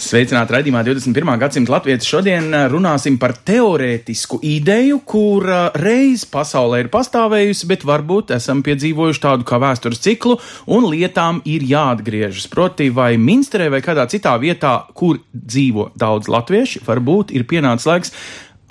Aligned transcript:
Sveicināti 0.00 0.54
raidījumā 0.54 0.80
21. 0.86 1.28
gadsimta 1.42 1.74
latvieši. 1.74 2.08
Šodien 2.08 2.46
eh, 2.56 2.62
runāsim 2.72 3.18
par 3.20 3.34
teorētisku 3.46 4.38
ideju, 4.48 5.02
kura 5.04 5.66
reiz 5.76 6.22
pasaulē 6.30 6.80
ir 6.80 6.88
pastāvējusi, 6.92 7.68
bet 7.68 7.84
varbūt 7.88 8.32
esam 8.36 8.62
piedzīvojuši 8.64 9.22
tādu 9.26 9.44
kā 9.48 9.58
vēstures 9.60 10.00
ciklu, 10.00 10.38
un 10.72 10.88
lietām 10.88 11.42
ir 11.44 11.66
jāatgriežas. 11.68 12.48
Proti, 12.52 12.88
vai 12.96 13.12
Minsterē 13.20 13.68
vai 13.74 13.82
kādā 13.84 14.08
citā 14.08 14.32
vietā, 14.40 14.72
kur 14.96 15.20
dzīvo 15.36 15.90
daudz 16.00 16.32
latviešu, 16.32 16.84
varbūt 16.88 17.36
ir 17.36 17.44
pienācis 17.50 17.90
laiks 17.90 18.16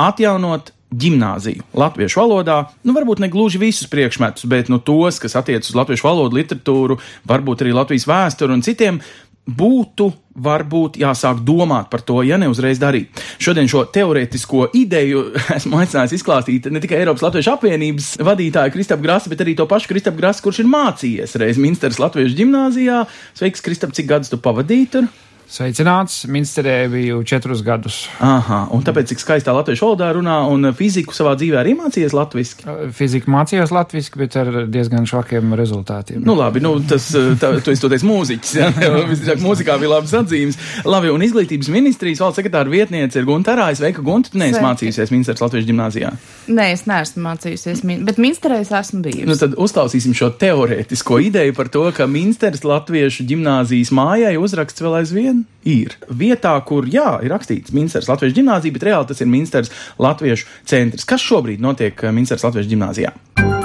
atjaunot 0.02 0.74
gimnāziju 0.90 1.68
latviešu 1.78 2.24
valodā. 2.24 2.60
Nu, 2.82 2.98
varbūt 2.98 3.22
ne 3.22 3.30
gluži 3.30 3.62
visus 3.62 3.90
priekšmetus, 3.92 4.50
bet 4.50 4.74
nu, 4.74 4.82
tos, 4.82 5.22
kas 5.22 5.38
attiecas 5.38 5.70
uz 5.70 5.78
latviešu 5.78 6.10
valodu, 6.10 6.42
literatūru, 6.42 6.98
varbūt 7.30 7.62
arī 7.62 7.78
Latvijas 7.78 8.10
vēsturi 8.10 8.58
un 8.58 8.66
citiem 8.66 9.04
būtu 9.50 10.10
varbūt 10.44 11.00
jāsāk 11.02 11.44
domāt 11.46 11.90
par 11.92 12.04
to, 12.06 12.22
ja 12.26 12.40
ne 12.42 12.50
uzreiz 12.52 12.82
darīt. 12.82 13.24
Šodien 13.42 13.70
šo 13.72 13.86
teorētisko 13.94 14.70
ideju 14.80 15.26
esmu 15.58 15.82
aicinājis 15.84 16.18
izklāstīt 16.20 16.70
ne 16.74 16.82
tikai 16.84 17.02
Eiropas 17.04 17.26
Latviešu 17.28 17.56
apvienības 17.56 18.12
vadītāju 18.26 18.76
Kristapu 18.76 19.06
Grasu, 19.08 19.32
bet 19.32 19.46
arī 19.46 19.56
to 19.60 19.68
pašu 19.70 19.92
Kristapu 19.92 20.22
Grasu, 20.22 20.46
kurš 20.46 20.64
ir 20.64 20.72
mācījies 20.72 21.40
reiz 21.42 21.62
Minsteras 21.62 22.02
Latviešu 22.02 22.38
gimnāzijā. 22.40 23.04
Sveiks, 23.38 23.66
Kristap, 23.66 23.96
cik 23.98 24.10
gadus 24.10 24.32
tu 24.32 24.42
pavadīji 24.42 24.94
tur? 24.96 25.10
Sveicināts! 25.50 26.28
Minsterē 26.30 26.88
biju 26.94 27.24
četrus 27.26 27.64
gadus. 27.66 28.04
Aha, 28.22 28.68
un 28.70 28.84
tāpēc, 28.86 29.08
cik 29.10 29.22
skaistā 29.24 29.54
latviešu 29.58 29.88
valodā 29.88 30.12
runā 30.14 30.36
un 30.46 30.70
fiziku 30.78 31.16
savā 31.18 31.32
dzīvē 31.40 31.58
arī 31.64 31.72
mācījies 31.74 32.14
latviski. 32.14 32.68
Fiziku 32.94 33.34
mācījos 33.34 33.74
latviešu, 33.74 34.20
bet 34.22 34.38
ar 34.38 34.52
diezgan 34.70 35.10
švakiem 35.10 35.56
rezultātiem. 35.58 36.22
Nu, 36.22 36.36
labi, 36.38 36.62
nu, 36.62 36.76
tas, 36.86 37.08
tā, 37.42 37.50
tu 37.66 37.74
esi 37.74 37.82
toties 37.82 38.06
mūziķis, 38.06 38.52
ja? 38.60 38.68
Visdrīzāk 39.10 39.42
mūzikā 39.42 39.80
bija 39.82 39.96
labas 39.96 40.14
atzīmes. 40.20 40.60
Labi, 40.86 41.10
un 41.16 41.26
izglītības 41.26 41.72
ministrijas 41.74 42.22
valsts 42.22 42.44
sekretāra 42.44 42.70
vietniece 42.70 43.18
ir 43.18 43.26
Gunta 43.26 43.56
Arāja. 43.56 43.80
Sveika, 43.82 44.06
Gunta, 44.06 44.30
tu 44.30 44.44
neesi 44.44 44.62
mācījusies 44.62 45.10
Minsteras 45.16 45.42
Latviešu 45.42 45.72
gimnāzijā. 45.72 46.14
Nē, 46.46 46.70
es 46.76 46.86
neesmu 46.86 47.26
mācījusies, 47.26 47.82
bet 48.06 48.22
Minsterē 48.22 48.62
es 48.62 48.70
esmu 48.84 49.02
bijusi. 49.08 49.26
Nu, 49.26 49.40
tad 49.42 49.58
uzklausīsim 49.58 50.14
šo 50.14 50.30
teorētisko 50.46 51.18
ideju 51.26 51.58
par 51.58 51.74
to, 51.74 51.88
ka 51.98 52.06
Minsteras 52.06 52.62
Latviešu 52.62 53.26
gimnāzijas 53.34 53.90
mājai 53.98 54.38
uzraksts 54.38 54.86
vēl 54.86 55.02
aizvien 55.02 55.39
ir. 55.68 55.96
Vietā, 56.10 56.56
kur, 56.66 56.88
jā, 56.90 57.18
ir 57.26 57.34
rakstīts 57.34 57.76
Minsteras 57.76 58.10
Latviešu 58.12 58.40
gimnāzija, 58.42 58.76
bet 58.76 58.88
reāli 58.90 59.12
tas 59.12 59.24
ir 59.24 59.32
Minsteras 59.32 59.74
Latviešu 60.02 60.48
centrs. 60.70 61.08
Kas 61.10 61.26
šobrīd 61.26 61.64
notiek 61.64 62.04
eh, 62.04 62.16
Minsteras 62.16 62.48
Latviešu 62.48 62.74
gimnāzijā? 62.76 63.59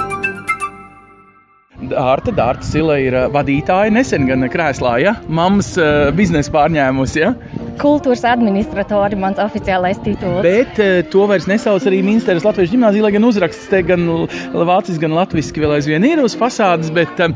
Dārta, 1.75 2.31
Dārta 2.31 2.63
Sila 2.63 2.95
ir 3.03 3.15
eh, 3.17 3.25
vadītāja, 3.33 3.91
nesen 3.91 4.29
gan 4.29 4.47
krēslā, 4.51 4.95
ja? 5.03 5.15
Mammas 5.27 5.73
uh, 5.75 6.07
biznesa 6.15 6.53
pārņēmusi, 6.53 7.19
ja? 7.19 7.33
Kultūras 7.81 8.23
administratori 8.29 9.17
mans 9.19 9.41
oficiālais 9.43 9.99
tituls. 10.05 10.39
Bet 10.45 10.79
uh, 10.79 11.01
to 11.11 11.25
vairs 11.27 11.49
nesauc 11.51 11.83
arī 11.89 11.99
Minsteras 12.05 12.47
Latviešu 12.47 12.77
gimnāzija, 12.77 13.03
lai 13.03 13.11
gan 13.17 13.27
uzraksts 13.27 13.67
te 13.67 13.81
gan 13.83 14.07
vāciski, 14.55 15.01
gan 15.03 15.17
latviski 15.17 15.63
vēl 15.65 15.75
aizvien 15.75 16.07
ir 16.07 16.23
uz 16.23 16.37
fasādes, 16.39 16.93
bet 16.95 17.19
um, 17.25 17.35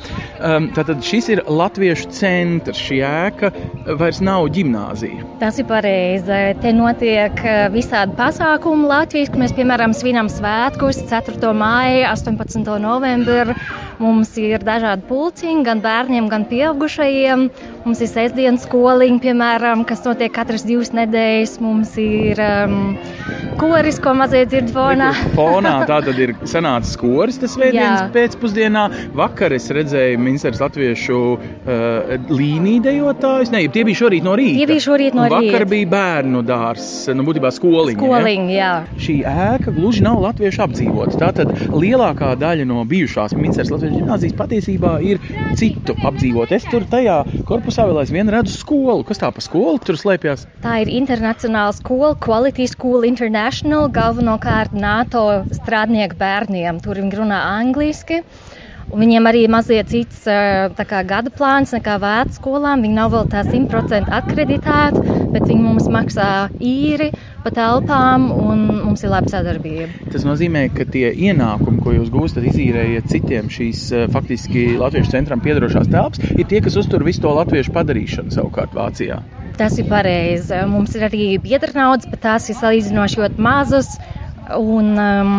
tātad 0.78 1.04
šis 1.04 1.28
ir 1.36 1.44
Latviešu 1.44 2.08
centrs, 2.16 2.80
šī 2.80 3.02
ēka 3.04 3.52
vairs 4.00 4.24
nav 4.24 4.48
gimnāzija. 4.56 5.28
Tas 5.44 5.60
ir 5.60 5.68
pareizi. 5.68 6.40
Te 6.64 6.72
notiek 6.76 7.44
visādi 7.76 8.16
pasākumi 8.16 8.88
Latvijas, 8.88 9.36
mēs, 9.36 9.52
piemēram, 9.58 9.92
svinam 9.98 10.32
svētkus 10.32 11.04
4. 11.12 11.52
māja, 11.60 12.16
18. 12.16 12.64
novembri. 12.80 13.60
Mums 14.00 14.29
ir 14.38 14.64
dažādi 14.68 15.06
pulciņi, 15.10 15.64
gan 15.66 15.82
bērniem, 15.84 16.28
gan 16.32 16.46
pieaugušajiem. 16.50 17.48
Mums 17.86 18.02
ir 18.04 18.10
sestdienas 18.12 18.66
skoliņi, 18.68 19.20
piemēram, 19.24 19.86
kas 19.88 20.02
notiek 20.06 20.34
katras 20.36 20.66
divas 20.68 20.92
nedēļas. 20.94 21.54
Mums 21.64 21.94
ir 22.02 22.40
um, 22.44 22.98
koris, 23.60 23.98
ko 24.04 24.12
mazie 24.20 24.42
dzird 24.52 24.70
fonā. 24.76 25.08
Fonā 25.38 25.72
tā 25.90 26.02
tad 26.06 26.20
ir 26.20 26.34
sanācis 26.50 26.98
koris 27.00 27.40
tas 27.40 27.56
svētdienas 27.56 28.04
Jā. 28.04 28.10
pēcpusdienā. 28.14 28.84
Vakar 29.18 29.56
es 29.56 29.70
redzēju 29.74 30.20
Minsteras 30.22 30.60
Latviešu 30.62 31.20
uh, 31.38 32.12
līniju 32.30 32.84
dejotājus. 32.90 33.54
Nē, 33.56 33.64
tie 33.74 33.86
bija 33.88 34.02
šorīt 34.04 34.28
no 34.28 34.36
rīta. 34.40 34.60
Tie 34.60 34.70
bija 34.74 34.86
šorīt 34.90 35.18
no 35.18 35.26
Un 35.30 35.34
Vakar 35.38 35.64
rīta. 35.64 35.72
bija 35.72 35.90
bērnu 35.96 36.44
dārs, 36.48 36.90
nu 37.16 37.26
būtībā 37.28 37.54
skoliņa. 37.56 37.96
ja? 37.96 38.04
Skoliņi, 38.04 38.54
jā. 38.60 38.74
šī 39.08 39.18
ēka 39.30 39.74
gluži 39.80 40.04
nav 40.06 40.20
latviešu 40.28 40.66
apdzīvota. 40.68 41.18
Tātad 41.24 41.56
lielākā 41.74 42.36
daļa 42.44 42.68
no 42.70 42.84
bijušās 42.92 43.38
Minsteras 43.40 43.72
Latvijas 43.74 43.98
gimnāzijas 43.98 44.38
patiesībā 44.44 44.94
ir 45.08 45.24
citu 45.60 45.96
apdzīvota. 46.04 46.60
Es 46.60 46.68
tur 46.70 46.84
tajā 46.92 47.22
korpusā 47.48 47.69
vēl 47.78 48.00
aizvien 48.02 48.30
redzu 48.32 48.56
skolu. 48.56 49.04
Kas 49.06 49.22
tā 49.22 49.30
pa 49.36 49.44
skolu 49.44 49.78
tur 49.84 50.00
slēpjas? 50.00 50.48
Tā 50.64 50.80
ir 50.84 50.90
internacionāla 50.90 51.76
skola, 51.78 52.16
Quality 52.18 52.66
School 52.72 53.06
International, 53.06 53.90
galvenokārt 53.94 54.74
NATO 54.74 55.44
strādnieku 55.54 56.18
bērniem. 56.20 56.82
Tur 56.82 56.98
viņi 57.02 57.20
runā 57.20 57.44
angliski. 57.60 58.24
Viņiem 58.90 59.28
arī 59.30 59.44
mazliet 59.46 59.92
cits 59.92 60.24
eh, 60.26 60.72
kā 60.90 61.04
gada 61.06 61.30
plāns 61.30 61.76
nekā 61.76 62.00
vērts 62.02 62.40
skolām. 62.42 62.82
Viņi 62.82 62.98
nav 62.98 63.14
vēl 63.14 63.28
tā 63.30 63.44
100% 63.46 64.10
akreditēti, 64.18 65.04
bet 65.36 65.46
viņi 65.46 65.62
mums 65.62 65.86
maksā 65.94 66.50
īri 66.58 67.12
pa 67.44 67.54
telpām 67.56 68.30
un 68.34 68.66
mums 68.84 69.04
ir 69.06 69.14
laba 69.14 69.32
sadarbība. 69.32 69.90
Tas 70.14 70.26
nozīmē, 70.28 70.68
ka 70.76 70.86
tie 70.90 71.10
ienākumi, 71.14 71.82
ko 71.84 71.96
jūs 71.96 72.12
gūstat, 72.14 72.46
izīrējot 72.52 73.10
citiem 73.12 73.50
šīs 73.54 73.84
eh, 73.96 74.08
faktiski 74.14 74.66
Latviešu 74.80 75.14
centram 75.16 75.44
piedarošās 75.44 75.92
telpas, 75.92 76.24
ir 76.36 76.48
tie, 76.50 76.62
kas 76.66 76.78
uztur 76.80 77.06
visu 77.08 77.24
to 77.26 77.34
latviešu 77.38 77.76
padarīšanu 77.76 78.36
savukārt 78.36 78.76
Vācijā. 78.78 79.22
Tas 79.60 79.76
ir 79.76 79.90
pareizi. 79.92 80.56
Mums 80.72 80.94
ir 80.96 81.04
arī 81.10 81.24
biedra 81.44 81.74
naudas, 81.76 82.08
bet 82.08 82.22
tās 82.24 82.48
ir 82.48 82.56
salīdzinoši 82.56 83.20
ļoti 83.20 83.44
mazas. 83.44 83.98
Un 84.58 84.96
um, 84.98 85.34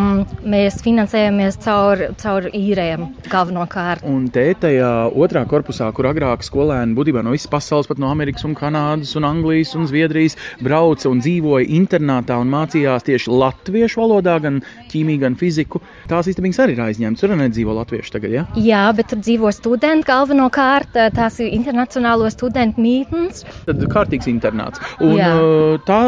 mēs 0.47 0.79
finansējamies 0.85 1.57
caur, 1.63 2.03
caur 2.21 2.47
īrēm 2.55 3.07
galvenokārt. 3.31 4.05
Un 4.07 4.27
te 4.33 4.45
tajā 4.61 4.91
otrā 5.11 5.43
korpusā, 5.49 5.89
kur 5.95 6.07
agrāk 6.11 6.45
skolēni 6.45 6.95
būtībā 6.97 7.23
no 7.25 7.33
visas 7.35 7.51
pasaules, 7.51 7.89
pat 7.89 7.99
no 8.01 8.11
Amerikas, 8.11 8.45
un 8.47 8.55
Kanādas, 8.57 9.13
un 9.19 9.27
Anglijas 9.27 9.73
un 9.75 9.87
Zviedrijas 9.89 10.37
brauca 10.63 11.09
un 11.11 11.21
dzīvoja 11.23 11.67
internātā 11.75 12.39
un 12.41 12.51
mācījās 12.53 13.07
tieši 13.07 13.33
latviešu 13.33 14.01
valodā, 14.01 14.37
gan 14.43 14.61
ķīmiju, 14.91 15.23
gan 15.25 15.37
fiziku. 15.39 15.83
Tās 16.11 16.31
īstenībā 16.31 16.65
arī 16.65 16.77
ir 16.77 16.83
aizņemtas. 16.87 17.21
Tur 17.21 17.35
nedzīvo 17.39 17.75
latvieši 17.77 18.15
tagad, 18.15 18.35
ja? 18.35 18.45
Jā, 18.59 18.85
bet 18.95 19.11
tur 19.11 19.21
dzīvo 19.21 19.51
studenti 19.55 20.07
galvenokārt. 20.09 20.97
Tās 21.15 21.39
ir 21.43 21.51
internacionālo 21.55 22.29
studentu 22.33 22.83
mītnes. 22.83 23.45
Tad 23.67 23.83
kārtīgs 23.91 24.29
internāts. 24.31 24.81
Un 25.03 25.17
Jā. 25.19 25.31
uh, 25.35 25.79
tā 25.87 26.01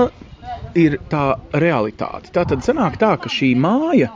ir 0.76 0.98
tā 1.12 1.24
realitāte. 1.62 2.32
Tā 2.34 2.46
tad 2.50 2.66
sanāk 2.66 2.98
tā, 3.02 3.14
ka 3.22 3.32
šī 3.32 3.54
māja 3.60 4.12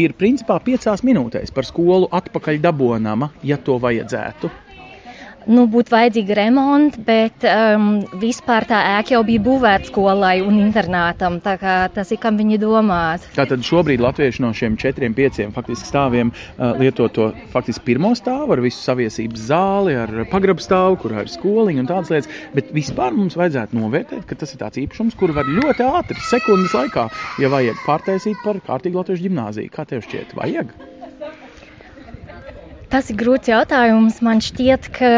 ir 0.00 0.14
principā 0.18 0.58
piecās 0.64 1.04
minūtēs 1.06 1.52
par 1.54 1.66
skolu 1.68 2.08
atpakaļ 2.16 2.60
dabonama, 2.62 3.30
ja 3.42 3.58
to 3.60 3.78
vajadzētu. 3.82 4.50
Nu, 5.50 5.64
būtu 5.66 5.90
vajadzīga 5.90 6.36
remonta, 6.38 7.00
bet 7.02 7.42
um, 7.48 7.88
vispār 8.22 8.66
tā 8.70 8.78
ēka 9.00 9.16
jau 9.16 9.22
bija 9.26 9.42
būvēta 9.42 9.88
skolai 9.88 10.36
un 10.44 10.60
internātam. 10.62 11.40
Tas 11.42 12.12
ir, 12.14 12.20
kam 12.22 12.38
viņi 12.38 12.60
domāt. 12.62 13.24
Tātad 13.34 13.64
šobrīd 13.66 14.02
latvieši 14.04 14.44
no 14.44 14.52
šiem 14.54 14.76
četriem, 14.78 15.16
pieciem 15.16 15.50
faktiski 15.56 15.88
stāviem 15.88 16.30
uh, 16.30 16.78
lieto 16.78 17.08
to 17.10 17.30
faktiski 17.50 17.88
pirmo 17.88 18.12
stāvu 18.18 18.54
ar 18.54 18.62
visu 18.62 18.78
saviesības 18.84 19.48
zāli, 19.50 19.96
ar 19.98 20.14
pagrabu 20.30 20.62
stāvu, 20.62 21.00
kur 21.02 21.16
ir 21.18 21.32
skoliņa 21.34 21.82
un 21.82 21.90
tādas 21.90 22.14
lietas. 22.14 22.30
Bet 22.54 22.70
vispār 22.76 23.16
mums 23.18 23.38
vajadzētu 23.40 23.80
novērtēt, 23.80 24.22
ka 24.30 24.38
tas 24.38 24.54
ir 24.54 24.62
tāds 24.62 24.78
īpašums, 24.84 25.18
kuru 25.18 25.34
var 25.40 25.50
ļoti 25.50 25.88
ātri, 25.88 26.22
sekundes 26.30 26.78
laikā, 26.78 27.08
ja 27.42 27.50
vajag 27.50 27.82
pārtaisīt 27.88 28.38
par 28.46 28.62
kārtīgu 28.70 29.02
latviešu 29.02 29.26
gimnāziju. 29.26 29.74
Kā 29.74 29.88
tev 29.90 30.06
šķiet, 30.06 30.38
vajag? 30.38 30.99
Tas 32.90 33.10
ir 33.10 33.18
grūts 33.20 33.50
jautājums. 33.50 34.18
Man 34.26 34.40
šķiet, 34.42 34.88
ka 34.96 35.10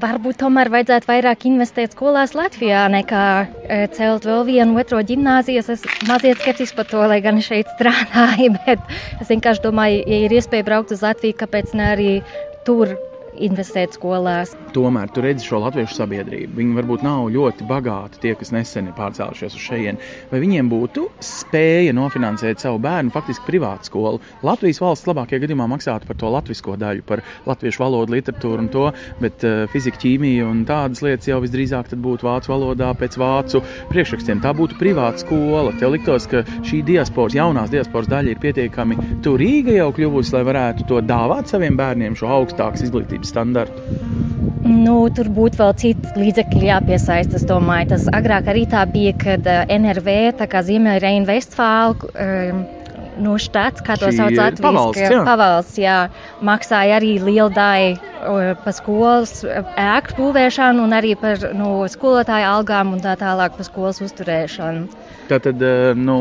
varbūt 0.00 0.38
tomēr 0.40 0.70
vajadzētu 0.72 1.10
vairāk 1.10 1.44
investēt 1.50 1.96
skolās 1.96 2.32
Latvijā 2.38 2.86
nekā 2.92 3.24
e, 3.44 3.80
celt 3.96 4.24
vēl 4.28 4.46
vienu 4.48 4.78
otro 4.80 5.02
gimnāziju. 5.04 5.60
Es 5.60 5.84
mazliet 6.08 6.40
skeptisks 6.40 6.76
par 6.78 6.88
to, 6.88 7.02
lai 7.12 7.20
gan 7.24 7.42
šeit 7.44 7.68
strādāju, 7.76 8.54
bet 8.64 8.96
es 9.20 9.28
vienkārši 9.28 9.66
domāju, 9.66 10.00
ja 10.08 10.24
ir 10.24 10.36
iespēja 10.38 10.68
braukt 10.70 10.94
uz 10.96 11.04
Latviju, 11.04 11.36
kāpēc 11.42 11.76
ne 11.76 11.90
arī 11.92 12.10
tur 12.64 12.96
investēt 13.46 13.96
skolās. 13.96 14.54
Tomēr 14.74 15.10
tu 15.14 15.24
redzi 15.24 15.46
šo 15.48 15.60
latviešu 15.64 15.96
sabiedrību. 15.98 16.54
Viņi 16.58 16.76
varbūt 16.78 17.04
nav 17.06 17.28
ļoti 17.34 17.66
bagāti, 17.68 18.20
tie, 18.22 18.34
kas 18.38 18.52
nesen 18.54 18.90
ir 18.90 18.96
pārcēlušies 18.98 19.56
uz 19.56 19.64
šejienes. 19.64 20.12
Vai 20.30 20.42
viņiem 20.42 20.70
būtu 20.70 21.06
spēja 21.24 21.94
nofinansēt 21.96 22.62
savu 22.62 22.80
bērnu 22.84 23.12
faktiski 23.14 23.46
privātu 23.48 23.90
skolu? 23.90 24.20
Latvijas 24.46 24.80
valsts 24.82 25.08
labākajā 25.10 25.44
gadījumā 25.44 25.66
maksātu 25.72 26.08
par 26.08 26.18
to 26.20 26.30
latviešu 26.30 26.76
daļu, 26.80 27.04
par 27.08 27.24
latviešu 27.48 27.82
valodu, 27.82 28.14
literatūru 28.14 28.64
un 28.64 28.70
to, 28.72 28.86
bet 29.22 29.44
uh, 29.46 29.64
fizika, 29.72 30.00
ķīmija 30.04 30.46
un 30.46 30.62
tādas 30.68 31.02
lietas 31.04 31.30
jau 31.30 31.40
visdrīzāk 31.42 31.90
būtu 32.00 32.28
vācu 32.28 32.52
valodā 32.52 32.92
pēc 32.98 33.16
vācu 33.20 33.62
priekšrakstiem. 33.90 34.42
Tā 34.44 34.52
būtu 34.56 34.78
privāta 34.80 35.24
skola. 35.24 35.74
Tev 35.80 35.94
liktos, 35.94 36.28
ka 36.30 36.44
šī 36.66 36.82
diasporas, 36.86 37.36
jaunās 37.38 37.72
diasporas 37.72 38.10
daļa 38.10 38.34
ir 38.34 38.42
pietiekami 38.42 38.98
turīga 39.24 39.76
jau 39.78 39.90
kļuvusi, 39.96 40.34
lai 40.36 40.44
varētu 40.50 40.86
to 40.90 41.00
dāvāt 41.04 41.50
saviem 41.50 41.78
bērniem 41.80 42.18
šo 42.18 42.30
augstākas 42.38 42.84
izglītības 42.86 43.29
standartu. 43.30 43.86
Nu, 44.60 45.08
tur 45.16 45.30
būtu 45.32 45.56
vēl 45.62 45.72
citi 45.80 46.20
līdzekļi 46.20 46.66
jāpiesaista. 46.68 47.38
Es 47.40 47.46
domāju, 47.48 47.94
tas 47.94 48.08
agrāk 48.12 48.50
arī 48.52 48.66
tā 48.68 48.82
bija, 48.92 49.14
kad 49.16 49.46
eh, 49.48 49.62
NRV, 49.78 50.18
tā 50.42 50.50
kā 50.52 50.60
Ziemeļreina 50.66 51.28
No 53.20 53.36
štats, 53.40 53.82
kā 53.84 53.98
to 54.00 54.08
sauc 54.16 54.32
Latvijas 54.32 54.62
pavalsts, 54.64 55.02
jā. 55.02 55.20
pavalsts, 55.26 55.78
jā, 55.80 55.96
maksāja 56.46 56.96
arī 56.96 57.18
uh, 57.92 58.54
par 58.64 58.76
skolas 58.76 59.42
ēku 59.44 60.16
būvēšanu 60.16 60.86
un 60.86 60.96
arī 60.96 61.14
par 61.20 61.42
no, 61.56 61.84
skolotāju 61.90 62.48
algām 62.48 62.94
un 62.96 63.04
tā 63.04 63.16
tālāk 63.20 63.58
par 63.58 63.68
skolas 63.68 64.00
uzturēšanu. 64.04 64.88
Tātad 65.30 65.62
eh, 65.62 65.92
nu, 65.94 66.18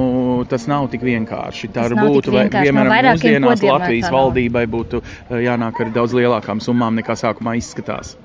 tas 0.50 0.68
nav 0.70 0.90
tik 0.94 1.04
vienkārši. 1.08 1.72
Tā 1.74 1.88
Tas 1.88 1.98
būtu, 1.98 2.34
vai, 2.36 2.46
no 2.46 2.62
piemēram, 2.62 2.92
vairākiem 2.94 3.40
mūsdienās 3.42 3.64
Latvijas 3.66 4.14
valdībai 4.14 4.66
būtu 4.70 5.02
eh, 5.02 5.40
jānāk 5.48 5.82
ar 5.86 5.94
daudz 5.96 6.16
lielākām 6.18 6.62
summām 6.64 7.00
nekā 7.00 7.18
sākumā 7.18 7.56
izskatās. 7.60 8.16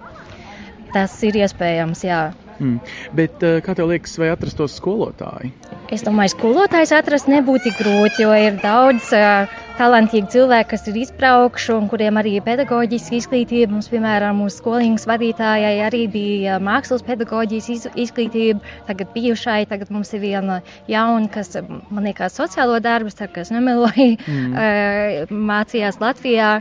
Tas 0.94 1.16
ir 1.26 1.40
iespējams, 1.40 2.04
jā. 2.06 2.24
Mm. 2.58 2.78
Bet, 3.16 3.42
eh, 3.42 3.60
kā 3.64 3.74
tev 3.74 3.90
liekas, 3.90 4.14
vai 4.20 4.30
atrastos 4.32 4.76
skolotāji? 4.78 5.52
Es 5.92 6.04
domāju, 6.06 6.34
skolotājs 6.36 6.94
atrast 6.96 7.28
nebūtu 7.30 7.68
tik 7.68 7.78
grūti, 7.80 8.24
jo 8.24 8.32
ir 8.38 8.56
daudz 8.62 9.10
uh, 9.16 9.50
talantīgi 9.78 10.30
cilvēki, 10.34 10.68
kas 10.70 10.86
ir 10.90 10.98
izbraukuši 11.02 11.72
un 11.74 11.88
kuriem 11.90 12.18
arī 12.20 12.36
ir 12.38 12.44
pedagoģiska 12.46 13.18
izglītība. 13.18 13.72
Mums, 13.74 13.90
piemēram, 13.92 14.38
mūsu 14.42 14.62
skolīnas 14.62 15.06
vadītājai 15.10 15.74
arī 15.86 16.04
bija 16.12 16.60
mākslas 16.62 17.04
pedagoģijas 17.06 17.68
iz, 17.74 17.86
izglītība, 18.06 18.62
tagad 18.88 19.12
bijušai, 19.16 19.64
tagad 19.70 19.92
mums 19.94 20.14
ir 20.14 20.22
viena 20.24 20.60
jauna, 20.90 21.28
kas, 21.34 21.52
man 21.90 22.08
liekas, 22.08 22.38
sociālo 22.38 22.78
darbu, 22.84 23.12
es 23.12 23.18
ceru, 23.18 23.34
ka 23.34 23.44
es 23.44 23.52
nemeloju, 23.54 24.10
mm. 24.24 24.56
uh, 24.56 25.36
mācījās 25.52 26.00
Latvijā. 26.02 26.56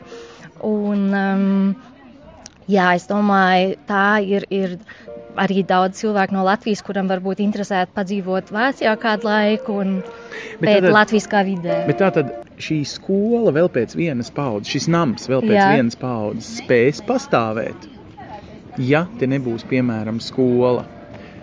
Un, 0.63 1.07
um, 1.11 1.73
jā, 2.71 2.93
es 2.97 3.07
domāju, 3.09 3.77
tā 3.89 4.07
ir. 4.25 4.49
ir 4.53 4.77
arī 5.39 5.63
daudz 5.67 6.01
cilvēku 6.01 6.35
no 6.35 6.43
Latvijas, 6.45 6.83
kuram 6.85 7.09
varbūt 7.11 7.41
interesētu 7.43 7.93
padzīvot 7.97 8.51
Vācijā 8.53 8.93
kādu 9.01 9.29
laiku, 9.29 9.79
un 9.83 9.99
pēc 10.61 10.89
Latvijas 10.93 11.29
kā 11.31 11.43
vidē. 11.47 11.83
Bet 11.89 12.01
tā 12.01 12.11
tad 12.15 12.33
šī 12.61 12.81
skola 12.87 13.53
vēl 13.55 13.69
pēc 13.73 13.95
vienas 13.97 14.31
paudzes, 14.33 14.71
šis 14.73 14.89
nams 14.93 15.29
vēl 15.29 15.45
pēc 15.45 15.57
Jā. 15.57 15.69
vienas 15.77 15.97
paudzes 15.99 16.57
spēs 16.61 17.01
pastāvēt, 17.07 17.87
ja 18.81 19.05
te 19.19 19.29
nebūs, 19.29 19.65
piemēram, 19.69 20.21
skola. 20.23 20.85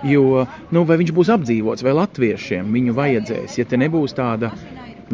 Jo, 0.06 0.46
nu, 0.72 0.86
vai 0.88 0.96
viņš 0.96 1.10
būs 1.12 1.28
apdzīvots, 1.34 1.84
vai 1.84 1.92
latviešiem 1.98 2.70
viņu 2.72 2.94
vajadzēs, 2.96 3.58
ja 3.60 3.66
te 3.68 3.76
nebūs 3.76 4.14
tāda 4.16 4.48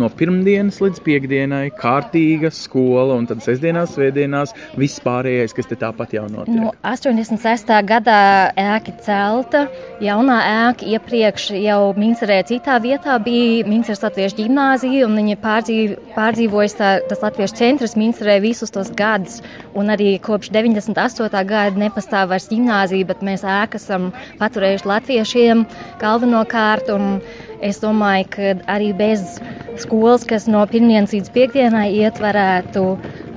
no 0.00 0.08
pirmdienas 0.12 0.78
līdz 0.82 1.00
piekdienai 1.04 1.70
kārtīga 1.76 2.50
skola, 2.54 3.16
un 3.16 3.26
tad 3.28 3.43
sestdienās, 3.44 3.94
svētdienās 3.96 4.52
viss 4.78 5.00
pārējais, 5.04 5.54
kas 5.56 5.70
te 5.70 5.78
tāpat 5.81 6.12
jau 6.16 6.26
notiek. 6.31 6.52
Nu, 6.56 6.72
86. 6.84 7.72
gadā 7.88 8.19
ēka 8.60 8.94
celta, 9.06 9.64
jaunā 10.04 10.38
ēka 10.69 10.88
iepriekš 10.96 11.48
jau 11.62 11.81
Mincerē 11.96 12.43
citā 12.48 12.76
vietā 12.84 13.16
bija 13.25 13.64
Minceres 13.69 14.04
Latviešu 14.04 14.40
ģimnāzija, 14.43 15.06
un 15.08 15.16
viņi 15.20 15.38
pārdzīv, 15.43 15.96
pārdzīvojas 16.16 16.76
tā, 16.78 16.92
tas 17.08 17.25
Latviešu 17.25 17.58
centrs 17.62 17.96
Mincerē 17.99 18.38
visus 18.44 18.75
tos 18.75 18.92
gadus, 18.96 19.40
un 19.76 19.92
arī 19.94 20.16
kopš 20.22 20.52
98. 20.54 21.42
gada 21.49 21.81
nepastāv 21.81 22.31
vairs 22.34 22.50
ģimnāzija, 22.52 23.08
bet 23.08 23.25
mēs 23.25 23.46
ēku 23.46 23.81
esam 23.81 24.10
paturējuši 24.40 24.90
latviešiem 24.92 25.66
galvenokārt, 26.02 26.92
un 26.92 27.20
es 27.60 27.80
domāju, 27.82 28.28
ka 28.36 28.54
arī 28.76 28.92
bez 28.96 29.38
skolas, 29.80 30.24
kas 30.28 30.48
no 30.50 30.64
pirmdienas 30.70 31.14
līdz 31.14 31.32
piekdienai 31.34 31.88
iet, 31.98 32.20
varētu 32.22 32.84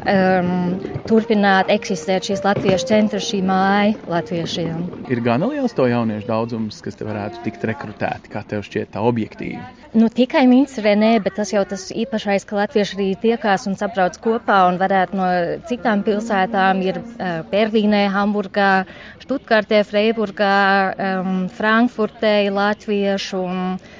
um, 0.10 0.54
turpināt 1.10 1.72
eksistēt 1.74 2.30
šīs 2.30 2.44
latviešu 2.46 2.90
centra, 2.90 3.20
šī 3.24 3.42
māja 3.46 3.96
latviešiem. 4.10 4.86
Ir 5.12 5.22
gana 5.26 5.50
liels 5.52 5.76
to 5.78 5.88
jauniešu 5.90 6.30
daudzums, 6.30 6.80
kas 6.86 7.00
te 7.00 7.08
varētu 7.08 7.44
tikt 7.46 7.66
rekrutēti, 7.70 8.32
kā 8.34 8.44
tev 8.48 8.64
šķiet 8.68 8.94
tā 8.96 9.04
objektīvi. 9.06 9.60
Nu, 9.98 10.06
tikai 10.14 10.44
Minstrē, 10.46 10.94
nē, 11.00 11.16
bet 11.26 11.40
tas 11.40 11.50
jau 11.50 11.64
tas 11.66 11.88
īpašais, 11.90 12.46
ka 12.46 12.60
latvieši 12.60 12.98
arī 12.98 13.08
tiekās 13.24 13.66
un 13.70 13.78
sabrauc 13.80 14.20
kopā 14.22 14.62
un 14.70 14.78
varētu 14.82 15.18
no 15.18 15.30
citām 15.70 16.04
pilsētām 16.06 16.84
ir 16.86 17.02
uh, 17.02 17.40
Berlīnē, 17.50 18.06
Hamburgā, 18.14 18.86
Štutgartē, 19.24 19.82
Freiburgā, 19.90 20.60
um, 20.94 21.40
Frankfurtē 21.58 22.36
latviešu. 22.54 23.42
Un, 23.50 23.66
um, 23.80 23.98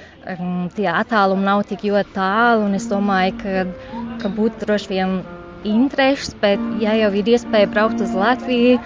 tie 0.76 0.88
attālumi 0.92 1.46
nav 1.46 1.64
tik 1.68 1.84
ļoti 1.88 2.14
tālu, 2.16 2.66
un 2.68 2.78
es 2.78 2.88
domāju, 2.90 3.36
ka, 3.40 3.66
ka 4.22 4.32
būtu 4.36 4.66
droši 4.66 4.92
vien 4.92 5.20
intereses, 5.66 6.34
bet 6.40 6.60
ja 6.80 6.96
jau 6.96 7.12
ir 7.20 7.32
iespēja 7.34 7.70
braukt 7.72 8.00
uz 8.00 8.12
Latviju, 8.16 8.78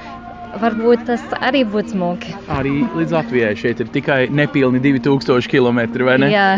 varbūt 0.62 1.06
tas 1.08 1.22
arī 1.42 1.64
būtu 1.66 1.94
smuki. 1.94 2.34
Arī 2.52 2.80
līdz 2.94 3.14
Latvijai 3.14 3.54
šeit 3.58 3.82
ir 3.82 3.90
tikai 3.94 4.24
nepilni 4.30 4.82
2000 4.82 5.50
km, 5.50 5.82
vai 6.06 6.16
ne? 6.22 6.30
Jā, 6.32 6.48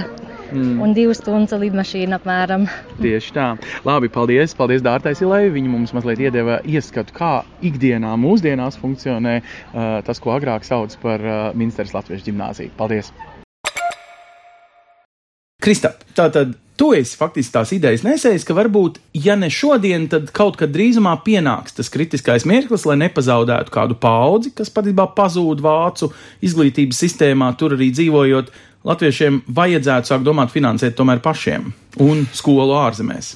mm. 0.52 0.80
un 0.84 0.96
divas 0.96 1.20
stundas 1.22 1.60
lidmašīna 1.60 2.20
apmēram. 2.20 2.66
Tieši 3.00 3.36
tā. 3.36 3.46
Labi, 3.88 4.10
paldies. 4.12 4.56
Paldies 4.58 4.84
Dārtai 4.84 5.16
Silai. 5.18 5.46
Viņa 5.52 5.72
mums 5.72 5.94
mazliet 5.96 6.22
iedeva 6.26 6.60
ieskatu, 6.64 7.16
kā 7.16 7.32
ikdienā 7.64 8.14
mūsdienās 8.20 8.78
funkcionē 8.80 9.38
uh, 9.40 10.02
tas, 10.06 10.20
ko 10.22 10.36
agrāk 10.36 10.68
sauc 10.68 10.96
par 11.02 11.24
uh, 11.24 11.40
Minsteras 11.56 11.96
Latviešu 11.96 12.30
ģimnāziju. 12.30 12.76
Paldies! 12.80 13.12
Kristap, 15.66 16.04
tātad 16.14 16.52
tu 16.78 16.92
esi 16.94 17.16
faktiski 17.18 17.50
tās 17.56 17.72
idejas 17.74 18.04
nesējis, 18.06 18.44
ka 18.46 18.54
varbūt, 18.54 19.00
ja 19.18 19.34
ne 19.34 19.48
šodien, 19.50 20.04
tad 20.12 20.28
kaut 20.36 20.60
kad 20.60 20.70
drīzumā 20.70 21.16
pienāks 21.26 21.74
tas 21.74 21.90
kritiskais 21.90 22.46
mirklis, 22.46 22.84
lai 22.86 22.94
nepazaudētu 23.00 23.74
kādu 23.74 23.96
paudzi, 23.98 24.52
kas 24.54 24.70
patiesībā 24.70 25.08
pazūd 25.16 25.64
vācu 25.64 26.12
izglītības 26.46 27.02
sistēmā, 27.02 27.50
tur 27.58 27.74
arī 27.74 27.90
dzīvojot. 27.96 28.52
Latviešiem 28.86 29.40
vajadzētu 29.50 30.12
sākt 30.12 30.28
domāt 30.28 30.54
finansēt 30.54 30.94
tomēr 30.94 31.18
pašiem 31.24 31.72
un 32.06 32.22
skolu 32.30 32.78
ārzemēs. 32.84 33.32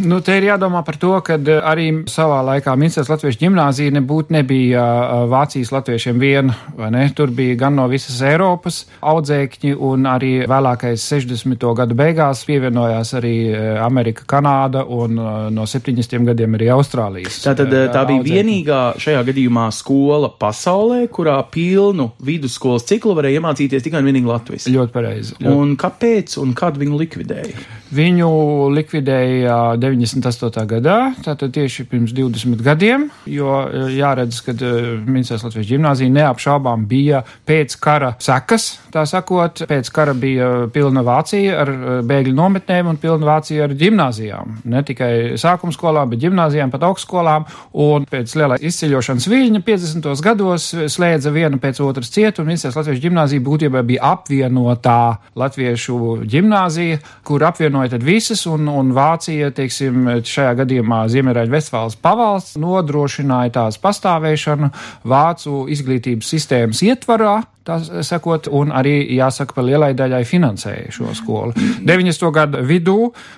Nu, 0.00 0.22
te 0.24 0.38
ir 0.38 0.46
jādomā 0.46 0.80
par 0.86 0.96
to, 0.96 1.12
ka 1.24 1.36
arī 1.68 1.88
savā 2.08 2.38
laikā 2.46 2.72
Minstras 2.80 3.10
Latviešu 3.12 3.42
ģimnāzija 3.42 3.92
nebūtu 3.98 4.32
nebija 4.32 4.80
ā, 4.80 5.18
Vācijas 5.28 5.72
latviešiem 5.74 6.20
viena, 6.22 6.54
vai 6.78 6.88
ne? 6.94 7.02
Tur 7.16 7.32
bija 7.34 7.58
gan 7.60 7.76
no 7.76 7.84
visas 7.92 8.22
Eiropas 8.24 8.82
audzēkņi, 9.04 9.74
un 9.76 10.08
arī 10.08 10.32
vēlākais 10.48 11.04
60. 11.12 11.66
gadu 11.76 11.96
beigās 11.98 12.44
pievienojās 12.48 13.12
arī 13.20 13.34
ā, 13.52 13.60
Amerika, 13.84 14.24
Kanāda, 14.32 14.86
un 14.88 15.20
no 15.52 15.68
70. 15.68 16.16
gadiem 16.30 16.56
arī 16.56 16.70
Austrālijas. 16.72 17.42
Tātad 17.44 17.68
tā 17.68 18.06
bija 18.08 18.22
audzēkņi. 18.22 18.38
vienīgā 18.38 18.80
šajā 19.02 19.22
gadījumā 19.28 19.68
skola 19.76 20.32
pasaulē, 20.40 21.04
kurā 21.12 21.36
pilnu 21.52 22.12
vidusskolas 22.24 22.88
ciklu 22.88 23.18
varēja 23.18 23.42
iemācīties 23.42 23.84
tikai 23.84 24.00
un 24.00 24.10
vienīgi 24.12 24.32
Latvijas. 24.32 24.72
Ļoti 24.72 24.96
pareizi. 24.96 25.38
Ļoti. 25.38 25.54
Un 25.58 25.76
kāpēc 25.80 26.40
un 26.40 26.56
kad 26.56 26.80
viņu 26.80 27.04
likvidēja? 27.04 27.81
Viņu 27.92 28.28
likvidēja 28.72 29.76
98. 29.76 30.62
gadā, 30.70 30.96
tātad 31.20 31.52
tieši 31.52 31.84
pirms 31.90 32.14
20 32.16 32.62
gadiem, 32.64 33.02
jo 33.28 33.58
eh, 33.66 33.90
jāredz, 33.98 34.38
ka 34.46 34.54
Minētas 34.56 35.44
Latvijas 35.44 35.68
gimnāzija 35.68 36.12
neapšaubām 36.14 36.86
bija 36.88 37.20
pēc 37.48 37.76
kara 37.82 38.14
sekas, 38.22 38.78
tā 38.94 39.02
sakot, 39.08 39.64
pēc 39.68 39.90
kara 39.92 40.14
bija 40.16 40.48
pilna 40.72 41.02
Vācija 41.04 41.58
ar 41.60 41.72
eh, 41.72 41.90
bēgļu 42.08 42.32
nometnēm 42.38 42.88
un 42.94 43.00
pilna 43.02 43.28
Vācija 43.28 43.66
ar 43.66 43.76
gimnāzijām. 43.76 44.56
Ne 44.72 44.80
tikai 44.88 45.12
sākuma 45.40 45.76
skolām, 45.76 46.14
bet 46.14 46.24
gimnāzijām, 46.24 46.72
pat 46.72 46.88
augstskolām, 46.88 47.44
un 47.76 48.08
pēc 48.08 48.32
lielā 48.40 48.56
izceļošanas 48.70 49.28
viļņa 49.28 49.62
50. 49.68 50.10
gados 50.24 50.70
slēdza 50.96 51.34
vienu 51.36 51.60
pēc 51.60 51.82
otras 51.84 52.08
cietu, 52.16 52.40
un 52.40 52.54
Minētas 52.54 52.80
Latvijas 52.80 53.04
gimnāzija 53.04 53.44
būtībā 53.44 53.84
bija 53.84 54.14
apvienotā 54.16 54.98
latviešu 55.36 56.22
gimnāzija, 56.24 57.04
kur 57.28 57.44
apvienoja 57.52 57.81
tad 57.90 58.04
visas, 58.06 58.44
un, 58.46 58.68
un 58.70 58.92
Vācija, 58.94 59.50
teiksim, 59.54 60.06
šajā 60.28 60.52
gadījumā 60.62 61.02
Ziemeļraļa 61.12 61.52
Vestfāles 61.52 61.98
pavalsts 61.98 62.58
nodrošināja 62.62 63.54
tās 63.56 63.80
pastāvēšanu 63.82 64.70
Vācu 65.08 65.64
izglītības 65.72 66.30
sistēmas 66.34 66.84
ietvarā, 66.86 67.40
tā 67.66 67.78
sakot, 68.04 68.48
un 68.50 68.72
arī 68.74 68.94
jāsaka 69.14 69.54
par 69.56 69.66
lielai 69.66 69.92
daļai 69.96 70.22
finansēja 70.26 70.90
šo 70.94 71.12
skolu. 71.14 71.54
90. 71.86 72.30
gadu 72.34 72.62
vidū 72.66 72.96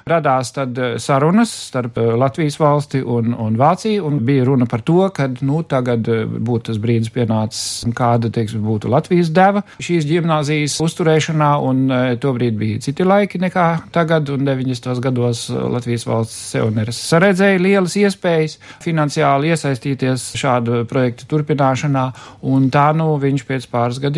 radās 0.08 0.52
tad 0.56 0.78
sarunas 1.02 1.52
starp 1.68 1.98
Latvijas 2.18 2.56
valsti 2.60 3.02
un, 3.02 3.34
un 3.36 3.58
Vāciju, 3.60 4.04
un 4.08 4.20
bija 4.24 4.46
runa 4.48 4.68
par 4.70 4.82
to, 4.86 5.02
ka, 5.14 5.28
nu, 5.44 5.62
tagad 5.68 6.08
būtu 6.08 6.70
tas 6.70 6.80
brīdis 6.80 7.12
pienācis, 7.12 7.84
kāda, 7.96 8.30
teiksim, 8.32 8.64
būtu 8.64 8.90
Latvijas 8.92 9.30
deva 9.34 9.64
šīs 9.84 10.08
ģimnāzijas 10.08 10.78
uzturēšanā, 10.84 11.50
un 11.68 11.84
tobrīd 12.22 12.56
bija 12.60 12.80
citi 12.84 13.04
laiki 13.06 13.40
nekā 13.42 13.68
tagad, 13.94 14.32
un 14.32 14.48
90. 14.48 14.88
gados 15.04 15.46
Latvijas 15.52 16.06
valsts 16.08 16.40
sev 16.54 16.72
neredzēja 16.74 17.60
lielas 17.60 17.98
iespējas 18.00 18.56
finansiāli 18.84 19.52
iesaistīties 19.52 20.30
šādu 20.40 20.84
projektu 20.88 21.28
turpināšanā, 21.28 22.08
un 22.48 22.70
tā, 22.72 22.88
nu, 22.96 23.12
viņš 23.20 23.46
pēc 23.48 23.68
pāris 23.72 24.00
gadiem 24.00 24.13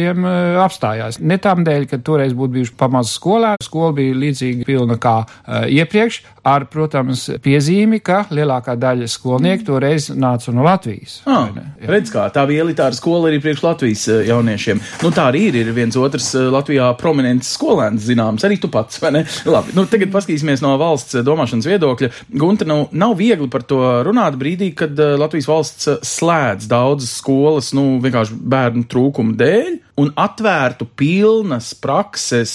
apstājās. 0.62 1.21
Ne 1.21 1.38
tam 1.43 1.65
dēļ, 1.67 1.88
ka 1.91 2.00
toreiz 2.05 2.35
būtu 2.37 2.59
bijuši 2.59 2.76
pamazs 2.79 3.17
skolā, 3.17 3.55
skola 3.62 3.95
bija 3.97 4.17
līdzīgi 4.17 4.67
pilna 4.69 4.99
kā 5.00 5.19
uh, 5.25 5.65
iepriekš, 5.73 6.23
ar, 6.47 6.67
protams, 6.71 7.26
piezīmi, 7.43 7.99
ka 8.05 8.25
lielākā 8.35 8.76
daļa 8.79 9.09
skolnieku 9.11 9.67
toreiz 9.67 10.09
nāca 10.15 10.55
no 10.55 10.65
Latvijas. 10.67 11.19
Ah, 11.26 11.50
redz 11.91 12.12
kā, 12.15 12.26
tā 12.35 12.45
bija 12.49 12.62
elitāra 12.65 12.95
skola 12.97 13.31
arī 13.31 13.41
priekš 13.43 13.65
Latvijas 13.65 14.05
jauniešiem. 14.29 14.83
Nu, 15.03 15.11
tā 15.15 15.29
arī 15.33 15.47
ir, 15.50 15.59
ir 15.65 15.73
viens 15.76 15.99
otrs 15.99 16.33
Latvijā 16.55 16.93
prominents 17.00 17.50
skolēns, 17.57 18.07
zināms, 18.07 18.47
arī 18.47 18.61
tu 18.62 18.71
pats, 18.73 19.00
vai 19.03 19.12
ne? 19.19 19.25
Labi, 19.49 19.75
nu, 19.76 19.87
tagad 19.91 20.12
paskatīsimies 20.15 20.62
no 20.65 20.76
valsts 20.81 21.19
domāšanas 21.26 21.69
viedokļa. 21.71 22.12
Gunta, 22.38 22.69
nu, 22.69 22.85
nav 22.95 23.17
viegli 23.19 23.50
par 23.53 23.67
to 23.67 23.83
runāt 24.07 24.38
brīdī, 24.38 24.71
kad 24.79 24.95
Latvijas 24.95 25.50
valsts 25.50 25.91
slēdz 26.07 26.71
daudzas 26.71 27.19
skolas, 27.21 27.73
nu, 27.76 27.97
vienkārši 28.05 28.38
bērnu 28.55 28.87
trūkumu 28.91 29.37
dēļ 29.41 29.75
un 29.97 30.11
atvērtu 30.21 30.88
pilnas 30.97 31.73
prakses 31.81 32.53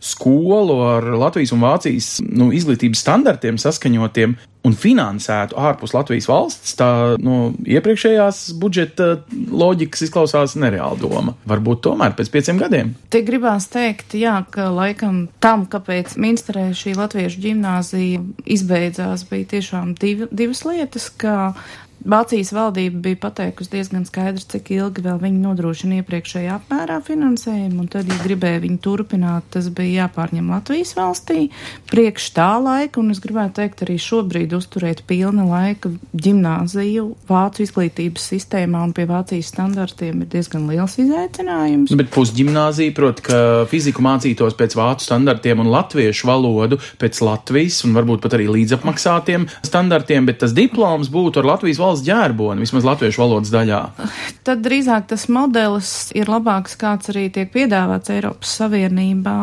skolu 0.00 0.80
ar 0.86 1.08
Latvijas 1.18 1.54
un 1.56 1.64
Vācijas 1.64 2.10
nu, 2.22 2.52
izglītības 2.54 3.02
standartiem 3.02 3.58
saskaņotiem 3.60 4.36
un 4.66 4.74
finansētu 4.74 5.56
ārpus 5.62 5.94
Latvijas 5.94 6.26
valsts, 6.30 6.74
tā 6.78 6.88
no 7.22 7.52
iepriekšējās 7.70 8.40
budžeta 8.60 9.08
loģikas 9.30 10.06
izklausās 10.08 10.56
nereāla 10.58 10.98
doma. 10.98 11.36
Varbūt 11.48 11.84
tomēr 11.86 12.16
pēc 12.18 12.32
pieciem 12.34 12.60
gadiem. 12.60 12.92
Te 13.12 13.22
gribās 13.26 13.68
teikt, 13.72 14.16
jā, 14.18 14.40
ka 14.50 14.68
laikam 14.74 15.26
tam, 15.42 15.68
kāpēc 15.70 16.16
Minsterē 16.22 16.68
šī 16.76 16.96
latviešu 16.98 17.42
ģimnāzija 17.46 18.22
izbeidzās, 18.56 19.26
bija 19.30 19.52
tiešām 19.56 19.94
div, 20.00 20.26
divas 20.34 20.64
lietas, 20.66 21.10
ka 21.14 21.54
Vācijas 22.04 22.52
valdība 22.54 23.00
bija 23.02 23.18
pateikusi 23.24 23.72
diezgan 23.72 24.04
skaidrs, 24.06 24.44
cik 24.52 24.68
ilgi 24.76 25.02
vēl 25.02 25.16
viņi 25.22 25.40
nodrošina 25.42 26.00
iepriekšējā 26.02 26.58
apmērā 26.60 27.00
finansējumu, 27.06 27.80
un 27.82 27.88
tad, 27.90 28.10
ja 28.10 28.18
gribēja 28.22 28.60
viņu 28.62 28.78
turpināt, 28.84 29.48
tas 29.54 29.70
bija 29.74 30.04
jāpārņem 30.04 30.52
Latvijas 30.52 30.92
valstī 30.98 31.48
priekš 31.90 32.28
tā 32.36 32.50
laika, 32.62 33.00
un 33.00 33.14
es 33.14 33.22
gribētu 33.24 33.58
teikt 33.58 33.82
arī 33.86 33.96
šobrīd 34.02 34.54
uzturēt 34.54 35.02
pilna 35.08 35.46
laika 35.48 35.90
ģimnāziju 36.12 37.06
Vācu 37.26 37.64
izglītības 37.64 38.28
sistēmā 38.34 38.84
un 38.86 38.94
pie 38.96 39.08
Vācijas 39.08 39.50
standartiem 39.54 40.22
ir 40.22 40.30
diezgan 40.36 40.68
liels 40.70 40.98
izaicinājums. 41.02 41.90
Nu, 41.90 41.98
bet 41.98 42.12
pusģimnāzija, 42.14 42.94
proti, 42.96 43.26
ka 43.30 43.40
fiziku 43.70 44.04
mācītos 44.06 44.58
pēc 44.58 44.76
Vācu 44.78 45.08
standartiem 45.08 45.64
un 45.64 45.72
latviešu 45.72 46.28
valodu 46.28 46.78
pēc 47.00 47.22
Latvijas 47.24 47.82
un 47.88 47.96
varbūt 47.96 48.22
pat 48.24 48.36
arī 48.38 48.48
līdzapmaksātiem 48.52 49.48
standartiem, 49.66 50.28
bet 50.28 50.42
tas 50.44 50.54
diploms 50.56 51.10
būtu 51.12 51.42
ar 51.42 51.50
Latvijas 51.54 51.80
valsts 51.82 51.95
ģērboni, 52.04 52.64
vismaz 52.66 52.86
latviešu 52.86 53.22
valodas 53.22 53.52
daļā. 53.54 53.80
Tad 54.46 54.62
drīzāk 54.64 55.08
tas 55.10 55.26
modelis 55.32 56.10
ir 56.16 56.30
labāks, 56.30 56.76
kāds 56.80 57.10
arī 57.12 57.26
tiek 57.34 57.50
piedāvāts 57.54 58.12
Eiropas 58.14 58.52
Savienībā. 58.60 59.38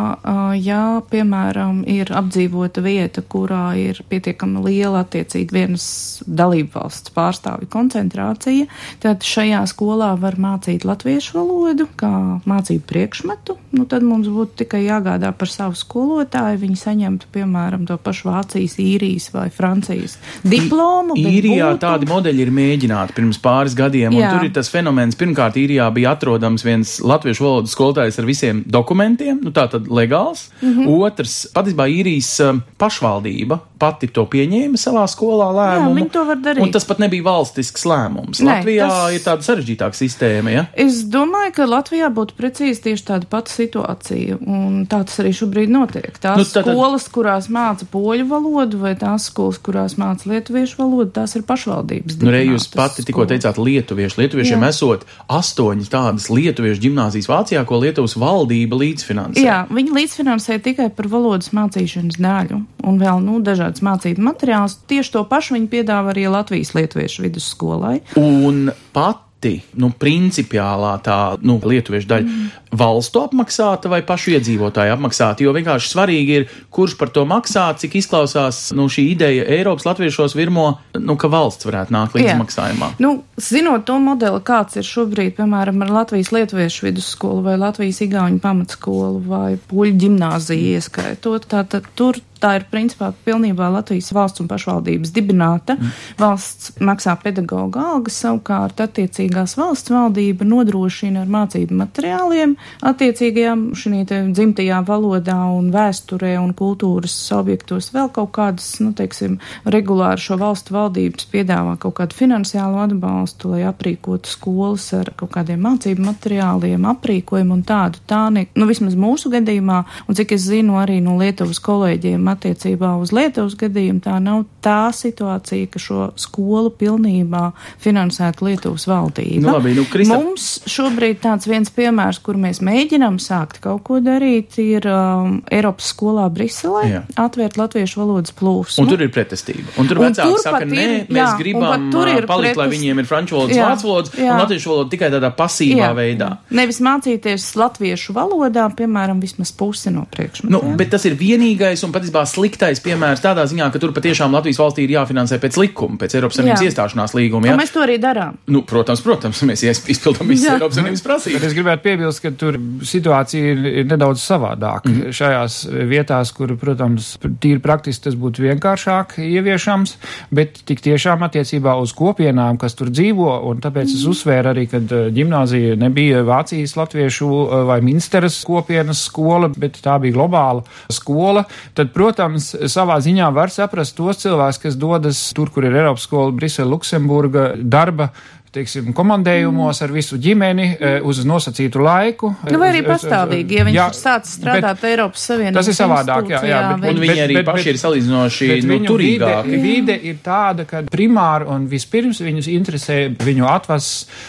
Ja, 0.61 1.01
piemēram, 1.09 1.83
ir 1.89 2.11
apdzīvota 2.13 2.83
vieta, 2.85 3.23
kurā 3.25 3.73
ir 3.79 3.99
pietiekami 4.09 4.63
liela 4.67 5.03
attiecīgi 5.03 5.53
vienas 5.53 5.87
dalību 6.27 6.73
valsts 6.77 7.13
pārstāvju 7.13 7.69
koncentrācija, 7.73 8.69
tad 9.03 9.25
šajā 9.27 9.63
skolā 9.69 10.13
var 10.19 10.39
mācīt 10.41 10.85
latviešu 10.87 11.37
valodu 11.39 11.87
kā 11.99 12.13
mācību 12.49 12.87
priekšmetu. 12.89 13.57
Nu, 13.73 13.85
tad 13.89 14.05
mums 14.05 14.27
būtu 14.31 14.63
tikai 14.63 14.83
jāgādā 14.85 15.31
par 15.37 15.49
savu 15.51 15.77
skolotāju. 15.77 16.61
Viņi 16.63 16.77
saņemtu, 16.79 17.29
piemēram, 17.33 17.87
to 17.89 17.97
pašu 18.01 18.29
Vācijas, 18.29 18.77
īrijas 18.81 19.29
vai 19.33 19.49
Francijas 19.53 20.17
diplomu. 20.45 21.17
Īrijā 21.19 21.73
būtu... 21.73 21.81
tādi 21.83 22.09
modeļi 22.09 22.32
ir 22.39 22.51
mēģināti 22.53 23.15
pirms 23.17 23.39
pāris 23.43 23.75
gadiem, 23.77 24.15
tur 24.15 24.45
ir 24.47 24.53
tas 24.55 24.71
fenomens. 24.73 25.17
Pirmkārt, 25.19 25.57
īrijā 25.59 25.89
bija 25.95 26.15
atrodams 26.17 26.65
viens 26.65 26.95
latviešu 27.03 27.45
valodas 27.45 27.75
skolotājs 27.75 28.19
ar 28.19 28.29
visiem 28.29 28.63
dokumentiem, 28.65 29.41
nu 29.43 29.53
tā 29.55 29.67
tad 29.71 29.87
legāls. 29.87 30.49
Mm 30.61 30.73
-hmm. 30.73 31.03
Otrs, 31.03 31.47
patiesībā 31.53 31.87
īrijas 31.89 32.39
pašvaldība 32.77 33.59
pati 33.83 34.07
to 34.13 34.25
pieņēma 34.31 34.79
savā 34.79 35.03
skolā 35.11 35.49
lēmumu. 35.51 35.91
Jā, 35.91 35.97
viņi 35.99 36.11
to 36.13 36.23
var 36.27 36.39
darīt. 36.43 36.63
Un 36.63 36.71
tas 36.71 36.85
pat 36.87 37.01
nebija 37.03 37.25
valstisks 37.25 37.85
lēmums. 37.89 38.39
Nē, 38.39 38.59
Latvijā 38.59 38.87
tas... 38.87 39.15
ir 39.17 39.23
tāda 39.25 39.47
sarežģītāka 39.47 39.99
sistēma, 39.99 40.53
ja? 40.53 40.65
Es 40.85 41.01
domāju, 41.11 41.51
ka 41.57 41.67
Latvijā 41.69 42.09
būtu 42.13 42.37
precīzi 42.37 42.83
tieši 42.87 43.07
tāda 43.09 43.29
pati 43.29 43.51
situācija, 43.51 44.39
un 44.39 44.85
tā 44.91 45.01
tas 45.03 45.19
arī 45.23 45.33
šobrīd 45.35 45.73
notiek. 45.73 46.11
Tās 46.23 46.39
nu, 46.39 46.47
tātad... 46.47 46.71
skolas, 46.71 47.09
kurās 47.13 47.49
māca 47.53 47.87
poļu 47.91 48.27
valodu, 48.29 48.79
vai 48.85 48.95
tās 48.99 49.27
skolas, 49.31 49.59
kurās 49.63 49.97
māca 49.99 50.31
lietuviešu 50.31 50.79
valodu, 50.79 51.09
tās 51.19 51.35
ir 51.35 51.43
pašvaldības. 51.47 52.19
Nu, 52.23 52.33
re, 52.33 52.43
jūs 52.47 52.67
pati 52.73 53.03
tikko 53.05 53.25
teicāt 53.29 53.59
lietuviešu. 53.59 54.21
Lietuviešiem 54.21 54.63
Jā. 54.63 54.69
esot 54.73 55.03
astoņas 55.31 55.91
tādas 55.91 56.29
lietuviešu 56.31 56.83
gimnāzijas 56.87 57.29
Vācijā, 57.31 57.63
ko 57.67 57.81
Lietuvas 57.83 58.15
valdība 58.19 58.79
līdzfinansē. 58.79 59.43
Jā, 59.43 59.63
viņi 59.73 59.97
līdzfinansē 59.97 60.59
tikai 60.63 60.89
par 60.95 61.09
valodas 61.11 61.51
mācīšanas 61.55 62.21
daļu 62.23 62.61
un 62.83 63.01
vēl, 63.01 63.21
nu, 63.25 63.41
dažādas 63.43 63.83
mācību 63.85 64.23
materiālus. 64.23 64.79
Tieši 64.89 65.15
to 65.17 65.25
pašu 65.29 65.57
viņi 65.57 65.69
piedāvā 65.71 66.15
arī 66.15 66.29
Latvijas 66.31 66.73
lietuviešu 66.77 67.27
vidusskolai. 67.27 67.99
Un 68.19 68.69
pat 68.95 69.21
pati, 69.43 69.59
nu, 69.75 69.91
principiālā 69.91 70.93
tā, 71.03 71.35
nu, 71.43 71.57
lietuviešu 71.59 72.07
daļa 72.07 72.23
mm. 72.23 72.51
valstu 72.79 73.23
apmaksāta 73.23 73.91
vai 73.91 74.01
pašu 74.05 74.37
iedzīvotāju 74.37 74.95
apmaksāta, 74.95 75.43
jo 75.43 75.53
vienkārši 75.55 75.91
svarīgi 75.91 76.37
ir, 76.37 76.47
kurš 76.73 76.95
par 76.99 77.11
to 77.13 77.25
maksā, 77.27 77.67
cik 77.79 77.97
izklausās, 77.99 78.71
nu, 78.77 78.87
šī 78.91 79.09
ideja 79.11 79.45
Eiropas 79.57 79.87
latviešos 79.89 80.37
virmo, 80.39 80.77
nu, 80.95 81.17
ka 81.19 81.29
valsts 81.31 81.67
varētu 81.67 81.95
nākt 81.95 82.17
līdz 82.17 82.31
Jā. 82.31 82.39
maksājumā. 82.39 82.93
Nu, 83.03 83.15
zinot 83.35 83.85
to 83.89 83.99
modeli, 84.03 84.39
kāds 84.45 84.79
ir 84.79 84.87
šobrīd, 84.87 85.35
piemēram, 85.39 85.83
ar 85.83 85.95
Latvijas 86.01 86.31
lietuviešu 86.35 86.87
vidusskolu 86.87 87.43
vai 87.45 87.57
Latvijas 87.59 87.99
igauņu 88.05 88.39
pamatskolu 88.43 89.23
vai 89.27 89.49
puļu 89.69 89.97
ģimnāziju 90.05 90.77
ieskaitot, 90.77 91.49
tātad 91.51 91.89
tur 91.97 92.21
tā 92.43 92.57
ir 92.59 92.67
principā 92.71 93.11
pilnībā 93.25 93.69
Latvijas 93.73 94.11
valsts 94.15 94.43
un 94.43 94.49
pašvaldības 94.51 95.13
dibināta. 95.15 95.77
Mm. 95.79 95.93
Valsts 96.19 96.73
maksā 96.83 97.15
pedagoģa 97.23 97.87
algas, 97.93 98.19
savukārt 98.23 98.83
attiecīgās 98.83 99.55
valsts 99.59 99.93
valdība 99.93 100.47
nodrošina 100.47 101.23
ar 101.23 101.31
mācību 101.31 101.79
materiāliem 101.79 102.57
attiecīgajām 102.83 103.65
šī 103.77 104.03
dzimtajā 104.09 104.79
valodā 104.87 105.37
un 105.53 105.69
vēsturē 105.73 106.33
un 106.41 106.53
kultūras 106.57 107.15
objektos 107.35 107.91
vēl 107.93 108.09
kaut 108.13 108.31
kādas, 108.35 108.67
nu, 108.83 108.91
teiksim, 108.97 109.37
regulāri 109.69 110.21
šo 110.21 110.37
valstu 110.41 110.75
valdības 110.75 111.27
piedāvā 111.31 111.75
kaut 111.81 111.97
kādu 111.99 112.17
finansiālu 112.17 112.81
atbalstu, 112.83 113.53
lai 113.53 113.63
aprīkotu 113.69 114.31
skolas 114.31 114.89
ar 114.97 115.13
kaut 115.19 115.33
kādiem 115.35 115.61
mācību 115.63 116.05
materiāliem, 116.07 116.87
aprīkojumu 116.93 117.59
un 117.59 117.63
tādu. 117.67 118.01
Tā, 118.09 118.25
ne, 118.33 118.47
nu, 118.57 118.67
vismaz 118.69 118.97
mūsu 118.99 119.31
gadījumā, 119.33 119.83
un 120.07 120.19
cik 120.19 120.35
es 120.37 120.47
zinu 120.49 120.79
arī 120.81 120.99
no 121.03 121.17
Lietuvas 121.21 121.61
kolēģiem 121.63 122.32
attiecībā 122.33 122.93
uz 123.01 123.13
Lietuvas 123.15 123.55
gadījumu, 123.59 124.01
tā 124.03 124.17
nav 124.23 124.43
tā 124.63 124.91
situācija, 124.95 125.69
ka 125.73 125.81
šo 125.81 126.09
skolu 126.19 126.71
pilnībā 126.79 127.49
finansētu 127.83 128.47
Lietuvas 128.47 128.87
valdība. 128.89 129.43
Nu, 129.45 129.55
labi, 129.57 129.75
nu, 129.77 129.85
Krista... 129.89 130.17
Mums 130.19 130.47
šobrīd 130.69 131.21
tāds 131.23 131.47
viens 131.49 131.71
piemērs, 131.73 132.21
kur 132.23 132.39
mēs 132.39 132.61
mēģinām 132.65 133.19
sākt 133.23 133.61
kaut 133.63 133.83
ko 133.87 133.99
darīt, 134.03 134.57
ir 134.63 134.87
um, 134.89 135.39
Eiropas 135.53 135.91
skolā 135.93 136.27
Briselē 136.33 136.83
jā. 136.89 137.03
atvērt 137.19 137.57
latviešu 137.59 138.01
valodas 138.03 138.35
plūsmu. 138.37 138.83
Un 138.83 138.91
tur 138.91 139.03
ir 139.05 139.11
pretestība. 139.13 139.67
Un 139.81 139.89
tur 139.89 140.01
vecāki 140.03 140.39
saka, 140.43 140.63
nē, 140.69 140.87
mēs 141.09 141.21
jā, 141.21 141.29
gribam 141.39 141.89
palikt, 141.93 142.27
pretest... 142.27 142.59
lai 142.61 142.69
viņiem 142.71 143.03
ir 143.03 143.09
franču 143.09 143.37
valodas, 143.37 143.59
vācu 143.59 143.89
valodas 143.89 144.15
un 144.17 144.41
latviešu 144.43 144.71
valoda 144.71 144.93
tikai 144.93 145.11
tādā 145.13 145.31
pasīvā 145.37 145.89
jā. 145.89 145.91
veidā. 145.97 146.29
Nevis 146.53 146.79
mācīties 146.83 147.47
latviešu 147.59 148.15
valodā, 148.15 148.67
piemēram, 148.77 149.21
vismaz 149.23 149.53
pusi 149.55 149.93
no 149.93 150.05
priekšmetiem. 150.13 150.53
Nu, 150.53 150.77
bet 150.79 150.93
tas 150.93 151.05
ir 151.09 151.17
vienīgais 151.19 151.83
un 151.85 151.93
patiesībā 151.95 152.22
sliktais 152.29 152.81
piemērs 152.83 153.23
tādā 153.23 153.45
ziņā, 153.49 153.69
ka 153.73 153.81
tur 153.81 153.93
patiešām 153.95 154.33
Latvijas 154.35 154.59
valstī 154.61 154.85
ir 154.87 154.95
jāfinansē 154.97 155.39
pēc 155.43 155.57
likuma, 155.61 155.99
pēc 156.01 156.17
Eiropas 156.17 156.39
Savienības 156.39 156.65
iestāšanās 156.69 157.15
līguma. 157.17 157.49
Ja? 157.49 157.57
mēs 157.59 157.73
to 157.73 157.83
arī 157.83 157.97
darām. 158.01 158.37
Nu, 158.51 158.63
protams, 158.67 159.03
protams, 159.05 159.41
mēs 159.47 159.63
izpildām 159.93 160.31
visas. 160.31 160.53
Eiropas 160.55 160.79
Savienības 160.79 161.03
Bet 161.03 161.09
prasības. 161.09 161.47
es 161.47 161.55
gribētu 161.57 161.83
piebilst, 161.83 162.21
ka 162.23 162.31
tur 162.37 162.57
situācija 162.87 163.53
ir, 163.53 163.65
ir 163.83 163.87
nedaudz 163.89 164.23
savādāka. 164.23 164.91
Mm. 164.91 165.13
Šajās 165.15 165.59
vietās, 165.89 166.33
kur, 166.35 166.55
protams, 166.59 167.13
tīri 167.43 167.61
praktiski 167.63 168.07
tas 168.09 168.17
būtu 168.19 168.45
vienkāršāk 168.47 169.17
ieviešams, 169.23 169.95
bet 170.35 170.63
tik 170.67 170.83
tiešām 170.85 171.25
attiecībā 171.27 171.75
uz 171.81 171.93
kopienām, 171.97 172.59
kas 172.61 172.77
tur 172.79 172.91
dzīvo, 172.93 173.31
un 173.49 173.61
tāpēc 173.63 173.91
es 173.93 174.05
uzsvēru 174.09 174.53
arī, 174.53 174.67
ka 174.71 174.81
ģimnāzija 175.13 175.77
nebija 175.79 176.23
Vācijas 176.27 176.75
latviešu 176.79 177.29
eh, 177.29 177.63
vai 177.69 177.79
Minsteras 177.85 178.39
kopienas 178.47 179.05
skola, 179.09 179.51
bet 179.57 179.79
tā 179.83 179.97
bija 180.03 180.17
globāla 180.17 180.63
skola. 180.91 181.45
Tad, 181.73 181.91
protams, 181.93 182.12
savā 182.15 182.99
ziņā 183.03 183.29
var 183.35 183.51
saprast 183.53 183.95
tos 183.97 184.21
cilvēkus, 184.21 184.61
kas 184.63 184.77
dodas 184.79 185.19
tur, 185.35 185.51
kur 185.53 185.67
ir 185.67 185.75
Eiropas 185.75 186.07
skola, 186.07 186.33
Brisele, 186.35 186.69
Luksemburga, 186.71 187.53
darba 187.57 188.11
teiksim, 188.53 188.91
komandējumos 188.93 189.79
ar 189.81 189.91
visu 189.95 190.17
ģimeni 190.21 190.65
eh, 190.77 190.99
uz 191.01 191.23
nosacītu 191.25 191.81
laiku. 191.81 192.29
Nu, 192.51 192.59
vai 192.61 192.69
arī 192.73 192.83
pastāvīgi, 192.85 193.57
ja 193.57 193.63
viņš 193.65 193.77
Jā, 193.79 193.85
ir 193.89 193.97
sācis 193.97 194.35
strādāt 194.37 194.77
bet 194.81 194.89
Eiropas 194.91 195.23
Savienības 195.29 195.57
Tas 195.57 195.69
ir 195.71 195.77
savādāk, 195.79 196.29
jā, 196.29 196.41
jā, 196.51 196.59
bet- 196.77 196.89
Un 196.93 196.99
bet- 196.99 197.03
viņi 197.09 197.23
arī 197.23 197.37
bet- 197.39 197.45
paši 197.47 197.63
bet- 197.63 197.73
ir 197.73 197.79
salīdzinoši 197.81 198.49
Bet 198.53 198.67
nu, 198.69 198.77
turīgāki. 198.85 199.49
Vide, 199.49 199.63
vide 199.63 199.95
ir 200.11 200.19
tāda, 200.23 200.67
ka 200.69 200.83
primāri 200.93 201.47
un 201.49 201.65
vispirms 201.71 202.21
viņus 202.21 202.47
interesē 202.53 202.97
viņu 203.17 203.47
atvas 203.49 203.87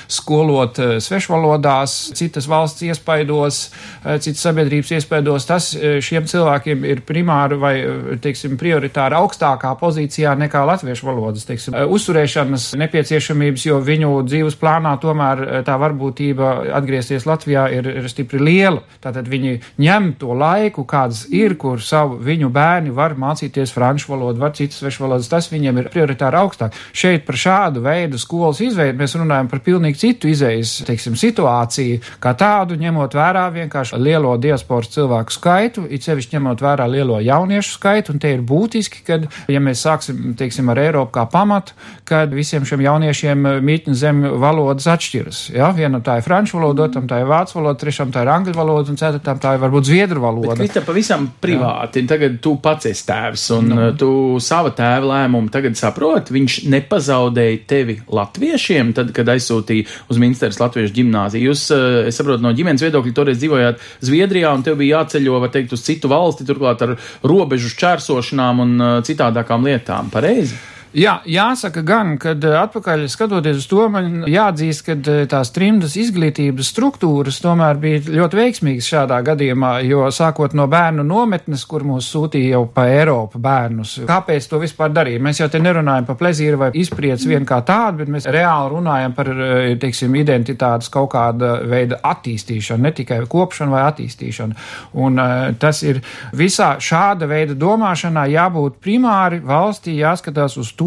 skolot 0.09 0.79
eh, 0.79 0.97
svešvalodās, 1.05 1.97
citas 2.17 2.47
valsts 2.49 2.83
iespaidos, 2.89 3.71
eh, 4.05 4.19
citas 4.25 4.41
sabiedrības 4.47 4.91
iespaidos. 4.99 5.47
Tas 5.49 5.75
eh, 5.77 5.99
šiem 6.01 6.25
cilvēkiem 6.31 6.85
ir 6.89 7.03
primāri 7.07 7.59
vai, 7.61 7.75
eh, 7.81 8.17
teiksim, 8.25 8.57
prioritāri 8.61 9.19
augstākā 9.21 9.75
pozīcijā 9.81 10.33
nekā 10.39 10.65
latviešu 10.73 11.05
valodas, 11.11 11.45
teiksim, 11.45 11.75
eh, 11.77 11.85
uzturēšanas 11.85 12.71
nepieciešamības, 12.81 13.67
jo 13.69 13.81
viņu 13.85 14.14
dzīves 14.23 14.57
plānā 14.61 14.95
tomēr 15.03 15.43
eh, 15.43 15.61
tā 15.67 15.77
varbūtība 15.81 16.51
atgriezties 16.79 17.27
Latvijā 17.29 17.67
ir, 17.75 17.89
ir 18.01 18.09
stipri 18.13 18.41
liela. 18.43 18.83
Tātad 19.05 19.29
viņi 19.31 19.57
ņem 19.83 20.13
to 20.21 20.37
laiku, 20.39 20.85
kāds 20.89 21.25
ir, 21.35 21.57
kur 21.61 21.83
savu 21.83 22.19
viņu 22.23 22.51
bērni 22.55 22.95
var 22.95 23.17
mācīties 23.19 23.73
franču 23.75 24.13
valodu, 24.13 24.43
var 24.43 24.55
citas 24.57 24.79
svešu 24.83 25.05
valodas. 25.07 25.31
Tas 25.33 25.51
viņiem 25.53 25.83
ir 25.83 25.91
prioritāri 25.95 26.39
augstāk. 26.39 26.77
Šeit 26.95 27.27
par 27.27 27.39
šādu 27.41 27.83
veidu 27.85 28.21
skolas 28.21 28.63
izveidu 28.65 29.01
mēs 29.01 29.17
runājam 29.19 29.51
par 29.51 29.63
pilnīgi 29.65 30.01
citu 30.05 30.31
izējas, 30.31 30.77
teiksim, 30.89 31.19
situāciju, 31.19 32.01
kā 32.23 32.35
tādu, 32.39 32.79
ņemot 32.81 33.17
vērā 33.17 33.47
vienkārši 33.55 33.99
lielo 34.01 34.35
diasporas 34.41 34.93
cilvēku 34.95 35.35
skaitu, 35.35 35.87
it 35.91 36.07
sevišķi 36.07 36.39
ņemot 36.39 36.65
vērā 36.65 36.87
lielo 36.91 37.19
jauniešu 37.23 37.77
skaitu, 37.79 38.15
un 38.15 38.23
te 38.23 38.33
ir 38.35 38.45
būtiski, 38.47 39.05
kad, 39.07 39.27
ja 39.51 39.63
mēs 39.63 39.85
sāksim, 39.87 40.35
teiksim, 40.39 40.71
ar 40.73 40.81
Eiropu 40.83 41.15
kā 41.17 41.27
pamatu, 41.31 41.77
kad 42.09 42.33
visiem 42.35 42.67
šiem 42.69 42.85
jauniešiem 42.85 43.49
mītņu 43.65 43.97
zemju 44.05 44.35
valodas 44.43 44.87
atšķiras. 44.95 45.43
Ja? 45.57 45.71
Vienam 45.77 46.03
tā 46.05 46.19
ir 46.21 46.27
franču 46.27 46.59
valoda, 46.61 46.87
otram 46.89 47.09
tā 47.11 47.21
ir 47.23 47.29
vācu 47.31 47.59
valoda, 47.59 47.79
trešam 47.81 48.13
tā 48.15 48.25
ir 48.25 48.31
angļu 48.35 48.55
valoda, 48.57 48.93
un 48.93 49.01
ceturtam 49.01 49.41
tā 49.43 49.57
ir 49.57 49.63
varbūt 49.65 49.89
zviedru 49.89 50.23
valoda. 50.25 50.57
Krista, 50.61 50.83
pavisam 50.85 51.27
privāti. 51.43 52.05
Tagad 52.09 52.39
tu 52.45 52.57
pats 52.63 52.91
esi 52.91 53.07
tēvs, 53.09 53.47
un 53.59 53.65
Nu. 53.65 53.79
no. 53.81 53.91
tu 53.99 54.11
sava 54.45 54.71
tēva 54.77 55.09
lēmumu 55.09 55.51
tagad 55.53 55.79
saproti. 55.79 56.35
Viņš 56.37 56.59
nepazaudēja 56.73 57.63
tevi 57.71 57.97
latviešiem, 58.13 58.93
tad, 58.97 59.13
kad 59.17 59.31
aizsūtīja 59.33 59.89
uz 60.13 60.21
Minsteras 60.21 60.61
latviešu 60.61 60.95
ģimnāziju. 60.99 61.51
Jūs, 61.51 61.65
eh, 61.75 62.11
es 62.11 62.21
saprotu, 62.21 62.45
no 62.45 62.53
ģimenes 62.57 62.85
viedokļa 62.85 63.17
toreiz 63.17 63.41
dzīvojāt 63.41 63.83
Zviedrijā, 64.05 64.53
un 64.55 64.63
tev 64.67 64.79
bija 64.81 65.01
jāceļo, 65.01 65.41
var 65.41 65.55
teikt, 65.55 65.73
uz 65.73 65.85
citu 65.87 66.11
valsti, 66.13 66.47
turklāt 66.49 66.85
ar 66.85 66.97
robežu 67.25 67.73
šķērsošanām 67.73 68.65
un 68.67 68.77
eh, 68.81 68.95
citādākām 69.09 69.65
lietām. 69.65 70.13
Pareizi? 70.13 70.74
Jā, 70.95 71.17
jāsaka 71.27 71.83
gan, 71.83 72.13
kad 72.23 72.45
eh, 72.47 72.55
atpakaļ 72.55 73.09
skatoties 73.11 73.65
uz 73.65 73.67
to, 73.67 73.83
man 73.91 74.23
jāatzīst, 74.31 74.85
ka 74.87 74.95
eh, 74.95 75.25
tās 75.31 75.51
trimdas 75.51 75.97
izglītības 75.99 76.69
struktūras 76.71 77.41
tomēr 77.43 77.81
bija 77.83 78.03
ļoti 78.15 78.39
veiksmīgas 78.39 78.91
šādā 78.93 79.19
gadījumā, 79.27 79.73
jo 79.89 80.05
sākot 80.15 80.55
no 80.55 80.69
bērnu 80.71 81.03
nometnes, 81.07 81.65
kur 81.67 81.83
mūs 81.87 82.07
sūtīja 82.15 82.53
jau 82.55 82.61
pa 82.71 82.85
Eiropu 82.93 83.41
bērnus. 83.43 83.97
Kāpēc 84.07 84.47
to 84.51 84.61
vispār 84.63 84.93
darīja? 84.95 85.23
Mēs 85.27 85.41
jau 85.43 85.49
te 85.51 85.59
nerunājam 85.65 86.07
par 86.07 86.19
plezīru 86.21 86.61
vai 86.63 86.71
izpriec 86.79 87.27
vien 87.27 87.49
kā 87.49 87.59
tādu, 87.67 88.05
bet 88.05 88.15
mēs 88.15 88.31
reāli 88.31 88.77
runājam 88.77 89.19
par, 89.19 89.33
eh, 89.35 89.75
teiksim, 89.83 90.15
identitātes 90.23 90.93
kaut 90.95 91.11
kāda 91.17 91.57
veida 91.67 91.99
attīstīšanu, 92.07 92.87
ne 92.87 92.95
tikai 92.95 93.19
kopšanu 93.35 93.75
vai 93.75 93.83
attīstīšanu. 93.89 94.55
Un 95.03 95.19
tas 95.59 95.83
ir 95.83 96.01
visā 96.37 96.77
šāda 96.79 97.27
veida 97.27 97.59
domāšanā 97.59 98.29
jābūt 98.31 98.79
primāri 98.79 99.43
valstī 99.43 99.99
jāskatās 99.99 100.55
uz 100.61 100.71
to, 100.71 100.84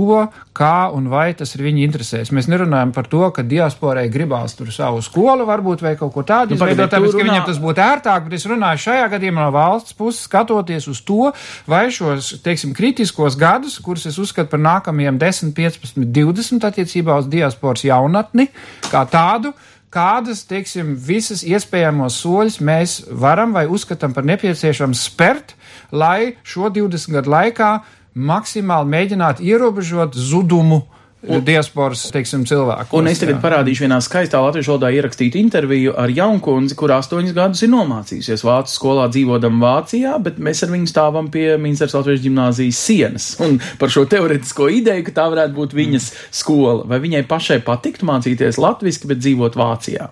kā 0.58 0.90
un 0.94 1.08
vai 1.12 1.34
tas 1.38 1.54
ir 1.56 1.64
viņa 1.66 1.84
interesēs. 1.86 2.32
Mēs 2.34 2.48
nerunājam 2.52 2.92
par 2.96 3.08
to, 3.12 3.22
ka 3.36 3.44
diasporai 3.46 4.08
gribās 4.14 4.56
tur 4.58 4.72
savu 4.74 5.02
skolu 5.06 5.46
varbūt 5.48 5.84
vai 5.86 5.96
kaut 6.00 6.14
ko 6.16 6.24
tādu 6.28 6.56
Nu, 6.56 6.60
izveidot, 6.60 6.90
tāpēc, 6.92 7.12
ka 7.12 7.18
runā- 7.18 7.30
viņiem 7.30 7.46
tas 7.46 7.62
būtu 7.64 7.84
ērtāk, 7.86 8.24
bet 8.28 8.34
es 8.40 8.46
runāju 8.50 8.84
šajā 8.88 9.08
gadījumā 9.16 9.46
no 9.48 9.52
valsts 9.56 9.94
puses 9.94 10.26
skatoties 10.28 10.88
uz 10.88 11.02
to, 11.02 11.32
vai 11.68 11.88
šos, 11.94 12.42
teiksim, 12.44 12.74
kritiskos 12.78 13.38
gadus, 13.38 13.80
kurus 13.80 14.06
es 14.06 14.18
uzskatu 14.18 14.50
par 14.50 14.60
nākamajiem 14.60 15.18
10, 15.22 15.54
15, 15.54 16.06
20 16.12 16.68
attiecībā 16.72 17.18
uz 17.20 17.28
diasporas 17.32 17.84
jaunatni, 17.88 18.50
kā 18.92 19.06
tādu, 19.10 19.54
kādas, 19.94 20.42
teiksim, 20.46 20.96
visas 21.00 21.44
iespējamos 21.48 22.18
soļus 22.22 22.58
mēs 22.62 22.98
varam 23.12 23.54
vai 23.56 23.66
uzskatām 23.72 24.14
par 24.14 24.26
nepieciešams 24.28 25.06
spērt, 25.10 25.54
lai 25.92 26.36
šo 26.44 26.68
20 26.70 27.14
gadu 27.16 27.32
laikā 27.32 27.70
maksimāli 28.18 28.94
mēģinātu 28.94 29.46
ierobežot 29.46 30.18
zudumu 30.18 30.84
un, 31.26 31.42
diasporas, 31.46 32.04
teiksim, 32.14 32.44
cilvēku. 32.48 32.98
Un 32.98 33.10
es 33.10 33.22
tagad 33.22 33.40
parādīšu 33.44 33.86
vienā 33.86 33.98
skaistā 34.04 34.40
latviešu 34.44 34.74
valodā 34.74 34.92
ierakstītu 34.96 35.40
interviju 35.42 35.96
ar 36.00 36.14
Jaunkundzi, 36.14 36.78
kur 36.78 36.94
astoņus 36.98 37.36
gadus 37.38 37.64
ir 37.66 37.72
nomācījusies 37.74 38.46
vācu 38.48 38.74
skolā 38.74 39.08
dzīvodam 39.14 39.62
Vācijā, 39.64 40.18
bet 40.24 40.42
mēs 40.44 40.64
ar 40.66 40.74
viņu 40.74 40.92
stāvam 40.92 41.32
pie 41.34 41.50
Minstras 41.62 41.96
latviešu 41.98 42.28
ģimnāzijas 42.28 42.84
sienas. 42.90 43.32
Un 43.44 43.60
par 43.82 43.94
šo 43.94 44.06
teoretisko 44.10 44.70
ideju, 44.80 45.08
ka 45.08 45.18
tā 45.22 45.28
varētu 45.34 45.58
būt 45.58 45.76
viņas 45.78 46.12
skola. 46.44 46.86
Vai 46.90 47.02
viņai 47.04 47.26
pašai 47.30 47.62
patiktu 47.66 48.08
mācīties 48.10 48.62
latviski, 48.62 49.10
bet 49.10 49.24
dzīvot 49.24 49.58
Vācijā? 49.60 50.12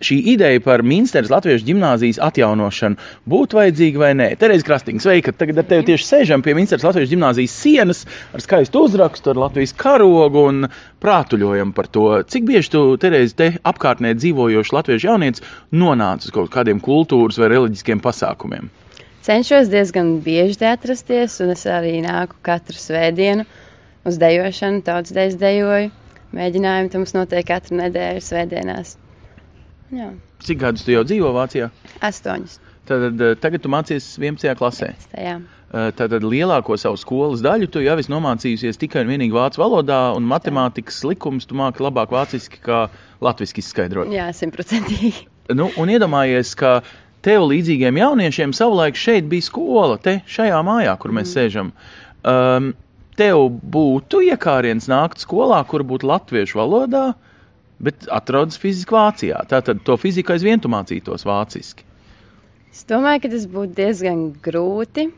Šī 0.00 0.16
ideja 0.32 0.60
par 0.64 0.80
Minsteras 0.80 1.28
latviešu 1.28 1.66
ģimnāzijas 1.66 2.16
atjaunošanu 2.24 2.96
būtu 3.28 3.58
vajadzīga 3.58 4.00
vai 4.00 4.12
nē? 4.16 4.28
Terēz 4.40 4.62
Krastīns, 4.64 5.04
sveika! 5.04 5.34
Tagad 5.36 5.60
ar 5.60 5.66
tevi 5.68 5.84
tieši 5.90 6.06
sēžam 6.06 6.44
pie 6.44 6.54
Minsteras 6.56 6.86
latviešu 6.86 7.10
ģimnāzijas 7.12 7.56
sienas 7.60 8.00
ar 8.32 8.40
skaistu 8.40 8.80
uzrakstu, 8.88 9.34
ar 9.34 9.42
Latvijas 9.42 9.74
karogu 9.76 10.46
un 10.48 10.70
prātuļojam 11.04 11.74
par 11.76 11.90
to. 11.92 12.06
Cik 12.24 12.46
bieži 12.48 12.72
tu, 12.72 12.84
Terēz, 13.02 13.34
te 13.36 13.50
apkārtnē 13.60 14.14
dzīvojoši 14.16 14.74
latviešu 14.78 15.10
jaunietis 15.10 15.44
nonāc 15.82 16.24
uz 16.24 16.32
kaut 16.32 16.48
kādiem 16.54 16.80
kultūras 16.80 17.36
vai 17.42 17.52
reliģiskiem 17.52 18.00
pasākumiem? 18.00 18.72
Cenšos 19.20 19.68
diezgan 19.68 20.14
bieži 20.24 20.62
te 20.62 20.70
atrasties, 20.70 21.36
un 21.44 21.52
es 21.52 21.66
arī 21.68 21.98
nāku 22.06 22.40
katru 22.40 22.80
svētdienu 22.80 23.44
uz 24.08 24.16
dejošanu, 24.16 24.80
tautas 24.88 25.12
dejas 25.12 25.36
dejoju. 25.44 25.92
Mēģinājumi 26.32 26.88
tam 26.88 27.04
mums 27.04 27.12
notiek 27.18 27.44
katru 27.52 27.76
nedēļu 27.84 28.24
svētdienās. 28.24 28.96
Jā, 29.90 30.10
Cik 30.46 30.58
gadus 30.62 30.84
tu 30.86 30.92
jau 30.94 31.02
dzīvo 31.04 31.32
Vācijā? 31.34 31.70
astoņas. 32.06 32.58
Tad 32.88 33.20
eh, 33.20 33.34
tagad 33.40 33.62
tu 33.64 33.70
mācies 33.72 34.06
11. 34.18 34.54
klasē. 34.58 34.92
Tajā. 35.12 35.34
Eh, 35.70 35.90
Tātad 35.98 36.24
lielāko 36.26 36.76
savu 36.80 36.98
skolas 36.98 37.42
daļu 37.44 37.68
tu 37.70 37.82
jau 37.84 37.96
esi 37.98 38.10
nomācījusies 38.10 38.78
tikai 38.80 39.02
un 39.04 39.12
vienīgi 39.12 39.34
vācu 39.36 39.60
valodā, 39.62 40.00
un 40.16 40.26
matemātikas 40.30 41.02
likums 41.06 41.46
tu 41.46 41.58
māki 41.58 41.82
labāk 41.84 42.10
vāciski 42.14 42.62
kā 42.64 42.84
latviski 43.22 43.62
izskaidrot. 43.62 44.10
Jā, 44.14 44.30
simtprocentīgi. 44.34 45.26
Nu, 45.54 45.66
un 45.82 45.90
iedomājies, 45.90 46.54
ka 46.58 46.80
tev 47.26 47.48
līdzīgiem 47.50 47.98
jauniešiem 48.00 48.52
savulaik 48.56 48.94
šeit 48.98 49.26
bija 49.30 49.42
skola, 49.48 49.98
te 49.98 50.20
šajā 50.30 50.60
mājā, 50.66 50.94
kur 51.02 51.10
mēs 51.16 51.34
sēžam. 51.34 51.72
Um, 52.22 52.70
tev 53.18 53.48
būtu 53.74 54.22
iekāriens 54.30 54.86
nākt 54.90 55.20
skolā, 55.26 55.58
kur 55.68 55.82
būtu 55.86 56.06
latviešu 56.08 56.58
valodā, 56.62 57.08
bet 57.82 58.06
atrodas 58.12 58.60
fiziski 58.60 58.94
Vācijā. 58.94 59.40
Tātad 59.50 59.82
to 59.86 59.96
fiziku 60.00 60.34
aizvien 60.34 60.60
tu 60.60 60.70
mācītos 60.72 61.24
vāciski. 61.28 61.86
Es 62.70 62.84
domāju, 62.86 63.24
ka 63.24 63.32
tas 63.32 63.46
būtu 63.50 63.74
diezgan 63.80 64.26
grūti, 64.44 65.08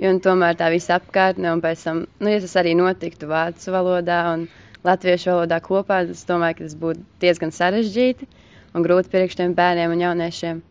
jo 0.00 0.12
tomēr 0.22 0.58
tā 0.60 0.70
visa 0.70 1.00
apkārtne, 1.00 1.50
un 1.56 1.62
pēc 1.64 1.82
tam, 1.88 2.04
nu, 2.20 2.30
ja 2.30 2.40
tas 2.44 2.54
arī 2.60 2.76
notiktu 2.78 3.26
vācu 3.30 3.74
valodā 3.74 4.20
un 4.34 4.46
latviešu 4.86 5.32
valodā 5.32 5.58
kopā, 5.64 6.04
tad 6.04 6.14
es 6.14 6.22
domāju, 6.28 6.60
ka 6.60 6.68
tas 6.68 6.76
būtu 6.84 7.04
diezgan 7.24 7.54
sarežģīti 7.56 8.28
un 8.76 8.86
grūti 8.86 9.10
priekš 9.12 9.40
tiem 9.40 9.56
bērniem 9.58 9.96
un 9.96 10.04
jauniešiem. 10.06 10.62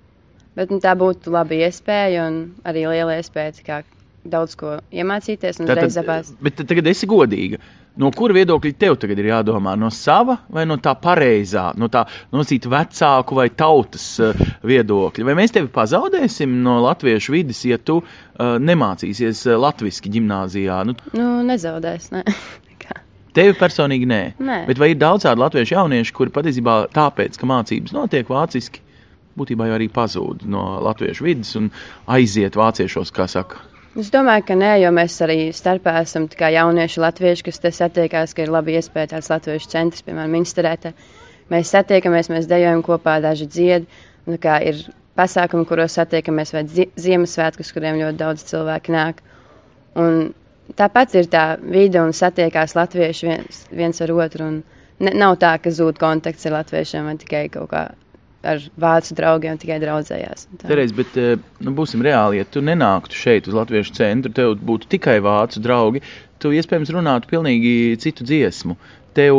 Bet 0.55 0.71
nu, 0.73 0.79
tā 0.83 0.95
būtu 0.97 1.33
laba 1.35 1.57
iespēja 1.67 2.25
un 2.29 2.39
arī 2.67 2.87
liela 2.87 3.19
iespēja 3.19 3.83
daudz 4.29 4.55
ko 4.59 4.77
iemācīties 4.91 5.59
un 5.59 5.69
uzreiz 5.69 5.97
apēst. 5.99 6.39
bet 6.43 6.59
tagad 6.67 6.87
esi 6.91 7.07
godīga. 7.07 7.59
No 7.99 8.11
kura 8.15 8.37
viedokļa 8.37 8.71
tev 8.79 8.95
tagad 9.01 9.19
ir 9.19 9.27
jādomā? 9.33 9.73
No 9.79 9.89
sava 9.91 10.37
vai 10.55 10.63
no 10.69 10.77
tā 10.79 10.93
pareizā, 10.99 11.69
no 11.79 11.89
tā 11.91 12.05
nosīt 12.31 12.69
vecāku 12.71 13.35
vai 13.35 13.49
tautas 13.51 14.05
uh, 14.23 14.45
viedokļa? 14.63 15.27
Vai 15.27 15.35
mēs 15.41 15.55
tevi 15.55 15.67
pazaudēsim 15.73 16.61
no 16.63 16.77
latviešu 16.85 17.35
vidas, 17.35 17.65
ja 17.67 17.79
tu 17.81 17.99
uh, 17.99 18.55
nemācīsies 18.63 19.43
uh, 19.49 19.59
latviski 19.59 20.13
ģimnāzijā? 20.15 20.79
Nu, 20.87 20.95
Nu, 21.11 21.29
nezaudēs, 21.43 22.11
ne. 22.15 22.23
tevi 23.35 23.55
personīgi 23.59 24.07
nē. 24.09 24.21
Nē. 24.39 24.59
Bet 24.69 24.79
vai 24.81 24.93
ir 24.93 25.01
daudz 25.01 25.27
tādu 25.27 25.43
latviešu 25.43 25.75
jauniešu, 25.77 26.15
kuri 26.15 26.33
patiesībā 26.35 26.79
tāpēc, 26.95 27.37
ka 27.39 27.49
mācības 27.49 27.95
notiek 27.95 28.31
vāciski, 28.31 28.83
būtībā 29.39 29.69
jau 29.69 29.75
arī 29.77 29.89
pazūd 29.93 30.47
no 30.49 30.63
latviešu 30.87 31.27
vidas 31.27 31.55
un 31.59 31.69
aiziet 32.11 32.57
vāciešos, 32.59 33.13
kā 33.15 33.27
saka? 33.31 33.68
Es 33.97 34.11
domāju, 34.13 34.43
ka 34.45 34.53
nē, 34.53 34.73
jo 34.83 34.89
mēs 34.93 35.15
arī 35.25 35.37
starpā 35.55 35.95
esam 36.03 36.27
jaunieši 36.29 37.01
latvieši, 37.01 37.45
kas 37.47 37.57
te 37.63 37.71
satiekās, 37.73 38.35
ka 38.37 38.43
ir 38.45 38.51
labi 38.53 38.75
iespēja 38.77 39.15
tāds 39.15 39.29
latviešu 39.33 39.71
centrs, 39.71 40.03
piemēram, 40.05 40.35
Minsterētā. 40.37 40.91
Mēs 41.49 41.71
satiekamies, 41.73 42.29
mēs 42.29 42.45
dejojam 42.51 42.83
kopā, 42.85 43.15
daži 43.23 43.47
dzied, 43.49 43.87
kā 44.43 44.59
ir 44.61 44.83
pasākumi, 45.17 45.65
kuros 45.65 45.97
satiekamies, 45.97 46.53
vai 46.53 46.63
zi- 46.69 46.91
Ziemassvētkus, 47.01 47.73
kuriem 47.73 47.97
ļoti 48.03 48.19
daudz 48.21 48.45
cilvēku 48.51 48.93
nāk. 48.93 49.23
Un 49.97 50.35
tāpat 50.77 51.15
ir 51.17 51.31
tā 51.33 51.45
vide 51.59 52.03
un 52.03 52.13
satiekās 52.13 52.77
latvieši 52.77 53.31
viens, 53.31 53.63
viens 53.73 54.05
ar 54.05 54.13
otru, 54.13 54.51
un 54.51 54.61
ne, 55.01 55.15
nav 55.17 55.39
tā, 55.41 55.55
ka 55.57 55.73
zūd 55.73 55.97
kontakts 55.97 56.45
ar 56.45 56.59
latviešiem 56.59 57.09
vai 57.09 57.17
tikai 57.25 57.47
kaut 57.57 57.73
kā 57.73 57.87
ar 58.47 58.61
vācu 58.79 59.15
draugiem 59.17 59.57
tikai 59.59 59.79
draudzējās. 59.83 60.47
Terēs, 60.63 60.93
bet 60.95 61.17
eh, 61.19 61.35
nu, 61.63 61.73
būsim 61.75 62.03
reāli, 62.05 62.39
ja 62.39 62.47
tu 62.47 62.63
nenāktu 62.63 63.17
šeit 63.17 63.49
uz 63.49 63.57
Latviešu 63.57 63.97
centru, 63.97 64.31
tev 64.35 64.55
būtu 64.63 64.89
tikai 64.95 65.19
vācu 65.23 65.63
draugi, 65.63 66.03
tu 66.39 66.53
iespējams 66.55 66.93
runātu 66.95 67.31
pilnīgi 67.31 67.99
citu 67.99 68.27
dziesmu. 68.27 68.77
Tev 69.17 69.35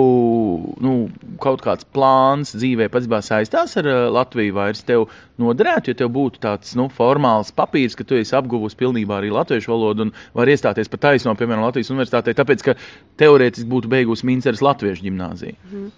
nu, 0.83 0.93
kaut 1.41 1.63
kāds 1.65 1.87
plāns 1.95 2.51
dzīvē 2.59 2.89
patiesībā 2.93 3.21
saistās 3.25 3.77
ar 3.81 3.89
eh, 3.89 4.01
Latviju 4.13 4.59
vairs 4.59 4.85
tev 4.85 5.07
noderētu, 5.41 5.95
ja 5.95 6.01
tev 6.03 6.13
būtu 6.13 6.43
tāds 6.43 6.75
nu, 6.77 6.91
formāls 6.93 7.55
papīrs, 7.57 7.97
ka 7.97 8.05
tu 8.05 8.19
esi 8.21 8.37
apguvusi 8.37 8.77
pilnībā 8.83 9.21
arī 9.21 9.33
latviešu 9.33 9.73
valodu 9.73 10.09
un 10.09 10.15
var 10.37 10.53
iestāties 10.53 10.93
par 10.93 11.07
taisno, 11.07 11.33
piemēram, 11.39 11.65
Latvijas 11.71 11.95
universitātē, 11.95 12.37
tāpēc, 12.37 12.67
ka 12.67 12.77
teorētiski 13.23 13.71
būtu 13.71 13.95
beigusi 13.95 14.29
Minceras 14.29 14.65
Latviešu 14.67 15.09
ģimnāziju. 15.09 15.89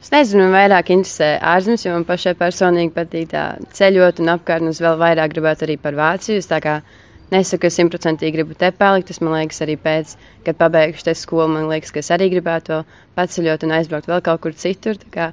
Es 0.00 0.08
nezinu, 0.08 0.46
man 0.46 0.54
vairāk 0.56 0.90
interesē 0.94 1.34
ārzemes, 1.44 1.82
jo 1.84 1.92
man 1.92 2.06
pašai 2.08 2.32
personīgi 2.40 2.94
patīk 2.94 3.28
tā 3.34 3.44
ceļot 3.76 4.22
un 4.24 4.32
apkārt, 4.32 4.64
un 4.64 4.72
es 4.72 4.80
vēl 4.80 4.96
vairāk 5.00 5.34
gribētu 5.34 5.66
arī 5.66 5.76
par 5.82 5.98
Vāciju. 5.98 6.40
Es 6.40 6.48
tā 6.48 6.56
kā 6.64 6.78
nesaku, 7.34 7.66
ka 7.66 7.70
simtprocentīgi 7.74 8.32
gribu 8.38 8.56
te 8.56 8.70
palikt. 8.72 9.10
Tas 9.10 9.20
man 9.20 9.36
liekas 9.36 9.60
arī 9.66 9.76
pēc, 9.80 10.14
kad 10.46 10.56
pabeigšu 10.62 11.04
te 11.10 11.14
skolu, 11.20 11.50
man 11.52 11.68
liekas, 11.68 11.92
ka 11.92 12.00
es 12.00 12.10
arī 12.16 12.30
gribētu 12.32 12.72
vēl 12.72 12.82
paceļot 13.20 13.68
un 13.68 13.76
aizbraukt 13.76 14.08
vēl 14.08 14.24
kaut 14.24 14.42
kur 14.46 14.56
citur. 14.64 14.96
Kā 15.12 15.30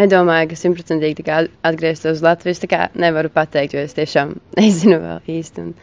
nedomāju, 0.00 0.48
ka 0.54 0.60
simtprocentīgi 0.62 1.28
atgrieztos 1.36 2.16
uz 2.16 2.24
Latviju. 2.24 2.62
Tā 2.64 2.72
kā 2.72 2.82
nevaru 2.96 3.32
pateikt, 3.36 3.76
jo 3.76 3.84
es 3.84 3.96
tiešām 4.00 4.38
nezinu 4.62 4.96
vēl 5.04 5.32
īsti. 5.36 5.66
Un, 5.66 5.74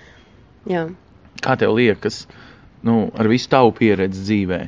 jā. 0.73 0.87
Kā 1.45 1.53
tev 1.61 1.77
liekas, 1.77 2.23
nu, 2.81 3.11
ar 3.13 3.29
visu 3.29 3.53
tavu 3.53 3.77
pieredzi 3.77 4.25
dzīvē? 4.25 4.65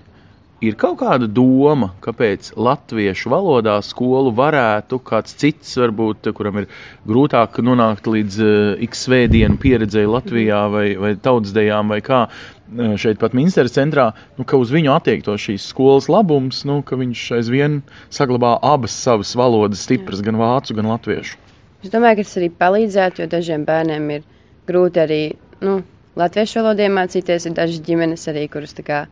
Ir 0.64 0.78
kaut 0.80 1.02
kāda 1.02 1.28
doma, 1.28 1.90
kāpēc 2.00 2.54
latviešu 2.56 3.28
valodā 3.34 3.74
skolu 3.84 4.32
varētu 4.38 5.02
kāds 5.04 5.36
cits, 5.36 5.74
varbūt, 5.76 6.30
kuram 6.38 6.62
ir 6.62 6.68
grūtāk 7.04 7.60
nonākt 7.60 8.08
līdz 8.08 8.38
uh, 8.40 8.84
x 8.88 9.04
svētdienu 9.04 9.60
pieredzēji 9.60 10.08
Latvijā 10.14 10.62
vai, 10.72 10.86
vai 10.96 11.12
tautsdejām 11.20 11.92
vai 11.92 12.00
kā 12.06 12.22
uh, 12.30 12.96
šeit 13.02 13.20
pat 13.20 13.36
Minsteras 13.36 13.76
centrā, 13.76 14.06
nu, 14.40 14.46
ka 14.48 14.56
uz 14.62 14.72
viņu 14.72 14.94
attiektos 14.96 15.44
šīs 15.44 15.68
skolas 15.74 16.08
labums, 16.08 16.64
nu, 16.64 16.80
ka 16.88 16.96
viņš 17.04 17.26
aizvien 17.42 17.82
saglabā 18.08 18.56
abas 18.64 18.96
savas 18.96 19.36
valodas 19.36 19.84
stipras, 19.84 20.24
gan 20.24 20.40
vācu, 20.40 20.78
gan 20.80 20.88
latviešu. 20.94 21.36
Es 21.84 21.92
domāju, 21.92 22.22
ka 22.22 22.30
tas 22.30 22.40
arī 22.40 22.50
palīdzētu, 22.64 23.26
jo 23.26 23.30
dažiem 23.36 23.68
bērniem 23.68 24.08
ir 24.22 24.26
grūti 24.72 25.04
arī 25.04 25.22
nu, 25.68 25.82
latviešu 26.16 26.64
valodu 26.64 26.88
iemācīties. 26.88 27.52
Ir 27.52 27.60
dažas 27.60 27.84
ģimenes 27.84 28.24
arī, 28.32 28.48
kuras 28.56 28.72
tā 28.80 28.88
kā 28.88 29.04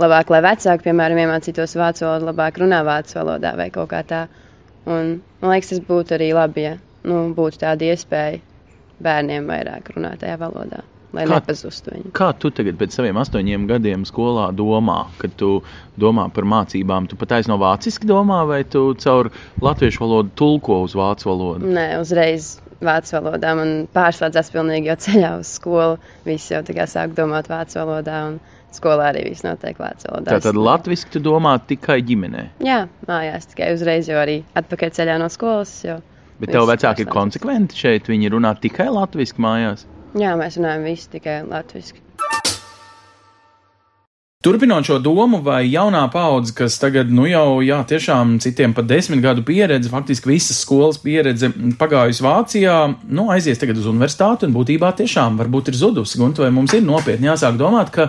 labāk, 0.00 0.30
lai 0.32 0.40
vecāki, 0.44 0.86
piemēram, 0.88 1.20
iemācītos 1.24 1.76
vācu 1.78 2.06
valodu, 2.06 2.30
labāk 2.30 2.62
runā 2.62 2.80
vācu 2.86 3.18
valodā 3.20 3.56
vai 3.58 3.68
kaut 3.74 3.90
kā 3.92 4.02
tā. 4.06 4.22
Un, 4.86 5.18
man 5.42 5.52
liekas, 5.54 5.74
tas 5.74 5.82
būtu 5.86 6.16
arī 6.16 6.32
labi, 6.34 6.64
ja 6.70 6.78
nu, 7.06 7.28
būtu 7.36 7.60
tāda 7.62 7.92
iespēja 7.92 8.40
bērniem 9.02 9.46
vairāk 9.50 9.92
runāt 9.94 10.22
tajā 10.22 10.38
valodā, 10.40 10.82
lai 11.14 11.26
Kā- 11.26 11.36
nepazustu 11.38 11.92
viņi. 11.94 12.12
Kā 12.16 12.32
tu 12.38 12.50
tagad 12.54 12.78
pēc 12.80 12.96
saviem 12.96 13.18
astoņiem 13.22 13.68
gadiem 13.70 14.06
skolā 14.08 14.48
domā, 14.56 15.04
kad 15.18 15.34
tu 15.38 15.52
domā 15.98 16.28
par 16.34 16.46
mācībām? 16.48 17.08
Tu 17.10 17.18
pat 17.20 17.36
aizno 17.38 17.58
vāciski 17.62 18.08
domā, 18.10 18.42
vai 18.48 18.62
tu 18.64 18.88
caur 19.02 19.30
latviešu 19.60 20.02
valodu 20.04 20.34
tulko 20.38 20.82
uz 20.86 20.96
vācu 20.98 21.30
valodu? 21.30 21.70
Nē, 21.78 21.86
uzreiz 22.00 22.56
vācu 22.82 23.18
valodā 23.18 23.54
man 23.58 23.74
pārslēdzās 23.94 24.50
pilnīgi, 24.54 24.90
jo 24.90 24.96
ceļā 25.06 25.36
uz 25.38 25.54
skolu 25.58 25.98
visi 26.26 26.54
jau 26.54 26.62
tā 26.66 26.74
kā 26.74 26.88
sāk 26.90 27.14
domāt 27.18 27.50
vācu 27.50 27.78
valodā. 27.78 28.24
Un, 28.32 28.40
Skolā 28.72 29.10
arī 29.12 29.26
viss 29.28 29.44
notiek 29.44 29.76
vācu 29.78 30.08
valodā. 30.08 30.38
Tātad 30.38 30.56
latviešu 30.56 31.10
tu 31.12 31.20
domā 31.24 31.56
tikai 31.68 32.00
ģimenē. 32.08 32.46
Jā, 32.64 32.86
mājās 33.08 33.50
tikai 33.52 33.72
uzreiz, 33.76 34.08
jo 34.08 34.16
arī 34.20 34.40
atpakaļ 34.58 34.94
ceļā 34.98 35.18
no 35.20 35.28
skolas. 35.32 35.74
Jo 35.84 35.98
Bet 36.42 36.50
tev 36.54 36.66
vecāki 36.66 37.04
ir 37.04 37.10
pārslēdzas. 37.10 37.18
konsekventi 37.18 37.78
šeit. 37.78 38.08
Viņi 38.10 38.32
runā 38.34 38.54
tikai 38.58 38.88
latviešu 38.90 39.42
mājās. 39.42 39.84
Jā, 40.18 40.32
mēs 40.40 40.58
runājam 40.58 40.88
visi 40.88 41.12
tikai 41.12 41.42
latviešu. 41.46 42.00
Turpinot 44.42 44.82
šo 44.82 44.96
domu, 44.98 45.38
vai 45.38 45.68
jaunā 45.70 46.00
paudze, 46.10 46.50
kas 46.58 46.74
tagad, 46.82 47.12
nu 47.14 47.28
jau, 47.30 47.60
jā, 47.62 47.76
tiešām 47.86 48.40
citiem 48.42 48.72
pat 48.74 48.88
desmit 48.90 49.20
gadu 49.22 49.44
pieredze, 49.46 49.86
faktiski 49.86 50.32
visas 50.32 50.58
skolas 50.64 50.98
pieredze 50.98 51.52
pagājusi 51.78 52.24
Vācijā, 52.26 52.74
nu, 53.06 53.28
aizies 53.30 53.62
tagad 53.62 53.78
uz 53.78 53.86
universitāti 53.86 54.48
un 54.48 54.56
būtībā 54.56 54.90
tiešām 54.98 55.38
varbūt 55.38 55.70
ir 55.70 55.78
zudusi. 55.78 56.18
Gunta, 56.18 56.42
vai 56.42 56.50
mums 56.50 56.74
ir 56.74 56.82
nopietni 56.82 57.30
jāsāk 57.30 57.54
domāt, 57.60 57.94
ka 57.94 58.08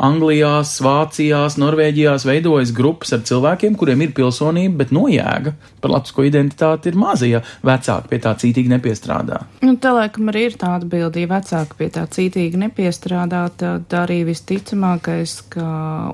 Anglijā, 0.00 0.60
Vācijā, 0.80 1.42
Norvēģijā 1.60 2.14
veidojas 2.24 2.72
grupas 2.76 3.12
ar 3.12 3.24
cilvēkiem, 3.28 3.76
kuriem 3.76 4.06
ir 4.06 4.14
pilsonība, 4.16 4.80
bet 4.80 4.94
nojēga 4.96 5.52
par 5.80 5.94
latvisko 5.94 6.24
identitāti 6.28 6.90
ir 6.90 6.96
maza, 7.00 7.28
ja 7.28 7.42
vecāki 7.66 8.08
pie 8.08 8.20
tā 8.24 8.32
cītīgi 8.40 8.72
nepiestrādā. 8.72 9.42
Nu, 9.64 9.74
tā 9.80 9.92
laikam 9.96 10.30
arī 10.32 10.46
ir 10.48 10.56
tā 10.60 10.74
atbilde, 10.78 11.20
ja 11.20 11.30
vecāki 11.30 11.76
pie 11.78 11.90
tā 11.92 12.06
cītīgi 12.08 12.60
nepiestrādā, 12.60 13.42
tad 13.60 13.96
arī 13.96 14.22
visticamākais, 14.28 15.36
ka 15.52 15.66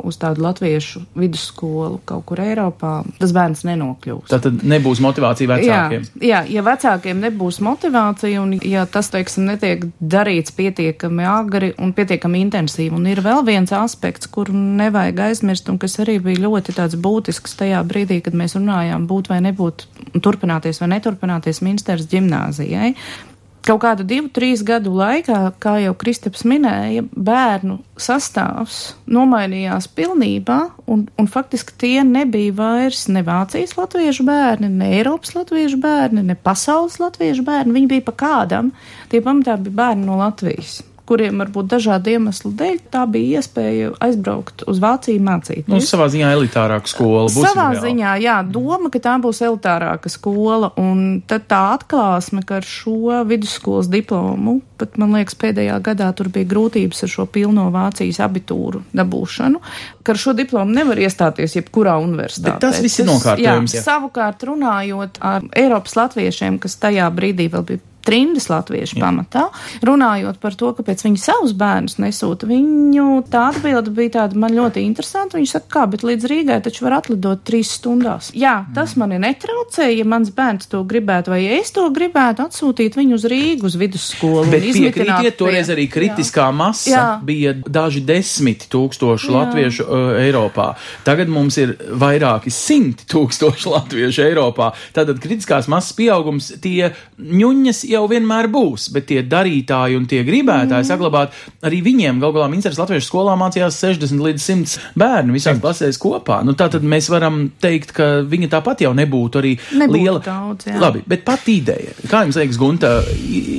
uz 0.06 0.18
tādu 0.22 0.42
latviešu 0.46 1.04
vidusskolu 1.18 2.00
kaut 2.06 2.26
kur 2.26 2.42
Eiropā 2.42 2.94
tas 3.20 3.34
bērns 3.34 3.64
nenokļūs. 3.68 4.30
Tā 4.32 4.40
tad 4.42 4.66
nebūs 4.66 5.02
motivācija 5.04 5.52
vecākiem. 5.52 6.06
Jā, 6.18 6.26
jā, 6.30 6.42
ja 6.58 6.66
vecākiem 6.66 7.22
nebūs 7.26 7.60
motivācija 7.64 8.42
un 8.42 8.56
ja 8.66 8.86
tas, 8.90 9.10
teiksim, 9.14 9.46
netiek 9.50 9.86
darīts 10.00 10.54
pietiekami 10.56 11.26
agri 11.30 11.72
un 11.82 11.94
pietiekami 11.96 12.42
intensīvi, 12.46 12.94
un 12.96 13.06
ir 13.10 13.22
vēl 13.24 13.44
viens 13.46 13.75
aspekts, 13.78 14.28
kuru 14.32 14.54
nevajag 14.56 15.22
aizmirst 15.28 15.70
un 15.72 15.78
kas 15.82 15.98
arī 16.02 16.18
bija 16.24 16.46
ļoti 16.46 16.74
tāds 16.76 16.98
būtisks 17.00 17.56
tajā 17.60 17.82
brīdī, 17.86 18.20
kad 18.24 18.36
mēs 18.36 18.56
runājām 18.58 19.06
būt 19.10 19.30
vai 19.32 19.40
nebūt, 19.44 19.86
turpināties 20.24 20.82
vai 20.82 20.92
neturpināties 20.96 21.62
Minsteras 21.66 22.08
ģimnāzijai. 22.12 22.94
Kaut 23.66 23.80
kādu 23.82 24.04
divu, 24.06 24.28
trīs 24.30 24.60
gadu 24.62 24.92
laikā, 24.94 25.40
kā 25.58 25.72
jau 25.82 25.94
Kristaps 25.98 26.44
minēja, 26.46 27.02
bērnu 27.10 27.80
sastāvs 27.98 28.94
nomainījās 29.10 29.88
pilnībā, 29.90 30.60
un, 30.86 31.08
un 31.18 31.26
faktiski 31.26 31.74
tie 31.82 32.04
nebija 32.06 32.54
vairs 32.54 33.08
ne 33.10 33.24
Vācijas 33.26 33.74
latviešu 33.74 34.26
bērni, 34.28 34.70
ne 34.70 34.92
Eiropas 35.00 35.34
latviešu 35.34 35.82
bērni, 35.82 36.22
ne 36.28 36.38
pasaules 36.38 37.00
latviešu 37.02 37.42
bērni. 37.46 37.74
Viņi 37.74 37.94
bija 37.96 38.06
pa 38.06 38.14
kādam. 38.22 38.70
Tie 39.10 39.18
pamatā 39.24 39.58
bija 39.58 39.80
bērni 39.82 40.06
no 40.06 40.20
Latvijas 40.22 40.84
kuriem 41.06 41.38
varbūt 41.42 41.68
dažādu 41.70 42.12
iemeslu 42.16 42.50
dēļ 42.58 42.78
tā 42.92 43.04
bija 43.10 43.40
iespēja 43.40 43.92
aizbraukt 44.02 44.64
uz 44.66 44.80
Vāciju 44.82 45.22
mācīties. 45.22 45.68
Nu, 45.70 45.78
savā 45.84 46.08
ziņā 46.12 46.32
elitārāka 46.36 46.90
skola. 46.90 47.26
Savā 47.32 47.68
reāli. 47.70 47.82
ziņā, 47.84 48.14
jā, 48.24 48.36
doma, 48.42 48.90
ka 48.92 49.02
tā 49.04 49.14
būs 49.22 49.42
elitārāka 49.46 50.10
skola, 50.12 50.72
un 50.80 51.22
tad 51.30 51.46
tā 51.50 51.62
atklāsme, 51.76 52.42
ka 52.46 52.58
ar 52.60 52.66
šo 52.66 53.22
vidusskolas 53.28 53.90
diplomu, 53.92 54.58
pat 54.80 54.98
man 55.00 55.14
liekas, 55.16 55.38
pēdējā 55.40 55.78
gadā 55.86 56.10
tur 56.16 56.28
bija 56.34 56.50
grūtības 56.50 57.06
ar 57.06 57.14
šo 57.14 57.26
pilno 57.30 57.68
Vācijas 57.74 58.20
abitūru 58.26 58.82
dabūšanu, 58.96 59.62
ka 60.02 60.14
ar 60.14 60.20
šo 60.20 60.34
diplomu 60.36 60.74
nevar 60.76 61.00
iestāties 61.00 61.56
jebkurā 61.60 61.96
universitātē. 62.02 62.58
Bet 62.58 62.64
tas 62.66 62.82
viss 62.84 63.00
ir 63.00 63.08
nokārtojums, 63.08 63.76
Jā, 63.76 63.80
jā. 63.80 63.84
savukārt 63.86 64.42
runājot 64.48 65.22
ar 65.24 65.46
Eiropas 65.56 65.96
latviešiem, 65.96 66.58
kas 66.62 66.76
tajā 66.82 67.08
brīdī 67.14 67.48
vēl 67.52 67.64
bija 67.70 67.84
trimdas 68.06 68.48
latviešu 68.52 69.00
pamatā. 69.02 69.46
Runājot 69.86 70.38
par 70.42 70.56
to, 70.58 70.70
kāpēc 70.78 71.04
viņi 71.06 71.20
savus 71.20 71.54
bērnus 71.58 71.98
nesūta, 72.02 72.48
viņu 72.48 73.06
tā 73.30 73.48
atbilde 73.52 73.92
bija 73.96 74.14
tāda 74.20 74.38
man 74.38 74.54
ļoti 74.56 74.84
interesanta. 74.86 75.38
Viņi 75.38 75.50
saka, 75.50 75.70
kā, 75.76 75.84
bet 75.90 76.04
līdz 76.06 76.28
Rīgai 76.30 76.60
taču 76.64 76.86
var 76.86 76.98
atlidot 77.00 77.42
trīs 77.46 77.74
stundās. 77.78 78.30
Jā, 78.36 78.58
tas 78.76 78.96
mani 79.00 79.18
netraucē, 79.22 79.88
ja 79.92 80.06
mans 80.08 80.32
bērns 80.36 80.70
to 80.72 80.82
gribētu, 80.88 81.32
vai 81.34 81.42
es 81.58 81.72
to 81.74 81.86
gribētu 81.94 82.46
atsūtīt 82.46 82.98
viņu 82.98 83.18
uz 83.18 83.26
Rīgu, 83.30 83.66
uz 83.68 83.78
vidusskolu. 83.80 84.46
Bet 84.52 84.66
piekrītiet, 84.76 85.36
toreiz 85.40 85.70
arī 85.72 85.88
kritiskā 85.90 86.48
jā. 86.48 86.56
masa 86.56 86.90
jā. 86.90 87.04
bija 87.26 87.54
daži 87.66 88.02
desmit 88.06 88.66
tūkstoši 88.72 89.30
jā. 89.30 89.34
latviešu 89.36 89.86
uh, 89.86 90.20
Eiropā. 90.22 90.68
Tagad 91.06 91.30
mums 91.32 91.58
ir 91.60 91.74
vairāki 91.98 92.52
simti 92.54 93.08
tūkstoši 93.10 93.72
latviešu 93.72 94.24
Eiropā. 94.26 94.72
Tātad 94.96 95.20
kritiskās 95.22 95.70
masas 95.72 95.96
pieaugums 95.96 96.52
tie 96.62 96.92
ņuņas 97.16 97.84
jau 97.96 98.04
vienmēr 98.10 98.48
būs, 98.52 98.88
bet 98.94 99.08
tie 99.10 99.22
darītāji 99.26 99.98
un 99.98 100.06
tie 100.10 100.22
gribētāji 100.26 100.84
mm. 100.84 100.88
saglabāt, 100.88 101.34
arī 101.66 101.82
viņiem 101.86 102.20
gal 102.22 102.34
galā 102.36 102.48
Minceres 102.52 102.78
latviešu 102.80 103.08
skolā 103.08 103.36
mācījās 103.40 103.80
60 103.82 104.22
līdz 104.26 104.46
100 104.46 104.94
bērni 104.98 105.36
visās 105.36 105.60
klasēs 105.62 106.00
kopā. 106.02 106.40
Nu, 106.46 106.56
tātad 106.58 106.86
mēs 106.86 107.10
varam 107.12 107.46
teikt, 107.62 107.94
ka 107.96 108.08
viņa 108.28 108.52
tāpat 108.56 108.86
jau 108.86 108.94
nebūtu 108.96 109.42
arī 109.42 109.56
nebūtu 109.82 109.98
liela. 109.98 110.22
Daudz, 110.24 110.70
jā. 110.70 110.78
Labi, 110.82 111.02
bet 111.08 111.26
pat 111.26 111.48
ideja. 111.52 111.96
Kā 112.10 112.24
jums 112.26 112.38
liekas, 112.40 112.60
Gunta, 112.60 112.94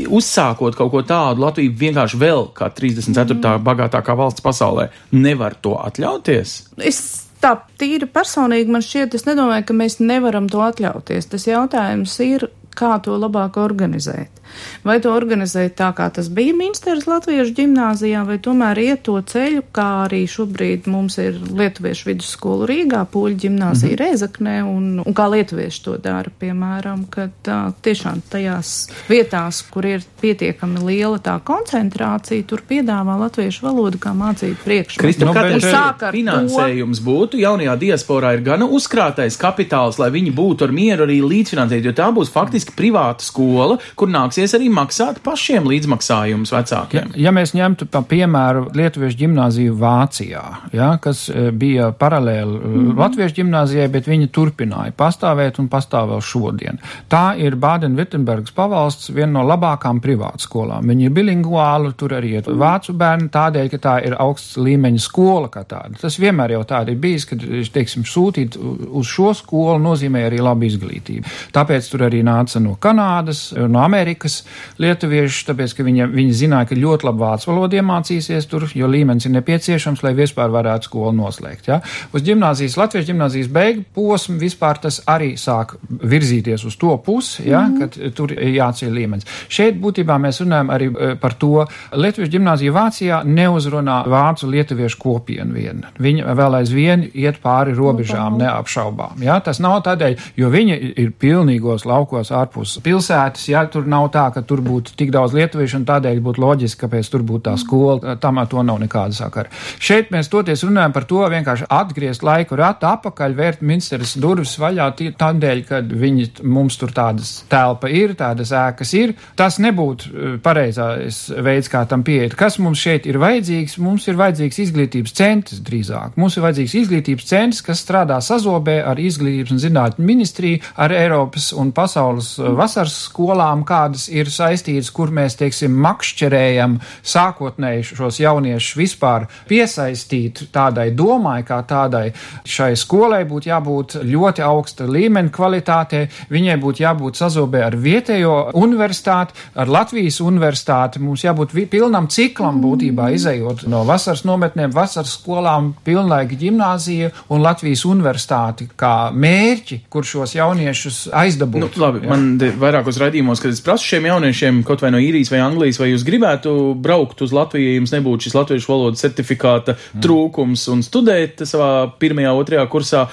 uzsākot 0.08 0.78
kaut 0.78 0.94
ko 0.94 1.04
tādu, 1.08 1.46
Latvija 1.46 1.76
vienkārši 1.84 2.20
vēl 2.22 2.50
kā 2.58 2.72
34. 2.74 3.38
Mm. 3.38 3.64
bagātākā 3.68 4.18
valsts 4.18 4.46
pasaulē 4.46 4.90
nevar 5.16 5.58
to 5.62 5.76
atļauties? 5.82 6.58
Es 6.78 7.02
tā 7.44 7.54
tīri 7.80 8.08
personīgi 8.10 8.74
man 8.74 8.84
šķiet, 8.86 9.18
es 9.18 9.28
nedomāju, 9.28 9.68
ka 9.68 9.78
mēs 9.78 10.00
nevaram 10.02 10.50
to 10.52 10.64
atļauties. 10.66 11.30
Tas 11.32 11.48
jautājums 11.50 12.18
ir, 12.26 12.48
kā 12.78 12.98
to 13.04 13.18
labāk 13.18 13.58
organizēt. 13.62 14.42
Vai 14.88 15.00
to 15.04 15.12
organizēt 15.16 15.76
tā, 15.80 15.92
kā 15.98 16.10
tas 16.14 16.30
bija 16.34 16.56
Minsteras 16.58 17.08
Latviešu 17.10 17.56
ģimnāzijā, 17.58 18.24
vai 18.28 18.38
tomēr 18.44 18.82
iet 18.84 19.04
to 19.08 19.18
ceļu, 19.22 19.64
kā 19.76 19.88
arī 20.06 20.24
šobrīd 20.30 20.88
mums 20.92 21.18
ir 21.22 21.38
Lietuviešu 21.38 22.12
vidusskola 22.12 22.68
Rīgā, 22.70 23.04
Pūļu 23.12 23.40
ģimnāzija 23.44 23.92
mm 23.92 23.96
-hmm. 23.96 24.04
Reizaknē, 24.04 24.56
un, 24.64 25.02
un 25.06 25.18
kā 25.18 25.28
Lietuvieši 25.32 25.84
to 25.84 25.98
dara, 25.98 26.32
piemēram, 26.40 27.06
kad 27.10 27.32
tā, 27.44 27.60
tiešām 27.82 28.22
tajās 28.30 28.90
vietās, 29.10 29.62
kur 29.72 29.86
ir 29.86 30.04
pietiekami 30.22 30.84
liela 30.86 31.20
tā 31.20 31.40
koncentrācija, 31.44 32.44
tur 32.48 32.62
piedāvā 32.70 33.18
latviešu 33.20 33.66
valodu 33.66 34.00
kā 34.02 34.14
mācību 34.18 34.58
priekšmetu. 34.64 35.04
Kristap, 35.04 35.34
kā 35.36 35.44
tas 35.60 36.12
finansējums 36.14 37.02
to... 37.02 37.06
būtu? 37.06 37.42
Jaunajā 37.42 37.76
diasporā 37.82 38.34
ir 38.38 38.44
gana 38.46 38.66
uzkrātais 38.66 39.38
kapitāls, 39.40 40.00
lai 40.02 40.10
viņi 40.14 40.34
būtu 40.36 40.68
ar 40.68 40.72
mieru 40.76 41.08
arī 41.08 41.20
līdzfinansēt, 41.22 41.86
jo 41.86 41.94
tā 41.98 42.10
būs 42.16 42.32
faktiski 42.34 42.76
privāta 42.78 43.26
skola, 43.26 43.78
kur 43.96 44.12
nāks 44.12 44.37
nāksies 44.38 44.54
arī 44.54 44.68
maksāt 44.70 45.18
pašiem 45.26 45.66
līdzmaksājumus 45.66 46.52
vecākiem. 46.54 47.14
Ja, 47.16 47.28
ja 47.28 47.32
mēs 47.34 47.56
ņemtu 47.58 47.88
pa 47.90 48.04
piemēru 48.06 48.68
Lietuviešu 48.78 49.18
ģimnāziju 49.24 49.76
Vācijā, 49.80 50.44
ja, 50.74 50.90
kas 51.02 51.28
e, 51.30 51.50
bija 51.52 51.90
paralēli 51.92 52.54
mm 52.54 52.76
-hmm. 52.76 53.00
Latviešu 53.00 53.36
ģimnāzijai, 53.42 53.88
bet 53.90 54.08
viņi 54.08 54.30
turpināja 54.30 54.94
pastāvēt 54.94 55.60
un 55.60 55.70
pastāv 55.70 56.12
vēl 56.12 56.22
šodien. 56.22 56.78
Tā 57.10 57.34
ir 57.38 57.56
Bāden-Vittenbergas 57.56 58.54
pavalsts 58.54 59.10
viena 59.10 59.40
no 59.40 59.44
labākām 59.48 60.00
privātskolām. 60.00 60.86
Viņi 60.86 61.06
ir 61.06 61.12
bilinguāli, 61.12 61.94
tur 61.98 62.14
arī 62.14 62.38
ir 62.38 62.44
vācu 62.44 62.94
bērni 62.94 63.30
tādēļ, 63.30 63.70
ka 63.70 63.78
tā 63.78 64.06
ir 64.06 64.16
augsts 64.20 64.58
līmeņa 64.58 65.00
skola 65.00 65.50
kā 65.50 65.64
tāda. 65.64 65.98
Tas 66.02 66.20
vienmēr 66.20 66.52
jau 66.52 66.64
tāda 66.64 66.92
ir 66.92 66.98
bijis, 66.98 67.26
kad, 67.26 67.42
teiksim, 67.74 68.04
sūtīt 68.04 68.58
uz 68.92 69.08
šo 69.08 69.34
skolu 69.34 69.80
nozīmē 69.82 70.26
arī 70.28 70.40
labu 70.42 70.66
izglītību. 70.66 71.26
Tāpēc 71.54 71.90
tur 71.92 72.04
arī 72.04 72.24
nāca 72.24 72.60
no 72.60 72.78
Kanādas, 72.80 73.54
no 73.68 73.80
Amerikas 73.80 74.27
Amerikas 74.28 74.44
lietuviešus, 74.78 75.46
tāpēc, 75.48 75.74
ka 75.78 75.86
viņi, 75.86 76.06
viņi 76.12 76.34
zināja, 76.36 76.68
ka 76.70 76.78
ļoti 76.78 77.08
labi 77.08 77.22
vācu 77.24 77.50
valodu 77.50 77.78
iemācīsies 77.80 78.48
tur, 78.50 78.68
jo 78.76 78.88
līmenis 78.88 79.28
ir 79.28 79.34
nepieciešams, 79.38 80.04
lai 80.04 80.14
vispār 80.18 80.52
varētu 80.54 80.90
skolu 80.90 81.14
noslēgt. 81.18 81.68
Ja? 81.68 81.80
Uz 82.14 82.26
gimnāzijas, 82.26 82.78
Latvijas 82.78 83.08
gimnāzijas 83.08 83.50
beigu 83.52 83.86
posmu 83.96 84.38
vispār 84.42 84.80
tas 84.84 85.02
arī 85.08 85.36
sāk 85.40 85.78
virzīties 85.88 86.66
uz 86.68 86.78
to 86.78 86.96
pusi, 86.98 87.48
ja? 87.50 87.66
mm 87.68 87.76
kad 87.78 87.94
tur 88.16 88.32
jāceļ 88.34 88.90
līmenis. 88.90 89.28
Šeit 89.54 89.76
būtībā 89.78 90.16
mēs 90.22 90.40
runājam 90.42 90.72
arī 90.74 90.88
eh, 90.90 91.12
par 91.20 91.36
to, 91.38 91.66
Latvijas 91.94 92.32
gimnāzija 92.34 92.74
Vācijā 92.74 93.20
neuzrunā 93.28 94.00
vācu 94.10 94.50
lietuviešu 94.50 94.98
kopienu 95.02 95.54
vien. 95.54 95.84
Viņi 96.02 96.26
vēl 96.40 96.58
aizvien 96.62 97.04
iet 97.12 97.38
pāri 97.44 97.76
robežām 97.78 98.40
neapšaubām. 98.42 99.22
Ja? 99.22 99.38
Tas 99.46 99.62
nav 99.62 99.84
tādēļ, 99.86 100.18
jo 100.42 100.50
viņi 100.54 100.80
ir 101.04 101.14
pilnīgos 101.22 101.86
laukos 101.86 102.34
ārpus 102.34 102.80
pilsētas, 102.84 103.46
ja 103.52 103.68
tur 103.70 103.86
nav 103.86 104.10
tā, 104.18 104.28
ka 104.34 104.44
tur 104.48 104.64
būtu 104.66 104.98
tik 105.00 105.14
daudz 105.14 105.36
lietuviešu, 105.38 105.82
un 105.82 105.88
tādēļ 105.88 106.22
būtu 106.26 106.44
loģiski, 106.44 106.82
kāpēc 106.86 107.12
tur 107.14 107.26
būtu 107.28 107.46
tā 107.50 107.56
skola. 107.62 108.18
Tam 108.22 108.42
ar 108.42 108.50
to 108.52 108.64
nav 108.66 108.82
nekāda 108.82 109.16
sakara. 109.16 109.52
Šeit 109.80 110.12
mēs 110.14 110.32
toties 110.34 110.66
runājam 110.66 110.96
par 110.96 111.08
to 111.10 111.24
vienkārši 111.32 111.70
atgriezt 111.74 112.26
laiku 112.26 112.58
ratu 112.60 112.90
apakaļ, 112.90 113.36
vērt 113.38 113.64
ministrs 113.66 114.16
durvis 114.22 114.58
vaļā 114.62 114.90
tādēļ, 115.20 115.64
ka 115.68 115.82
viņi 115.88 116.28
mums 116.48 116.78
tur 116.80 116.94
tādas 116.96 117.34
telpa 117.52 117.92
ir, 117.92 118.16
tādas 118.18 118.54
ēkas 118.56 118.94
ir. 118.98 119.14
Tas 119.38 119.60
nebūtu 119.64 120.10
eh, 120.10 120.36
pareizais 120.44 121.24
veids, 121.44 121.70
kā 121.72 121.84
tam 121.90 122.06
pieiet. 122.08 122.36
Kas 122.38 122.60
mums 122.64 122.82
šeit 122.82 123.08
ir 123.10 123.20
vajadzīgs? 123.22 123.78
Mums 123.84 124.08
ir 124.10 124.20
vajadzīgs 124.20 124.62
izglītības 124.66 125.16
centrs 125.18 125.62
drīzāk. 125.66 126.18
Mums 126.20 126.38
ir 126.38 126.46
vajadzīgs 126.48 126.78
izglītības 126.82 127.30
centrs, 127.30 127.64
kas 127.66 127.84
strādā 127.84 128.20
sazobē 128.24 128.80
ar 128.88 129.02
izglītības 129.02 129.56
un 129.56 129.64
zinātņu 129.64 130.08
ministriju, 130.08 130.64
ar 130.78 130.96
Eiropas 130.96 131.52
un 131.58 131.74
pasaules 131.76 132.34
eh, 132.40 132.52
vasaras 132.58 132.98
skolām, 133.08 133.66
kādas 133.68 134.07
ir 134.10 134.30
saistītas, 134.32 134.92
kur 134.94 135.12
mēs, 135.14 135.38
teiksim, 135.40 135.76
makšķerējam 135.84 136.78
sākotnēji 137.08 137.86
šos 137.92 138.20
jauniešus 138.22 138.78
vispār 138.80 139.28
piesaistīt 139.50 140.48
tādai 140.54 140.90
domai, 140.96 141.42
kā 141.48 141.60
tādai 141.68 142.12
šai 142.48 142.74
skolai 142.80 143.24
būtu 143.28 143.52
jābūt 143.52 143.98
ļoti 144.08 144.46
augsta 144.46 144.88
līmeņa 144.90 145.34
kvalitātei, 145.34 146.06
viņai 146.32 146.58
būtu 146.62 146.84
jābūt 146.84 147.20
sazobē 147.20 147.64
ar 147.68 147.78
vietējo 147.78 148.36
universitāti, 148.58 149.36
ar 149.56 149.72
Latvijas 149.72 150.20
universitāti, 150.24 151.02
mums 151.04 151.26
jābūt 151.26 151.56
pilnam 151.72 152.10
ciklam 152.12 152.62
būtībā 152.64 153.10
izējot 153.16 153.66
no 153.72 153.84
vasaras 153.88 154.24
nometnēm, 154.28 154.74
vasaras 154.76 155.18
skolām, 155.18 155.74
pilnlaika 155.86 156.38
ģimnāzija 156.40 157.12
un 157.34 157.44
Latvijas 157.44 157.86
universitāti 157.88 158.70
kā 158.78 159.10
mērķi, 159.14 159.82
kur 159.92 160.06
šos 160.08 160.36
jauniešus 160.38 161.08
aizdabūt. 161.16 161.64
Nu, 161.64 161.72
labi, 161.82 162.04
ja? 162.06 162.12
man 162.14 162.38
vairākos 162.62 163.00
raidījumos, 163.02 163.42
kad 163.44 163.56
es 163.56 163.64
prasu 163.64 163.88
šiem 163.98 164.06
jauniešiem, 164.12 164.58
kaut 164.68 164.84
vai 164.84 164.92
no 164.94 165.00
īrijas 165.02 165.32
vai 165.34 165.40
Anglijas, 165.42 165.80
vai 165.82 165.90
jūs 165.90 166.04
gribētu 166.06 166.52
braukt 166.78 167.24
uz 167.26 167.32
Latviju, 167.34 167.66
ja 167.72 167.80
jums 167.80 167.94
nebūtu 167.96 168.28
šis 168.28 168.36
latviešu 168.38 168.70
valodas 168.70 169.02
certifikāta 169.02 169.74
mm. 169.74 170.04
trūkums 170.04 170.68
un 170.70 170.84
studēt 170.86 171.42
savā 171.50 171.88
pirmajā, 171.98 172.36
otrajā 172.38 172.68
kursā? 172.70 173.08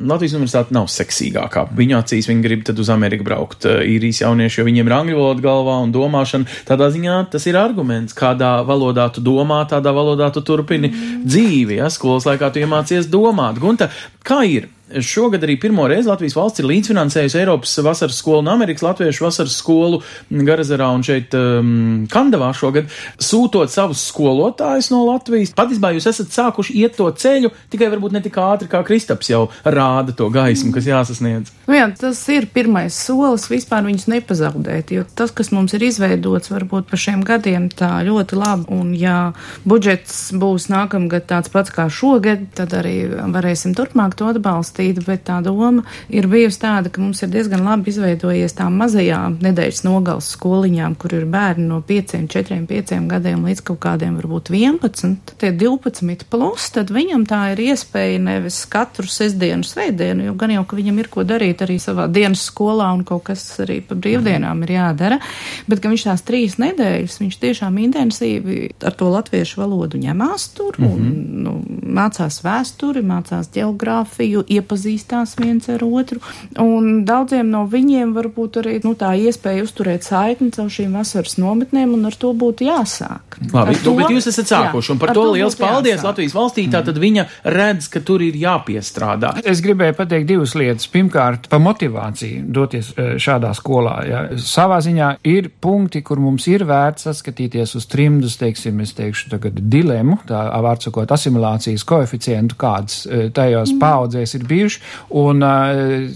Latvijas 0.00 0.36
universitāte 0.38 0.72
nav 0.72 0.86
seksīgākā. 0.88 1.66
Viņu 1.76 1.98
acīs 1.98 2.30
viņi 2.30 2.44
grib 2.46 2.64
tad 2.64 2.78
uz 2.80 2.88
Ameriku 2.94 3.26
braukt. 3.26 3.66
Īrijas 3.66 4.22
jaunieši, 4.22 4.60
jo 4.60 4.66
viņiem 4.68 4.88
ir 4.88 4.96
angļu 4.96 5.18
valoda 5.18 5.44
galvā 5.44 5.76
un 5.84 5.92
domāšana. 5.92 6.48
Tādā 6.68 6.88
ziņā 6.94 7.20
tas 7.34 7.44
ir 7.50 7.58
arguments, 7.60 8.16
kādā 8.16 8.54
valodā 8.64 9.10
tu 9.12 9.20
domā, 9.26 9.64
tādā 9.68 9.92
valodā 9.92 10.30
tu 10.32 10.46
turpini 10.46 10.88
mm. 10.88 11.22
dzīvi. 11.26 11.80
Ja 11.82 11.90
skolas 11.92 12.28
laikā 12.30 12.52
tu 12.54 12.62
iemācies 12.62 13.10
domāt. 13.12 13.60
Gunta, 13.60 13.90
kā 14.24 14.44
ir? 14.48 14.70
Šogad 14.98 15.44
arī 15.46 15.54
pirmo 15.60 15.84
reizi 15.86 16.08
Latvijas 16.10 16.34
valsts 16.34 16.60
ir 16.62 16.66
līdzfinansējusi 16.66 17.38
Eiropas 17.38 17.76
vasaras 17.86 18.16
skolu 18.18 18.42
un 18.42 18.48
Amerikas 18.50 18.82
Latviešu 18.82 19.22
vasaras 19.22 19.54
skolu 19.60 20.00
Garazarā 20.30 20.88
un 20.94 21.04
šeit 21.06 21.34
um, 21.38 22.08
Kandavā 22.10 22.50
šogad, 22.56 22.88
sūtot 23.22 23.70
savus 23.70 24.02
skolotājus 24.10 24.90
no 24.90 25.04
Latvijas. 25.06 25.52
Patiesībā 25.54 25.92
jūs 25.94 26.08
esat 26.10 26.34
sākuši 26.34 26.74
iet 26.82 26.96
to 26.98 27.06
ceļu, 27.06 27.52
tikai 27.70 27.90
varbūt 27.92 28.16
ne 28.16 28.22
tik 28.24 28.38
ātri 28.42 28.70
kā 28.72 28.82
Kristaps 28.86 29.30
jau 29.30 29.44
rāda 29.62 30.16
to 30.16 30.26
gaismu, 30.34 30.72
kas 30.74 30.88
jāsasniedz. 30.90 31.54
Nu 31.70 31.78
jā, 31.78 31.86
tas 32.00 32.18
ir 32.34 32.48
pirmais 32.50 32.96
solis 32.96 33.46
vispār 33.52 33.86
viņus 33.86 34.08
nepazaudēt, 34.10 34.90
jo 34.96 35.06
tas, 35.14 35.30
kas 35.30 35.52
mums 35.54 35.76
ir 35.78 35.86
izveidots 35.86 36.50
varbūt 36.50 36.90
pa 36.90 36.98
šiem 36.98 37.22
gadiem 37.26 37.70
tā 37.70 37.92
ļoti 38.08 38.40
labi, 38.40 38.66
un 38.74 38.90
ja 38.98 39.18
budžets 39.62 40.32
būs 40.34 40.66
nākamgad 40.72 41.30
tāds 41.30 41.52
pats 41.52 41.70
kā 41.74 41.86
šogad, 41.86 42.48
tad 42.58 42.74
arī 42.74 42.96
varēsim 43.30 43.76
turpmāk 43.78 44.18
to 44.18 44.32
atbalstīt 44.34 44.79
atbalstīta, 44.80 45.04
bet 45.06 45.24
tā 45.24 45.40
doma 45.42 45.84
ir 46.08 46.26
bijusi 46.28 46.60
tāda, 46.60 46.90
ka 46.90 47.00
mums 47.00 47.22
ir 47.22 47.30
diezgan 47.30 47.64
labi 47.64 47.90
izveidojies 47.90 48.54
tām 48.56 48.76
mazajām 48.80 49.38
nedēļas 49.42 49.84
nogals 49.84 50.30
skoliņām, 50.34 50.96
kur 50.96 51.14
ir 51.14 51.26
bērni 51.26 51.66
no 51.68 51.80
5, 51.86 52.26
4, 52.30 52.66
5 52.66 53.08
gadiem 53.10 53.44
līdz 53.44 53.62
kaut 53.64 53.80
kādiem 53.80 54.16
varbūt 54.18 54.50
11, 54.50 55.34
tie 55.40 55.52
12 55.52 56.26
plus, 56.30 56.70
tad 56.74 56.90
viņam 56.90 57.26
tā 57.28 57.52
ir 57.54 57.64
iespēja 57.70 58.20
nevis 58.20 58.64
katru 58.70 59.06
sestdienu, 59.06 59.64
svētdienu, 59.64 60.30
jo 60.30 60.34
gan 60.34 60.54
jau, 60.54 60.64
ka 60.64 60.78
viņam 60.78 61.00
ir 61.00 61.10
ko 61.10 61.24
darīt 61.24 61.62
arī 61.64 61.78
savā 61.80 62.08
dienas 62.10 62.44
skolā 62.48 62.90
un 62.94 63.04
kaut 63.04 63.26
kas 63.30 63.44
arī 63.62 63.80
pa 63.84 63.96
brīvdienām 63.98 64.64
ir 64.64 64.74
jādara, 64.76 65.20
bet 65.68 65.82
ka 65.82 65.92
viņš 65.92 66.06
tās 66.08 66.24
trīs 66.26 66.58
nedēļas, 66.60 67.20
viņš 67.20 67.40
tiešām 67.40 67.78
intensīvi 67.86 68.70
ar 68.86 68.96
to 68.96 69.10
latviešu 69.12 69.60
valodu 69.60 70.00
ņemās 70.00 70.48
tur 70.56 70.76
un 70.80 70.86
mm 70.86 71.10
-hmm. 71.10 71.42
nu, 71.44 71.54
mācās 72.00 72.40
vēsturi, 72.44 73.02
mācās 73.04 73.50
geogrāfiju, 73.54 74.44
iep 74.48 74.69
iepazīstās 74.70 75.34
viens 75.38 75.68
ar 75.68 75.82
otru. 75.84 76.20
Un 76.60 77.04
daudziem 77.04 77.50
no 77.50 77.66
viņiem 77.70 78.12
varbūt 78.14 78.60
arī 78.62 78.78
nu, 78.84 78.94
tā 78.94 79.12
iespēja 79.18 79.64
uzturēt 79.64 80.04
saikni 80.06 80.50
caur 80.54 80.70
šīm 80.70 80.94
vasaras 80.98 81.38
nometnēm, 81.38 81.94
un 81.94 82.06
ar 82.06 82.14
to 82.14 82.32
būtu 82.32 82.66
jāsāk. 82.68 83.38
Labi, 83.52 83.74
Ar 83.74 83.82
to, 83.82 83.94
bet 83.96 84.10
jūs 84.12 84.28
esat 84.30 84.50
sākuši, 84.50 84.90
jā, 84.90 84.94
un 84.94 85.00
par 85.00 85.10
ar 85.10 85.16
to 85.16 85.24
to 85.24 85.34
liels 85.34 85.56
paldies 85.58 85.96
jāsāk. 85.96 86.08
Latvijas 86.10 86.36
valstī. 86.36 86.66
Tātad 86.70 86.98
viņa 87.00 87.26
redz, 87.44 87.88
ka 87.90 88.02
tur 88.04 88.22
ir 88.22 88.36
jāpiestrādā. 88.38 89.32
Es 89.44 89.62
gribēju 89.64 89.96
pateikt 89.98 90.28
divas 90.28 90.54
lietas. 90.58 90.88
Pirmkārt, 90.90 91.48
par 91.50 91.62
motivāciju 91.64 92.44
doties 92.52 92.92
eh, 92.96 93.14
šādā 93.20 93.52
skolā. 93.56 93.96
Ja. 94.08 94.22
Savā 94.40 94.80
ziņā 94.84 95.12
ir 95.30 95.50
punkti, 95.60 96.02
kur 96.06 96.20
mums 96.22 96.46
ir 96.50 96.66
vērts 96.68 97.08
saskatīties 97.08 97.74
uz 97.78 97.88
trimdus, 97.90 98.36
teiksim, 98.40 98.80
es 98.84 98.94
teikšu 98.98 99.32
tagad 99.34 99.58
dilemu, 99.72 100.20
tā 100.28 100.42
vārdsakot 100.60 101.10
asimilācijas 101.16 101.86
koeficientu, 101.88 102.58
kāds 102.60 103.02
eh, 103.06 103.28
tajos 103.34 103.72
paudzēs 103.80 104.36
ir 104.36 104.46
bijuši, 104.60 104.82
un 105.20 105.44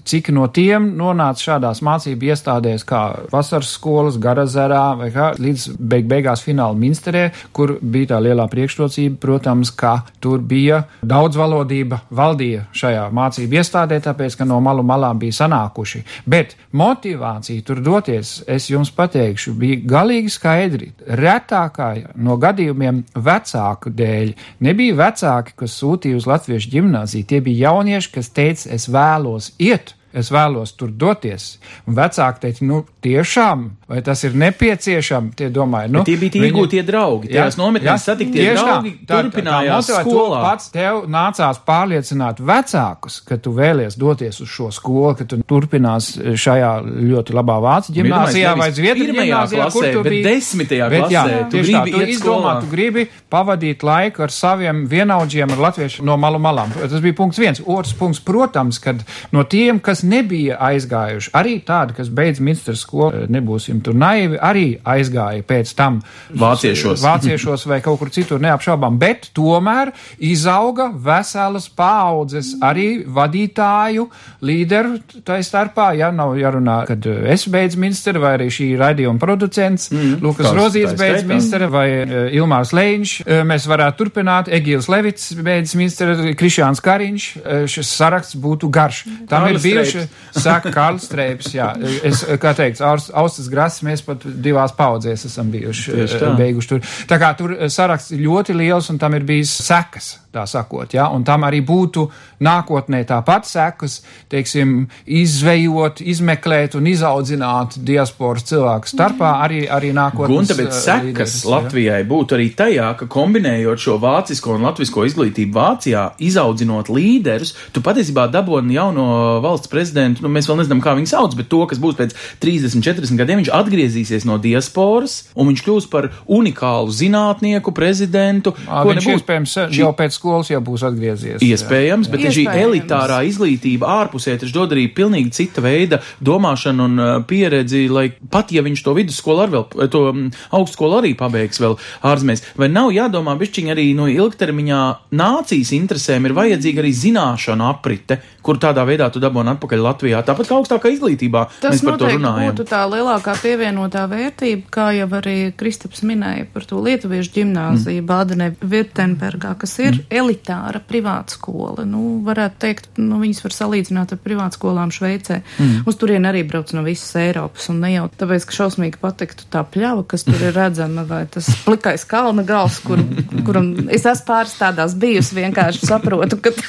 cik 0.04 0.30
no 0.36 0.46
tiem 0.52 0.92
nonāca 0.98 1.48
šādās 1.48 1.82
mācību 1.84 2.30
iestādēs 2.30 2.84
kā 2.86 3.02
vasaras 3.32 3.72
skolas, 3.74 4.18
garazerā 4.20 4.84
vai 4.98 5.10
kā 5.14 5.32
līdz 5.40 5.74
beig 5.78 6.08
beigās 6.10 6.44
fināla 6.44 6.76
minsterē, 6.78 7.24
kur 7.56 7.76
bija 7.80 8.14
tā 8.14 8.20
lielā 8.24 8.46
priekšrocība, 8.52 9.18
protams, 9.22 9.72
ka 9.74 9.96
tur 10.22 10.42
bija 10.44 10.84
daudzvalodība 11.02 12.02
valdīja 12.14 12.66
šajā 12.76 13.08
mācību 13.14 13.60
iestādē, 13.60 14.00
tāpēc, 14.04 14.38
ka 14.38 14.48
no 14.48 14.60
malu 14.64 14.84
malām 14.86 15.20
bija 15.22 15.38
sanākuši. 15.40 16.04
Bet 16.28 16.56
motivācija 16.72 17.64
tur 17.66 17.80
doties, 17.84 18.36
es 18.50 18.68
jums 18.70 18.92
pateikšu, 18.94 19.54
bija 19.58 19.80
galīgi 19.94 20.32
skaidri. 20.32 20.90
Retākā 21.04 21.90
no 22.16 22.36
gadījumiem 22.40 23.02
vecāku 23.14 23.92
dēļ 23.94 24.34
nebija 24.64 24.98
vecāki, 24.98 25.56
kas 25.64 25.78
sūtīja 25.80 26.18
uz 26.20 26.28
latviešu 26.28 26.72
ģimnāziju. 26.74 27.28
Tie 27.28 27.40
bija 27.44 27.70
jaunieši, 27.70 28.12
kas 28.14 28.23
teica, 28.32 28.70
es 28.74 28.88
vēlos 28.88 29.52
iet. 29.58 29.94
Es 30.14 30.28
vēlos 30.30 30.76
tur 30.78 30.92
doties. 30.94 31.58
Un 31.88 31.96
vecāki 31.98 32.40
teica, 32.44 32.64
nu, 32.68 32.84
tiešām, 33.02 33.64
vai 33.90 33.98
tas 34.06 34.20
ir 34.22 34.36
nepieciešams? 34.38 35.34
Tie 35.34 35.48
domāja, 35.50 35.88
nu, 35.90 36.04
Bet 36.04 36.06
tie 36.12 36.16
bija 36.20 36.30
tie 36.36 36.42
iegūtie 36.48 36.84
draugi, 36.86 37.32
tajās 37.32 37.56
nometnēs 37.58 38.04
satiktie 38.06 38.44
tieši 38.44 38.60
tā. 38.60 38.66
draugi 38.68 38.92
Tā- 38.94 39.06
tā- 39.10 39.22
turpinājās 39.24 39.88
tā 39.90 40.02
tu 40.04 40.10
skolā. 40.14 40.42
Pats 40.44 40.68
tev 40.70 41.00
nācās 41.10 41.58
pārliecināt 41.66 42.38
vecākus, 42.38 43.16
ka 43.26 43.36
tu 43.42 43.50
vēlies 43.56 43.98
doties 43.98 44.38
uz 44.40 44.48
šo 44.48 44.68
skolu, 44.72 45.16
ka 45.18 45.24
tu 45.24 45.40
turpinās 45.42 46.12
šajā 46.44 46.70
ļoti 47.10 47.34
labā 47.34 47.58
vācu 47.66 47.96
ģimnāzijā 47.98 48.54
Iedomājies, 48.54 48.58
vai 48.62 48.70
Zviedru 48.78 49.08
ģimnāzijā, 49.10 49.66
kur 49.72 49.82
klasē, 49.82 49.92
tu 49.92 50.02
bet 50.06 50.12
biji. 50.12 50.24
desmitajā 50.28 50.90
Bet 50.94 51.10
jā, 51.10 51.24
klasē 51.24 51.50
tu 51.50 51.56
tieši 51.58 51.74
tā, 51.74 51.84
tu 51.90 52.06
izdomā, 52.14 52.54
tu 52.60 52.70
gribi 52.70 53.08
pavadīt 53.30 53.82
laiku 53.82 54.22
ar 54.22 54.30
saviem 54.30 54.86
vienaudžiem, 54.88 55.50
ar 55.50 55.58
latviešu 55.68 56.04
no 56.06 56.16
malu 56.16 56.38
malām. 56.38 56.70
Tas 56.78 57.00
bija 57.02 57.14
punkts 57.18 57.38
viens. 57.42 57.60
Otrs 57.66 57.92
punkts, 57.98 58.20
protams, 58.20 58.78
kad 58.78 59.02
no 59.32 59.42
tiem, 59.42 59.80
kas 59.80 60.03
nebija 60.06 60.58
aizgājuši, 60.62 61.32
arī 61.36 61.54
tādi, 61.66 61.96
kas 61.96 62.10
beidz 62.12 62.40
ministra 62.44 62.74
skolu, 62.78 63.24
nebūsim 63.32 63.80
tur 63.84 63.96
naivi, 63.98 64.38
arī 64.38 64.66
aizgāja 64.84 65.44
pēc 65.46 65.72
tam 65.78 66.00
Vāciešos. 66.30 67.02
vāciešos 67.04 67.66
vai 67.70 67.80
kaut 67.84 68.00
kur 68.00 68.12
citur 68.14 68.42
neapšaubām, 68.44 68.98
bet 69.00 69.30
tomēr 69.36 69.92
izauga 70.18 70.90
veselas 70.92 71.68
paaudzes 71.68 72.54
arī 72.64 73.04
vadītāju, 73.06 74.06
līderu 74.44 74.98
tā 75.26 75.40
starpā, 75.44 75.90
ja 75.98 76.10
nav 76.14 76.36
jārunā, 76.38 76.80
kad 76.88 77.06
eh, 77.10 77.32
es 77.34 77.46
beidzu 77.50 77.80
ministru 77.80 78.22
vai 78.22 78.34
arī 78.38 78.50
šī 78.52 78.70
raidījuma 78.80 79.22
producents, 79.22 79.90
mm, 79.92 80.20
Lukas 80.24 80.50
Rozīts 80.54 80.96
beidz 80.98 81.26
ministru 81.28 81.70
vai 81.72 81.88
uh, 82.04 82.14
Ilmārs 82.34 82.74
Leņš, 82.76 83.16
uh, 83.24 83.42
mēs 83.48 83.68
varētu 83.70 84.02
turpināt, 84.02 84.50
Egils 84.52 84.88
Levits 84.92 85.32
beidz 85.44 85.74
ministru, 85.78 86.34
Krišāns 86.38 86.82
Kariņš, 86.84 87.28
uh, 87.40 87.64
šis 87.70 87.92
saraksts 87.96 88.38
būtu 88.40 88.70
garš. 88.72 89.04
Tam 89.30 89.48
ir 89.48 89.54
Kārlis 89.54 89.64
bijuši, 89.94 90.40
saka 90.44 90.72
Kārlis 90.74 91.06
Streips, 91.08 91.52
jā, 91.54 91.70
es, 92.04 92.24
kā 92.42 92.54
teikt, 92.58 92.80
Aust- 92.84 93.12
Austas 93.14 93.48
Grasas, 93.52 93.82
mēs 93.86 94.02
pat 94.06 94.26
divās 94.26 94.74
paudzēs 94.76 95.24
esam 95.30 95.50
bijuši, 95.54 95.92
Tieši 96.00 96.20
tā. 96.22 96.32
beiguši 96.38 96.68
tur. 96.74 96.80
Tā 97.10 97.18
kā 97.22 97.32
tur 97.38 97.54
uh, 97.56 97.66
saraksts 97.72 98.12
ļoti 98.18 98.56
liels 98.58 98.90
un 98.90 98.98
tam 98.98 99.14
ir 99.14 99.24
bijis 99.28 99.54
sekas, 99.64 100.14
tā 100.34 100.44
sakot, 100.50 100.94
jā, 100.96 101.06
un 101.14 101.24
tam 101.26 101.46
arī 101.46 101.60
būtu 101.64 102.08
nākotnē 102.44 103.04
tāpat 103.08 103.46
sekas, 103.48 104.00
teiksim, 104.32 104.88
izvejot, 105.06 106.02
izmeklēt 106.02 106.76
un 106.78 106.88
izaudzināt 106.90 107.78
diasporas 107.86 108.46
cilvēku 108.50 108.90
starpā 108.90 109.36
arī, 109.44 109.64
arī 109.70 109.92
nākotnē. 109.96 110.30
Gunta, 110.34 110.56
bet 110.58 110.74
sekas 110.76 111.38
Latvijai 111.48 112.02
būtu 112.08 112.36
arī 112.38 112.48
tajā, 112.56 112.90
ka 113.00 113.08
kombinējot 113.10 113.84
šo 113.86 113.98
vācisko 114.02 114.56
un 114.58 114.66
latvisko 114.68 115.06
izglītību 115.08 115.54
Vācijā, 115.54 116.04
izaudzinot 116.24 116.90
līderus, 116.92 117.54
tu 117.72 117.82
patiesībā 117.84 118.26
dabūni 118.32 118.76
jauno 118.76 119.06
valsts 119.44 119.70
prezidentu, 119.70 120.24
nu 120.24 120.32
mēs 120.34 120.48
vēl 120.50 120.60
nezinām, 120.62 120.82
kā 120.84 120.96
viņu 120.98 121.12
sauc, 121.12 121.36
bet 121.38 121.50
to, 121.52 121.62
kas 121.70 121.80
būs 121.82 121.98
pēc 122.00 122.16
30, 122.42 122.82
40 122.84 123.20
gadiem, 123.20 123.42
viņš 123.42 123.52
atgriezīsies 123.54 124.26
no 124.28 124.40
diasporas 124.42 125.20
un 125.38 125.52
viņš 125.52 125.64
kļūs 125.66 125.88
par 125.92 126.10
unikālu 126.26 126.92
zinātnieku, 126.94 127.74
prezidentu. 127.74 128.54
Ā, 128.66 128.82
Viņš 128.94 129.08
iespējams 129.16 129.54
jau 129.74 129.90
pēc 129.96 130.16
skolas 130.24 130.48
jau 130.48 130.62
būs 130.64 130.86
atgriezies. 130.88 131.44
Iespējams, 131.44 132.08
bet 132.08 132.24
šī 132.24 132.46
Iespējams. 132.46 132.64
elitārā 132.64 133.20
izglītība 133.28 133.90
ārpusē 134.00 134.38
taču 134.40 134.56
dod 134.56 134.72
arī 134.72 134.86
pilnīgi 134.96 135.34
cita 135.36 135.64
veida 135.64 136.00
domāšanu 136.24 136.88
un 136.88 137.02
uh, 137.02 137.12
pieredzi, 137.28 137.84
lai 137.92 138.08
pat 138.32 138.52
ja 138.54 138.64
viņš 138.64 138.84
to 138.86 138.96
vidusskolu 138.96 139.44
ar 139.44 139.52
vēl, 139.52 139.66
to 139.92 140.04
mm, 140.10 140.30
augstskolu 140.56 141.00
arī 141.02 141.12
pabeigs 141.18 141.60
vēl 141.60 141.76
ārzemēs, 142.08 142.44
vai 142.60 142.70
nav 142.72 142.92
jādomā 142.94 143.36
bišķiņ 143.40 143.72
arī 143.74 143.90
no 143.98 144.08
ilgtermiņā 144.10 144.80
nācijas 145.14 145.74
interesēm 145.76 146.30
ir 146.30 146.36
vajadzīga 146.36 146.84
arī 146.84 146.94
zināšanu 146.96 147.68
aprite, 147.68 148.20
kur 148.44 148.58
tādā 148.60 148.84
veidā 148.88 149.08
tu 149.12 149.22
dabūni 149.22 149.54
atpakaļ 149.54 149.84
Latvijā, 149.84 150.22
tāpat 150.26 150.48
kā 150.48 150.58
augstākā 150.58 150.92
izglītībā. 150.94 151.46
Tas 151.62 151.78
mēs 151.78 151.84
par 151.86 152.00
to 152.00 152.10
runājam. 152.12 152.52
būtu 152.52 152.66
tā 152.68 152.82
lielākā 152.90 153.36
pievienotā 153.40 154.04
vērtība, 154.10 154.68
kā 154.72 154.88
jau 154.98 155.08
arī 155.20 155.36
Kristaps 155.56 156.04
minēja 156.06 156.48
par 156.52 156.66
to 156.68 156.80
lietuviešu 156.84 157.32
ģimnāziju 157.38 158.02
mm. 158.02 158.08
Bādenē 158.10 158.50
Virtenbergā, 158.60 159.54
kas 159.60 159.78
ir 159.80 159.92
mm. 159.94 160.04
Elitāra 160.14 160.80
privāta 160.84 161.34
skola. 161.36 161.84
Nu, 161.88 162.20
varētu 162.26 162.60
teikt, 162.64 162.88
nu, 163.00 163.18
viņas 163.22 163.42
var 163.44 163.56
salīdzināt 163.56 164.14
ar 164.14 164.20
privātskolām 164.24 164.92
Šveicē. 164.94 165.40
Mm. 165.58 165.82
Uz 165.90 165.98
turien 166.00 166.28
arī 166.28 166.44
brauc 166.48 166.72
no 166.76 166.84
visas 166.86 167.14
Eiropas, 167.20 167.68
un 167.72 167.80
ne 167.84 167.94
jau 167.94 168.06
tāpēc, 168.20 168.46
ka 168.48 168.58
šausmīgi 168.58 169.00
patiktu 169.02 169.48
tā 169.52 169.64
pļava, 169.66 170.06
kas 170.10 170.26
tur 170.28 170.40
ir 170.40 170.54
redzama, 170.56 171.04
vai 171.08 171.24
tas 171.30 171.48
plikais 171.66 172.06
kalna 172.08 172.44
gals, 172.46 172.80
kur, 172.84 173.02
kuram 173.46 173.72
es 173.88 174.06
esmu 174.06 174.28
pāris 174.28 174.54
tādās 174.60 174.94
bijusi, 174.98 175.36
vienkārši 175.40 175.90
saprotu, 175.90 176.38
ka 176.44 176.54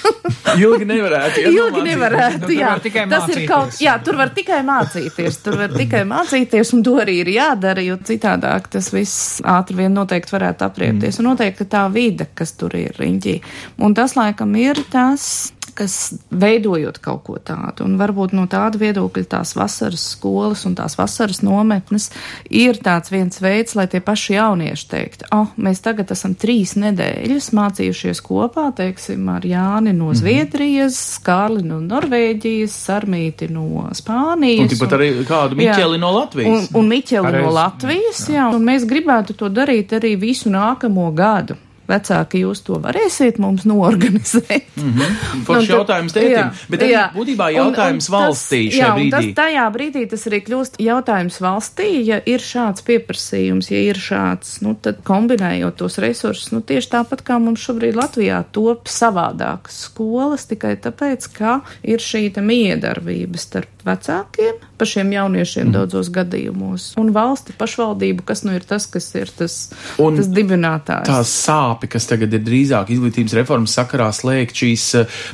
Ilgi 0.56 0.86
nevarētu. 0.88 1.42
Ilgi 1.42 1.58
iedomāties. 1.58 1.88
nevarētu, 1.90 2.40
Tur 2.46 2.54
jā. 2.56 2.72
Tas 2.86 2.94
ir 3.02 3.10
mācīties. 3.10 3.48
kaut, 3.50 3.78
jā, 3.82 3.96
tur 4.06 4.18
var 4.20 4.32
tikai 4.36 4.60
mācīties, 4.68 5.40
tur 5.44 5.58
var 5.60 5.74
tikai 5.76 6.04
mācīties, 6.08 6.72
un 6.78 6.84
to 6.86 6.96
arī 7.02 7.18
ir 7.24 7.32
jādara, 7.34 7.84
jo 7.84 7.98
citādāk 8.08 8.70
tas 8.74 8.92
viss 8.94 9.42
ātri 9.46 9.80
vien 9.82 9.94
noteikti 9.96 10.36
varētu 10.36 10.68
apriepties, 10.68 11.20
un 11.22 11.30
noteikti 11.32 11.68
tā 11.72 11.86
vide, 11.94 12.30
kas 12.38 12.54
tur 12.60 12.76
ir 12.80 12.96
riņķī. 13.00 13.35
Un 13.82 13.96
tas, 13.98 14.16
laikam, 14.18 14.56
ir 14.60 14.80
tas, 14.92 15.54
kas 15.76 15.96
veidojot 16.32 17.00
kaut 17.04 17.24
ko 17.28 17.36
tādu, 17.44 17.86
un 17.86 17.98
varbūt 18.00 18.34
no 18.36 18.46
tāda 18.52 18.80
viedokļa 18.80 19.26
tās 19.36 19.54
vasaras 19.58 20.04
skolas 20.14 20.64
un 20.68 20.76
tās 20.78 20.96
vasaras 20.98 21.42
nometnes 21.44 22.10
ir 22.48 22.80
tāds 22.84 23.12
viens 23.12 23.42
veids, 23.44 23.76
lai 23.76 23.88
tie 23.92 24.00
paši 24.04 24.38
jaunieši 24.38 24.88
teikt, 24.92 25.26
oh, 25.36 25.52
mēs 25.60 25.84
tagad 25.84 26.14
esam 26.16 26.36
trīs 26.40 26.76
nedēļas 26.80 27.52
mācījušies 27.58 28.24
kopā, 28.26 28.70
teiksim, 28.78 29.28
ar 29.36 29.46
Jāni 29.48 29.92
no 29.98 30.14
Zviedrijas, 30.16 30.98
Skārli 31.18 31.66
no 31.68 31.82
Norvēģijas, 31.84 32.80
Sarmīti 32.88 33.52
no 33.52 33.90
Spānijas. 33.96 34.70
Un 34.70 34.74
tāpat 34.76 34.98
arī 35.00 35.12
kādu 35.28 35.60
Miķeli 35.60 36.00
no 36.02 36.14
Latvijas. 36.22 36.72
Un, 36.72 36.82
un 36.82 36.92
Miķeli 36.94 37.28
Pareizi. 37.28 37.46
no 37.46 37.54
Latvijas, 37.60 38.26
jā. 38.30 38.40
jā. 38.40 38.50
Un 38.56 38.66
mēs 38.72 38.88
gribētu 38.88 39.36
to 39.38 39.52
darīt 39.52 39.96
arī 40.00 40.16
visu 40.24 40.54
nākamo 40.54 41.12
gadu. 41.16 41.60
Vecāki, 41.88 42.40
jūs 42.46 42.64
to 42.66 42.80
varēsiet 42.82 43.38
mums 43.40 43.66
noorganizēt. 43.70 44.66
Mm 44.76 44.94
-hmm. 44.94 45.44
Foršs 45.46 45.70
Nu, 45.70 45.76
jautājums 45.76 46.14
tētim, 46.14 46.50
bet 46.70 46.82
jā. 46.82 47.04
būtībā 47.14 47.46
Un- 47.50 47.56
jautājums 47.56 48.10
un 48.10 48.14
tas- 48.14 48.26
valstī 48.26 48.62
šajā 48.72 48.80
jā, 48.82 48.94
un 48.94 49.00
brīdī. 49.02 49.12
Tas, 49.12 49.26
tajā 49.46 49.66
brīdī 49.74 50.10
tas 50.10 50.28
arī 50.28 50.40
kļūst 50.48 50.74
jautājums 50.80 51.40
valstī, 51.42 51.90
ja 52.06 52.20
ir 52.26 52.40
šāds 52.40 52.82
pieprasījums, 52.86 53.72
ja 53.72 53.78
ir 53.78 53.96
šāds, 53.96 54.62
nu 54.62 54.76
tad 54.82 54.96
kombinējot 55.04 55.76
tos 55.76 55.98
resursus, 55.98 56.52
nu 56.52 56.62
tieši 56.62 56.90
tāpat 56.90 57.22
kā 57.24 57.40
mums 57.40 57.60
šobrīd 57.60 57.96
Latvijā 57.96 58.44
top 58.52 58.88
savādākas 58.88 59.78
skolas, 59.86 60.46
tikai 60.46 60.76
tāpēc, 60.78 61.28
ka 61.38 61.62
ir 61.84 62.00
šī 62.00 62.34
te 62.34 62.42
miedarbība 62.42 63.38
starp 63.38 63.68
vecākiem, 63.86 64.54
pašiem 64.78 65.12
jauniešiem 65.14 65.68
mm. 65.68 65.72
daudzos 65.72 66.10
gadījumos, 66.10 66.94
un 66.98 67.12
valsti 67.14 67.54
pašvaldību, 67.58 68.24
kas 68.26 68.44
nu 68.44 68.56
ir 68.56 68.64
tas, 68.66 68.88
kas 68.88 69.16
ir 69.16 69.30
tas, 69.38 69.72
Un 70.02 70.18
tas 70.18 70.28
dibinātājs. 70.28 71.06
tās 71.06 71.28
sāpi, 71.76 71.90
kas 71.92 72.08
tagad 72.08 72.34
ir 72.34 72.44
drīzāk 72.44 72.92
izglītības 72.94 73.36
reformas 73.36 73.74
sakarā 73.76 74.12
slēgt 74.14 74.56
šīs 74.56 74.86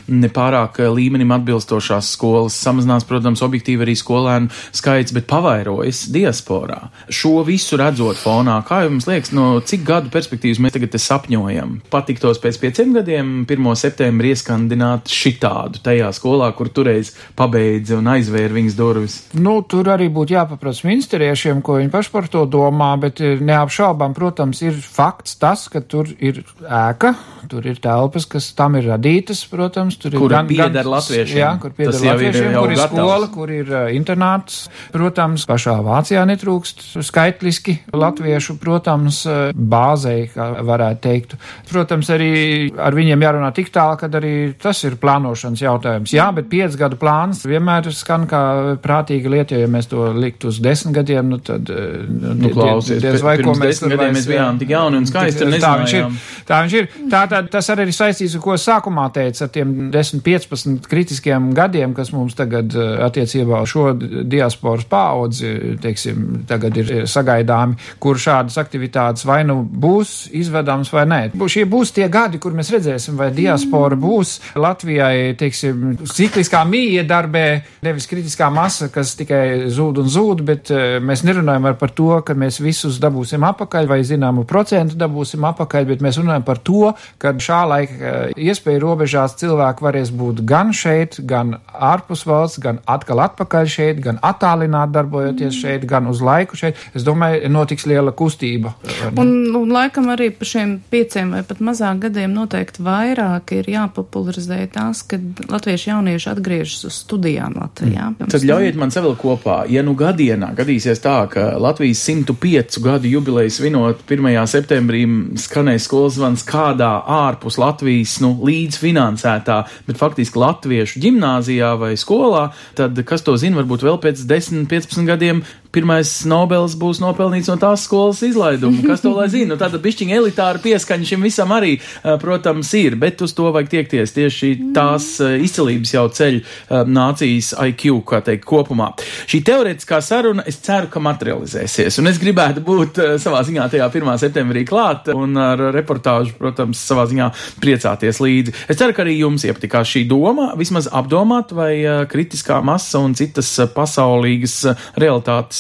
nepārāk 0.10 0.80
līmenim 0.92 1.32
atbilstošās 1.36 2.14
skolas, 2.16 2.56
samazinās, 2.58 3.06
protams, 3.06 3.42
objektīvi 3.42 3.86
arī 3.86 3.96
skolēnu 3.96 4.50
skaits, 4.74 5.14
bet 5.14 5.28
pavairojas 5.30 6.08
diasporā. 6.12 6.90
Šo 7.10 7.44
visu 7.46 7.78
redzot 7.78 8.18
fonā, 8.18 8.62
kā 8.66 8.84
jums 8.86 9.08
liekas, 9.08 9.34
no 9.36 9.60
cik 9.62 9.84
gadu 9.86 10.12
perspektīvas 10.14 10.62
mēs 10.62 10.76
tagad 10.76 10.98
sapņojam? 10.98 11.78
Patiktos 11.92 12.42
pēc 12.42 12.60
pieciem 12.62 12.96
gadiem, 12.98 13.34
1. 13.46 13.72
septembrī 13.78 14.34
ieskandināt 14.34 15.12
šitādu 15.12 15.84
tajā 15.86 16.10
skolā, 16.16 16.52
kur 16.58 16.72
toreiz 16.74 17.14
pabeidza 17.38 18.00
un 18.00 18.10
aizvēra 18.16 18.58
viņas 18.58 18.78
durvis. 18.80 19.20
Nu, 19.38 19.60
tur 19.68 19.92
arī 19.94 20.10
būtu 20.14 20.36
jāpaprasa 20.38 20.88
ministriešiem, 20.90 21.62
ko 21.66 21.80
viņi 21.80 21.94
paši 21.94 22.14
par 22.14 22.30
to 22.32 22.46
domā, 22.50 22.94
bet 23.02 23.22
eh, 23.24 23.38
neapšaubām, 23.42 24.16
protams, 24.18 24.64
ir 24.66 24.78
fakts 24.82 25.38
tas, 25.42 25.68
ka 25.72 25.84
tur 25.92 26.10
ir 26.22 26.31
ēka, 26.64 27.12
tur 27.52 27.66
ir 27.68 27.80
telpas, 27.84 28.26
kas 28.30 28.52
tam 28.58 28.78
ir 28.80 28.88
radītas, 28.90 29.44
protams, 29.52 29.98
tur 30.02 30.16
kur 30.16 30.32
ir 30.32 30.36
gan, 30.38 30.48
pieder 30.50 30.88
latviešiem. 30.88 31.38
Jā, 31.42 31.52
kur 31.62 31.74
pieder 31.76 31.92
Tas 31.94 32.02
ir 32.02 32.12
latviešiem, 32.12 32.50
jau 32.56 32.64
kur 32.64 32.72
ir 32.72 32.80
gatavs. 32.80 32.96
skola, 32.96 33.30
kur 33.34 33.54
ir 33.56 33.72
internāts. 33.98 34.60
Protams, 34.94 35.46
pašā 35.50 35.76
Vācijā 35.86 36.24
netrūkst 36.30 36.86
skaitliski 37.04 37.78
latviešu, 37.94 38.58
protams, 38.62 39.24
bāzei, 39.56 40.30
kā 40.34 40.50
varētu 40.68 41.02
teikt. 41.06 41.36
Protams, 41.72 42.12
arī 42.14 42.32
ar 42.78 42.96
viņiem 42.98 43.26
jārunā 43.28 43.52
tik 43.56 43.72
tālu, 43.74 44.00
ka 44.00 44.10
arī 44.22 44.34
tas 44.62 44.84
ir 44.88 44.98
plānošanas 45.02 45.62
jautājums. 45.66 46.14
Jā, 46.16 46.30
bet 46.36 46.50
piec 46.52 46.76
gadu 46.80 47.00
plāns 47.02 47.44
vienmēr 47.48 47.92
skan 47.96 48.28
kā 48.30 48.42
prātīga 48.82 49.32
lieta, 49.32 49.56
jo 49.56 49.66
ja 49.66 49.72
mēs 49.72 49.90
to 49.92 50.12
liktu 50.16 50.52
uz 50.52 50.60
desmit 50.64 50.96
gadiem, 51.02 51.30
nu 51.36 51.42
tad, 51.44 51.70
uh, 51.70 52.02
Nu, 52.42 52.50
klausies, 52.54 53.02
diez 53.02 53.24
vai, 53.24 53.38
ko 53.42 53.54
mēs 53.58 53.80
desmit 53.82 53.96
gadiem 53.96 54.16
mēs 54.16 54.28
bijām 54.30 54.60
tik 54.62 54.72
jauni 54.74 55.00
un 55.02 55.08
skaisti 55.10 55.46
un 55.46 55.52
ir. 55.52 55.58
nezinājām. 55.58 56.18
Tā 56.48 56.62
viņš 56.64 56.76
ir. 56.78 56.90
Tā, 57.12 57.24
tā, 57.32 57.42
tas 57.52 57.70
arī 57.74 57.88
ir 57.90 57.96
saistīts 57.96 58.36
ar 58.38 58.44
ko 58.44 58.56
sākumā 58.60 59.08
teicu, 59.16 59.44
ar 59.46 59.52
tiem 59.54 59.74
10, 59.94 60.22
15 60.26 60.90
kritiskiem 60.92 61.52
gadiem, 61.58 61.96
kas 61.98 62.12
mums 62.16 62.36
tagad 62.38 62.74
eh, 62.76 62.92
attiecībā 63.06 63.62
uz 63.64 63.74
šo 63.74 63.92
diasporas 64.30 64.88
paudzi, 64.90 65.52
teiksim, 65.82 66.44
tagad 66.50 66.78
ir 66.82 66.92
sagaidāmi, 67.10 67.78
kur 68.02 68.20
šādas 68.22 68.58
aktivitātes 68.62 69.26
vai 69.28 69.42
nu 69.48 69.62
būs 69.64 70.32
izvedams 70.38 70.92
vai 70.94 71.06
nē. 71.10 71.22
Šie 71.52 71.66
būs 71.70 71.94
tie 71.96 72.08
gadi, 72.12 72.40
kur 72.42 72.56
mēs 72.56 72.72
redzēsim, 72.74 73.18
vai 73.20 73.32
diaspora 73.36 73.98
būs 74.00 74.38
Latvijai, 74.62 75.34
teiksim, 75.40 75.98
cikliskā 76.08 76.64
mīja 76.68 77.04
darbē, 77.08 77.46
nevis 77.86 78.08
kritiskā 78.12 78.50
masa, 78.54 78.90
kas 78.94 79.14
tikai 79.20 79.72
zūd 79.72 80.02
un 80.04 80.12
zūd, 80.12 80.44
bet 80.48 80.72
eh, 80.74 81.00
mēs 81.04 81.26
nerunājam 81.28 81.70
ar 81.72 81.78
par 81.80 81.94
to, 81.96 82.12
ka 82.26 82.36
mēs 82.38 82.62
visus 82.64 83.00
dabūsim 83.02 83.44
apakaļ 83.48 83.90
vai 83.90 84.02
zināmu 84.08 84.46
procentu 84.50 85.00
dabūsim 85.00 85.46
apakaļ, 85.52 85.88
bet 85.94 86.04
mēs 86.06 86.11
runājam 86.20 86.46
par 86.48 86.60
to, 86.60 86.94
ka 87.22 87.34
šā 87.38 87.62
laika 87.70 87.94
eh, 88.00 88.34
iespēja 88.50 88.82
robežās 88.84 89.38
cilvēki 89.40 89.86
varēs 89.86 90.12
būt 90.16 90.44
gan 90.48 90.74
šeit, 90.76 91.20
gan 91.28 91.58
ārpus 91.72 92.26
valsts, 92.28 92.60
gan 92.64 92.82
atkal 92.90 93.24
atpakaļ 93.24 93.70
šeit, 93.72 94.02
gan 94.04 94.20
attālināt 94.26 94.94
darbojoties 94.96 95.62
šeit, 95.62 95.86
gan 95.90 96.10
uz 96.12 96.22
laiku 96.26 96.60
šeit. 96.60 96.80
Es 96.98 97.06
domāju, 97.08 97.44
notiks 97.52 97.88
liela 97.90 98.14
kustība. 98.16 98.74
Un, 99.16 99.32
un 99.58 99.72
laikam 99.74 100.10
arī 100.14 100.32
par 100.36 100.50
šiem 100.50 100.78
pieciem 100.92 101.36
vai 101.36 101.44
pat 101.48 101.62
mazāk 101.64 102.06
gadiem 102.08 102.34
noteikti 102.36 102.84
vairāk 102.86 103.56
ir 103.60 103.70
jāpopularizē 103.72 104.64
tās, 104.74 105.04
kad 105.08 105.44
latviešu 105.52 105.92
jaunieši 105.92 106.32
atgriežas 106.32 106.88
uz 106.90 107.00
studijām 107.06 107.56
Latvijā. 107.60 108.12
Tad 108.32 108.46
ļaujiet 108.48 108.80
man 108.80 108.94
savēl 108.94 109.16
kopā, 109.20 109.62
ja 109.72 109.84
nu 109.86 109.96
gadienā 109.98 110.52
gadīsies 110.58 111.02
tā, 111.04 111.18
ka 111.32 111.52
Latvijas 111.62 112.02
105 112.08 112.80
gadu 112.84 113.12
jubileju 113.12 113.54
svinot 113.54 114.04
1. 114.10 114.30
septembrī 114.50 115.04
skanēs 115.42 115.86
skolas 115.88 116.01
zvans 116.10 116.46
kādā 116.48 116.90
ārpus 117.06 117.60
Latvijas, 117.62 118.18
nu, 118.24 118.34
līdzfinansētā, 118.48 119.58
bet 119.88 120.00
faktiski 120.00 120.42
latviešu 120.42 121.02
ģimnāzijā 121.04 121.74
vai 121.82 121.94
skolā, 122.00 122.48
tad 122.78 122.98
kas 123.08 123.26
to 123.28 123.38
zina, 123.38 123.60
varbūt 123.62 123.86
vēl 123.86 124.00
pēc 124.02 124.24
10, 124.30 124.66
15 124.72 125.06
gadiem 125.10 125.44
pirmais 125.74 126.10
Nobels 126.30 126.76
būs 126.80 127.02
nopelnīts 127.02 127.50
no 127.52 127.58
tās 127.62 127.86
skolas 127.88 128.22
izlaiduma. 128.26 128.84
Kas 128.86 129.04
to 129.04 129.14
lai 129.16 129.28
zina? 129.32 129.54
Nu, 129.54 129.58
tāda 129.60 129.80
bišķiņa 129.82 130.18
elitāra 130.20 130.62
pieskaņa 130.64 131.08
šim 131.10 131.26
visam 131.26 131.52
arī, 131.56 131.78
eh, 131.80 132.18
protams, 132.22 132.72
ir, 132.78 132.96
bet 133.00 133.22
uz 133.22 133.34
to 133.36 133.50
vajag 133.52 133.72
tiekties 133.72 134.16
tieši 134.16 134.52
tās 134.76 135.08
eh, 135.24 135.38
izcelības 135.44 135.94
jau 135.96 136.06
ceļ 136.20 136.38
eh, 136.38 136.76
nācijas 136.88 137.54
IQ, 137.68 138.02
kā 138.08 138.22
teikt, 138.26 138.46
kopumā. 138.48 138.92
Šī 139.32 139.42
teorētiskā 139.48 140.02
saruna, 140.06 140.46
es 140.48 140.62
ceru, 140.64 140.92
ka 140.92 141.04
materializēsies, 141.04 142.00
un 142.02 142.12
es 142.12 142.20
gribētu 142.22 142.64
būt 142.66 143.02
savā 143.22 143.42
ziņā 143.48 143.68
tajā 143.74 143.90
1. 143.90 144.14
septembrī 144.22 144.64
klāt 144.68 145.12
un 145.14 145.36
ar 145.40 145.66
reportāžu, 145.76 146.36
protams, 146.40 146.80
savā 146.92 147.08
ziņā 147.10 147.32
priecāties 147.64 148.22
līdzi. 148.24 148.56
Es 148.72 148.80
ceru, 148.80 148.96
ka 148.96 149.04
arī 149.06 149.18
jums 149.20 149.46
iepatikās 149.48 149.90
šī 149.96 150.06
doma, 150.10 150.52
vismaz 150.60 150.90
apdomāt, 150.92 151.54
vai 151.56 151.74
kritiskā 152.12 152.62
masa 152.66 153.02
un 153.04 153.16
citas 153.18 153.50
pasaulīgas 153.76 154.56
eh, 154.70 154.86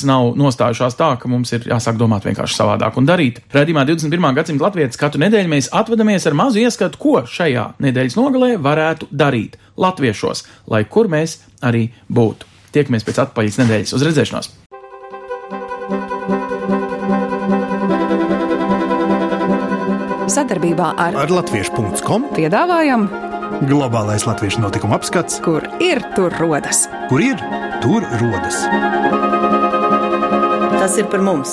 realitātes 0.02 0.06
nav 0.06 0.36
nostājušās 0.38 0.97
tā, 0.97 1.18
ka 1.20 1.30
mums 1.30 1.52
ir 1.54 1.68
jāsāk 1.70 1.97
domāt 1.97 2.26
vienkārši 2.26 2.58
savādāk 2.58 2.97
un 2.97 3.06
darīt. 3.06 3.41
Radījumā 3.54 3.86
21. 3.86 4.36
gadsimta 4.36 4.66
latviešu 4.66 4.99
katru 4.99 5.22
nedēļu 5.22 5.49
mēs 5.49 5.70
atvadamies 5.72 6.28
ar 6.28 6.34
mazu 6.34 6.60
ieskatu, 6.60 6.97
ko 6.97 7.24
šajā 7.26 7.76
nedēļas 7.80 8.18
nogalē 8.18 8.58
varētu 8.58 9.08
darīt 9.12 9.58
latviešos, 9.78 10.45
lai 10.68 10.84
kur 10.86 11.08
mēs 11.08 11.41
arī 11.62 11.91
būtu. 12.10 12.45
Tiekamies 12.72 13.04
pēc 13.04 13.26
atpakaļas 13.26 13.62
nedēļas 13.62 13.95
uz 13.95 14.06
redzēšanos! 14.08 14.52
Sadarbībā 20.32 20.93
ar, 20.95 21.18
Ar 21.26 21.32
Latviešu.com 21.34 22.30
piedāvājam, 22.32 23.04
globālais 23.68 24.24
latviešu 24.24 24.64
notikuma 24.64 24.95
apskats, 24.95 25.41
kur 25.43 25.68
ir 25.84 25.99
tur 26.16 26.32
rodas. 26.39 26.88
kur 27.12 27.20
ir 27.20 27.43
tur 27.84 28.08
rodas. 28.22 28.64
Tas 30.82 30.97
ir 30.97 31.05
par 31.05 31.21
mums! 31.21 31.51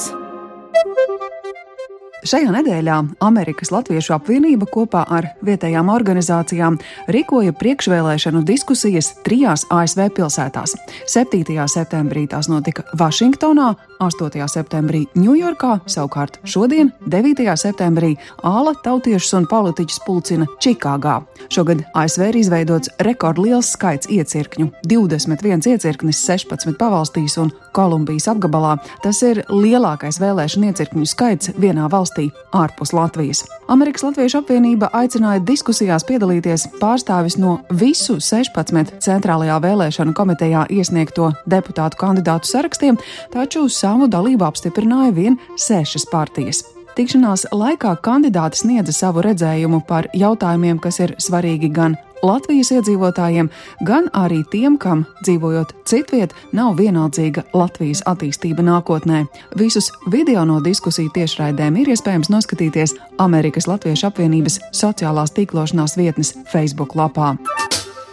Šajā 2.29 2.51
nedēļā 2.53 2.95
Amerikas 3.25 3.71
Latviešu 3.73 4.13
apvienība 4.19 4.67
kopā 4.69 5.01
ar 5.17 5.31
vietējām 5.49 5.89
organizācijām 5.89 6.75
rīkoja 7.15 7.55
priekšvēlēšanu 7.57 8.43
diskusijas 8.45 9.15
trijās 9.25 9.63
ASV 9.73 10.11
pilsētās. 10.19 10.75
7. 11.09 11.57
septembrī 11.73 12.27
tās 12.29 12.51
notika 12.53 12.85
Vašingtonā, 13.01 13.71
8. 14.05 14.45
septembrī 14.53 15.07
Ņujorkā, 15.17 15.79
savukārt 15.89 16.37
šodien, 16.45 16.91
9. 17.09 17.47
septembrī, 17.57 18.13
Āla 18.45 18.75
tautiešus 18.85 19.33
un 19.39 19.49
politiķus 19.49 20.03
pulcina 20.05 20.51
Čikāgā. 20.61 21.23
Šogad 21.49 21.87
ASV 21.97 22.27
ir 22.29 22.41
izveidots 22.43 22.93
rekordliels 23.09 23.73
skaits 23.73 24.11
iecirkņu- 24.13 24.69
21 24.93 25.65
iecirknis 25.73 26.21
16 26.27 26.77
pavalstīs 26.77 27.39
un 27.41 27.53
Kolumbijas 27.73 28.29
apgabalā. 28.29 28.77
Tas 29.03 29.23
ir 29.23 29.45
lielākais 29.49 30.21
vēlēšanu 30.21 30.73
iecirkņu 30.73 31.07
skaits 31.07 31.55
vienā 31.57 31.89
valstī 31.89 32.18
ārpus 32.57 32.95
Latvijas. 32.97 33.45
Amerikas 33.69 34.05
Latviešu 34.07 34.41
apvienība 34.43 34.91
aicināja 34.97 35.43
diskusijās 35.45 36.07
piedalīties 36.09 36.69
pārstāvis 36.81 37.39
no 37.41 37.59
visu 37.83 38.19
16 38.23 38.99
centrālajā 39.05 39.59
vēlēšanu 39.67 40.17
komitejā 40.17 40.67
iesniegto 40.73 41.33
deputātu 41.47 42.01
kandidātu 42.01 42.51
sarakstiem, 42.51 42.99
taču 43.35 43.69
savu 43.69 44.09
dalību 44.11 44.49
apstiprināja 44.49 45.15
vien 45.21 45.39
sešas 45.69 46.09
partijas. 46.13 46.65
Tikšanās 46.99 47.45
laikā 47.55 47.93
kandidāti 48.03 48.59
sniedza 48.59 48.91
savu 48.91 49.23
redzējumu 49.23 49.85
par 49.87 50.09
jautājumiem, 50.19 50.81
kas 50.83 50.97
ir 50.99 51.13
svarīgi 51.23 51.69
gan 51.71 51.95
Latvijas 52.27 52.73
iedzīvotājiem, 52.75 53.47
gan 53.87 54.09
arī 54.19 54.41
tiem, 54.51 54.75
kam 54.83 55.05
dzīvojot 55.23 55.77
citviet, 55.87 56.35
nav 56.51 56.75
vienaldzīga 56.81 57.45
Latvijas 57.55 58.03
attīstība 58.03 58.67
nākotnē. 58.67 59.23
Visus 59.61 59.93
video 60.11 60.43
no 60.43 60.59
diskusiju 60.65 61.15
tiešraidēm 61.15 61.79
ir 61.79 61.93
iespējams 61.95 62.33
noskatīties 62.35 62.97
Amerikas 63.23 63.71
Latviešu 63.71 64.11
apvienības 64.11 64.59
sociālās 64.75 65.37
tīklošanās 65.39 65.95
vietnes 66.03 66.35
Facebook 66.51 66.99
lapā. 66.99 67.37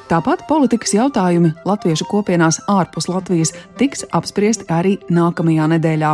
Tāpat 0.05 0.43
politikas 0.45 0.91
jautājumi 0.93 1.49
latviešu 1.65 2.05
kopienās 2.05 2.59
ārpus 2.69 3.07
Latvijas 3.09 3.55
tiks 3.79 4.03
apspriesti 4.13 4.67
arī 4.69 4.99
nākamajā 5.09 5.65
nedēļā. 5.71 6.11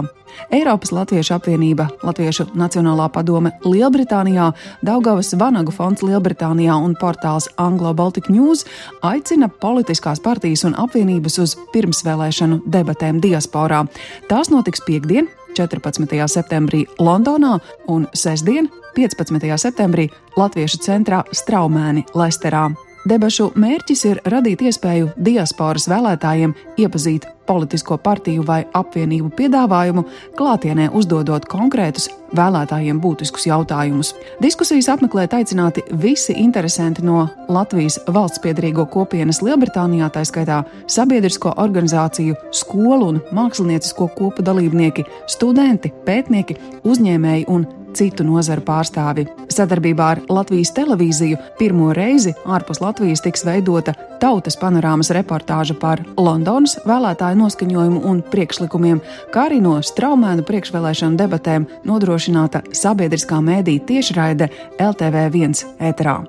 Eiropas 0.55 0.93
Latviešu 0.95 1.33
apvienība, 1.35 1.89
Latviešu 1.99 2.45
Nacionālā 2.55 3.09
padome 3.11 3.51
Lielbritānijā, 3.65 4.45
Daugavas 4.87 5.33
Vanagu 5.35 5.73
fonds 5.75 6.05
Lielbritānijā 6.07 6.77
un 6.79 6.95
portāls 6.95 7.49
Anglo 7.59 7.91
Baltic 7.93 8.29
News 8.31 8.63
aicina 9.03 9.49
politiskās 9.51 10.23
partijas 10.23 10.63
un 10.69 10.77
apvienības 10.79 11.35
uz 11.43 11.55
pirmsvēlēšanu 11.73 12.61
debatēm 12.71 13.19
diasporā. 13.19 13.81
Tās 14.29 14.53
notiks 14.53 14.85
piekdien, 14.87 15.27
14. 15.57 16.15
septembrī 16.31 16.85
Londonā 16.95 17.57
un 17.91 18.07
sestdien, 18.15 18.71
15. 18.95 19.51
septembrī 19.59 20.07
Latviešu 20.39 20.79
centrā 20.87 21.25
Straumēni 21.35 22.05
Lesterā. 22.15 22.69
Debašu 23.09 23.47
mērķis 23.57 24.03
ir 24.05 24.19
radīt 24.29 24.61
iespēju 24.61 25.07
diasporas 25.17 25.87
vēlētājiem 25.89 26.53
iepazīt 26.83 27.25
politisko 27.47 27.97
partiju 27.97 28.43
vai 28.47 28.63
apvienību 28.73 29.31
piedāvājumu, 29.37 30.03
klātienē 30.37 30.89
uzdodot 30.97 31.45
konkrētus 31.51 32.09
vēlētājiem 32.37 32.99
būtiskus 33.03 33.47
jautājumus. 33.49 34.13
Diskusijas 34.43 34.89
apmeklēt 34.93 35.33
aicināti 35.35 35.83
visi 36.03 36.35
interesanti 36.39 37.03
no 37.05 37.25
Latvijas 37.51 37.99
valsts 38.07 38.41
piedarīgo 38.43 38.85
kopienas 38.91 39.41
Lielbritānijā, 39.43 40.11
tā 40.13 40.23
skaitā 40.27 40.61
sabiedrisko 40.87 41.55
organizāciju, 41.61 42.37
skolu 42.55 43.11
un 43.11 43.21
māksliniecisko 43.35 44.11
kopu 44.15 44.45
dalībnieki, 44.47 45.05
studenti, 45.31 45.91
pētnieki, 46.07 46.57
uzņēmēji 46.87 47.47
un 47.51 47.67
citu 47.97 48.23
nozaru 48.23 48.63
pārstāvi. 48.67 49.27
Sadarbībā 49.51 50.07
ar 50.15 50.23
Latvijas 50.31 50.71
televīziju 50.77 51.39
pirmo 51.59 51.91
reizi 51.95 52.33
ārpus 52.45 52.81
Latvijas 52.83 53.23
tiks 53.25 53.43
veidota 53.47 53.95
tautas 54.21 54.57
panorāmas 54.61 55.09
reportāža 55.15 55.75
par 55.81 56.03
Londonas 56.17 56.77
vēlētāju 56.85 57.39
noskaņojumu 57.41 58.03
un 58.07 58.21
priekšlikumiem, 58.31 59.01
kā 59.33 59.47
arī 59.49 59.59
no 59.63 59.79
straumēnu 59.81 60.45
priekšvēlēšanu 60.47 61.19
debatēm 61.19 61.67
nodrošināta 61.89 62.63
sabiedriskā 62.77 63.41
mēdī 63.43 63.79
tiešraide 63.89 64.51
LTV1 64.77 65.65
ēterā. 65.89 66.21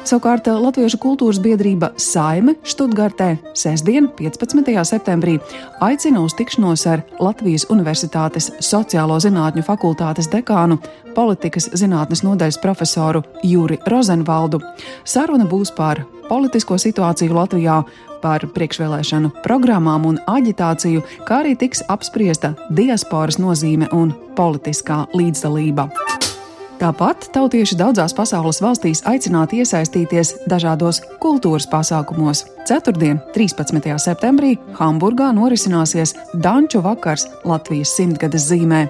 Savukārt 0.00 0.48
Latviešu 0.48 0.96
kultūras 0.98 1.38
biedrība 1.44 1.90
Saime 2.00 2.56
Študgartē 2.66 3.34
sestdien, 3.54 4.08
15. 4.16 4.72
septembrī, 4.88 5.36
aicina 5.84 6.22
uz 6.24 6.34
tikšanos 6.38 6.86
ar 6.90 7.04
Latvijas 7.20 7.68
Universitātes 7.70 8.48
sociālo 8.64 9.20
zinātņu 9.22 9.66
fakultātes 9.66 10.30
dekānu, 10.32 10.80
politikas 11.14 11.68
zinātnes 11.76 12.24
nodaļas 12.26 12.58
profesoru 12.64 13.22
Juri 13.44 13.78
Rozenvaldu. 13.86 14.62
Saruna 15.04 15.46
būs 15.46 15.76
par 15.76 16.02
politisko 16.30 16.78
situāciju 16.78 17.34
Latvijā, 17.36 17.82
par 18.22 18.44
priekšvēlēšanu 18.54 19.32
programmām 19.44 20.06
un 20.10 20.20
aģitāciju, 20.30 21.02
kā 21.28 21.42
arī 21.42 21.56
tiks 21.58 21.82
apspriesta 21.88 22.54
diasporas 22.70 23.40
nozīme 23.40 23.90
un 23.96 24.12
politiskā 24.38 25.06
līdzdalība. 25.16 25.90
Tāpat 26.80 27.26
tautieši 27.34 27.76
daudzās 27.76 28.14
pasaules 28.16 28.62
valstīs 28.64 29.02
aicināti 29.04 29.58
iesaistīties 29.60 30.30
dažādos 30.48 31.02
kultūras 31.20 31.66
pasākumos. 31.68 32.46
Ceturtdien, 32.64 33.18
13. 33.34 33.90
septembrī, 34.00 34.54
Hamburgā 34.78 35.28
norisināsies 35.36 36.14
Danču 36.32 36.80
vakars 36.86 37.26
Latvijas 37.44 37.92
simtgades 37.98 38.48
zīmē. 38.48 38.86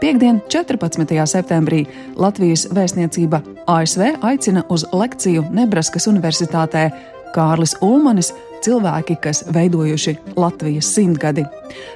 Piektdien, 0.00 0.42
14. 0.48 1.26
septembrī, 1.26 1.84
Latvijas 2.16 2.68
vēstniecība 2.74 3.42
ASV 3.66 4.14
aicina 4.22 4.64
uz 4.68 4.86
lekciju 4.92 5.46
Nebraskas 5.50 6.06
Universitātē 6.10 6.88
Kārlis 7.34 7.76
Ulmanis 7.84 8.32
cilvēki, 8.64 9.16
kas 9.22 9.44
veidojuši 9.54 10.16
Latvijas 10.36 10.94
simtgadi. 10.94 11.44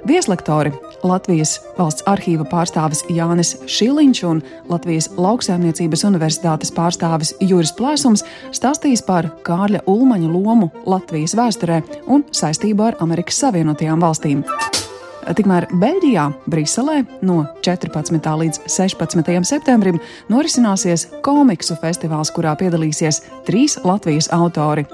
Vieslektori 0.07 0.73
Latvijas 1.03 1.57
valsts 1.79 2.05
arhīva 2.07 2.47
pārstāvis 2.51 3.03
Jānis 3.11 3.57
Šiliņš 3.67 4.23
un 4.29 4.43
Latvijas 4.71 5.11
lauksaimniecības 5.17 6.05
universitātes 6.11 6.75
pārstāvis 6.75 7.35
Juris 7.41 7.75
Plēsums 7.79 8.27
stāstīs 8.55 9.03
par 9.07 9.31
Kārļa 9.47 9.83
Ulmaņa 9.91 10.31
lomu 10.31 10.71
Latvijas 10.87 11.37
vēsturē 11.39 11.83
un 12.07 12.27
saistību 12.31 12.91
ar 12.91 13.03
Amerikas 13.03 13.43
Savienotajām 13.43 14.03
valstīm. 14.03 14.47
Tikmēr 15.23 15.69
Beļģijā, 15.79 16.25
Briselē 16.51 17.03
no 17.23 17.43
14. 17.63 18.19
līdz 18.43 18.63
16. 18.67 19.31
septembrim 19.47 20.01
norisināsies 20.33 21.07
komiksu 21.23 21.77
festivāls, 21.79 22.33
kurā 22.35 22.57
piedalīsies 22.59 23.23
trīs 23.47 23.79
Latvijas 23.87 24.31
autori 24.35 24.85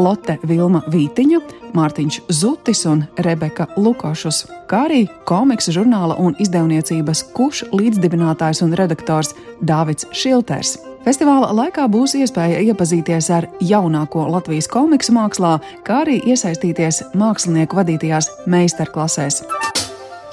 Lotte 0.00 0.38
Vilma 0.48 0.80
Vītiņa, 0.90 1.40
Mārtiņš 1.76 2.20
Zutis 2.32 2.84
un 2.90 3.04
Rebeka 3.26 3.68
Lukošus, 3.76 4.44
kā 4.70 4.86
arī 4.88 5.04
komiksu 5.28 5.76
žurnāla 5.76 6.16
un 6.22 6.34
izdevniecības 6.42 7.26
kuš 7.36 7.66
līdzdibinātājs 7.74 8.64
un 8.66 8.74
redaktors 8.80 9.36
Dāvids 9.62 10.08
Šilters. 10.16 10.78
Festivāla 11.04 11.50
laikā 11.52 11.84
būs 11.92 12.14
iespēja 12.16 12.62
iepazīties 12.64 13.26
ar 13.36 13.46
jaunāko 13.60 14.22
Latvijas 14.32 14.70
komiksu 14.72 15.12
mākslā, 15.12 15.58
kā 15.84 16.00
arī 16.06 16.16
iesaistīties 16.32 17.02
mākslinieku 17.20 17.76
vadītajās 17.76 18.30
meistarklasēs. 18.48 19.42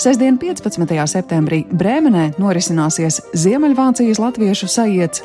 Sestdien, 0.01 0.39
15. 0.39 0.95
septembrī 1.11 1.65
Brēmenē 1.67 2.31
norisināsies 2.41 3.19
Ziemeļvācijas 3.43 4.23
latviešu 4.23 4.71
sajiets 4.71 5.21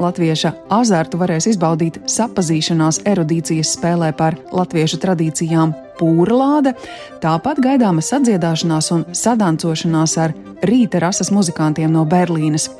Latvieša 0.00 0.52
azartu 0.72 1.18
varēs 1.20 1.50
izbaudīt 1.50 1.98
sapazīšanās 2.08 3.02
erudīcijas 3.10 3.74
spēlē 3.76 4.12
par 4.16 4.38
latviešu 4.54 5.00
tradīcijām 5.02 5.74
Pūrlāde, 6.00 6.72
tāpat 7.20 7.60
gaidāma 7.60 8.00
sadziedāšanās 8.04 8.88
un 8.96 9.04
sadancošanās 9.12 10.16
ar 10.22 10.36
rīta 10.64 11.02
rases 11.04 11.28
muzikantiem 11.34 11.92
no 11.92 12.06
Berlīnes. 12.08 12.70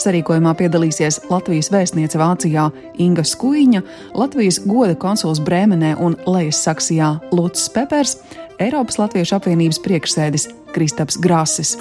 Sarīkojumā 0.00 0.54
piedalīsies 0.58 1.20
Latvijas 1.30 1.70
vēstniece 1.74 2.20
Vācijā 2.20 2.68
Inga 3.02 3.24
Skuiņa, 3.26 3.82
Latvijas 4.14 4.60
goda 4.66 4.96
konsuls 4.98 5.42
Brēmenē 5.44 5.94
un 6.02 6.18
Lejas 6.26 6.62
Saksijā 6.66 7.14
Lūcis 7.34 7.70
Pepers, 7.74 8.18
Eiropas 8.62 9.00
Latviešu 9.00 9.38
apvienības 9.38 9.80
priekšsēdis 9.84 10.48
Kristaps 10.74 11.18
Grasis. 11.22 11.76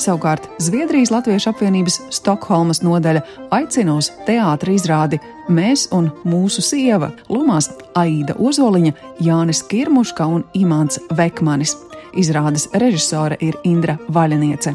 Savukārt 0.00 0.48
Zviedrijas 0.58 1.12
Latviešu 1.14 1.52
apvienības 1.52 2.00
Stokholmas 2.14 2.82
nodaļa 2.82 3.22
aicina 3.54 3.94
uz 4.00 4.10
teātra 4.26 4.74
izrādi 4.74 5.20
Mēs 5.48 5.88
un 5.92 6.08
mūsu 6.24 6.64
sieva 6.64 7.10
Lumās 7.28 7.68
Aida 8.00 8.36
Ozoliņa, 8.40 8.94
Jānis 9.20 9.60
Kirmuška 9.68 10.26
un 10.26 10.46
Imants 10.56 11.02
Vekmanis. 11.12 11.76
Izrādes 12.16 12.70
režisore 12.72 13.36
ir 13.42 13.58
Indra 13.68 13.98
Vaļaniece. 14.08 14.74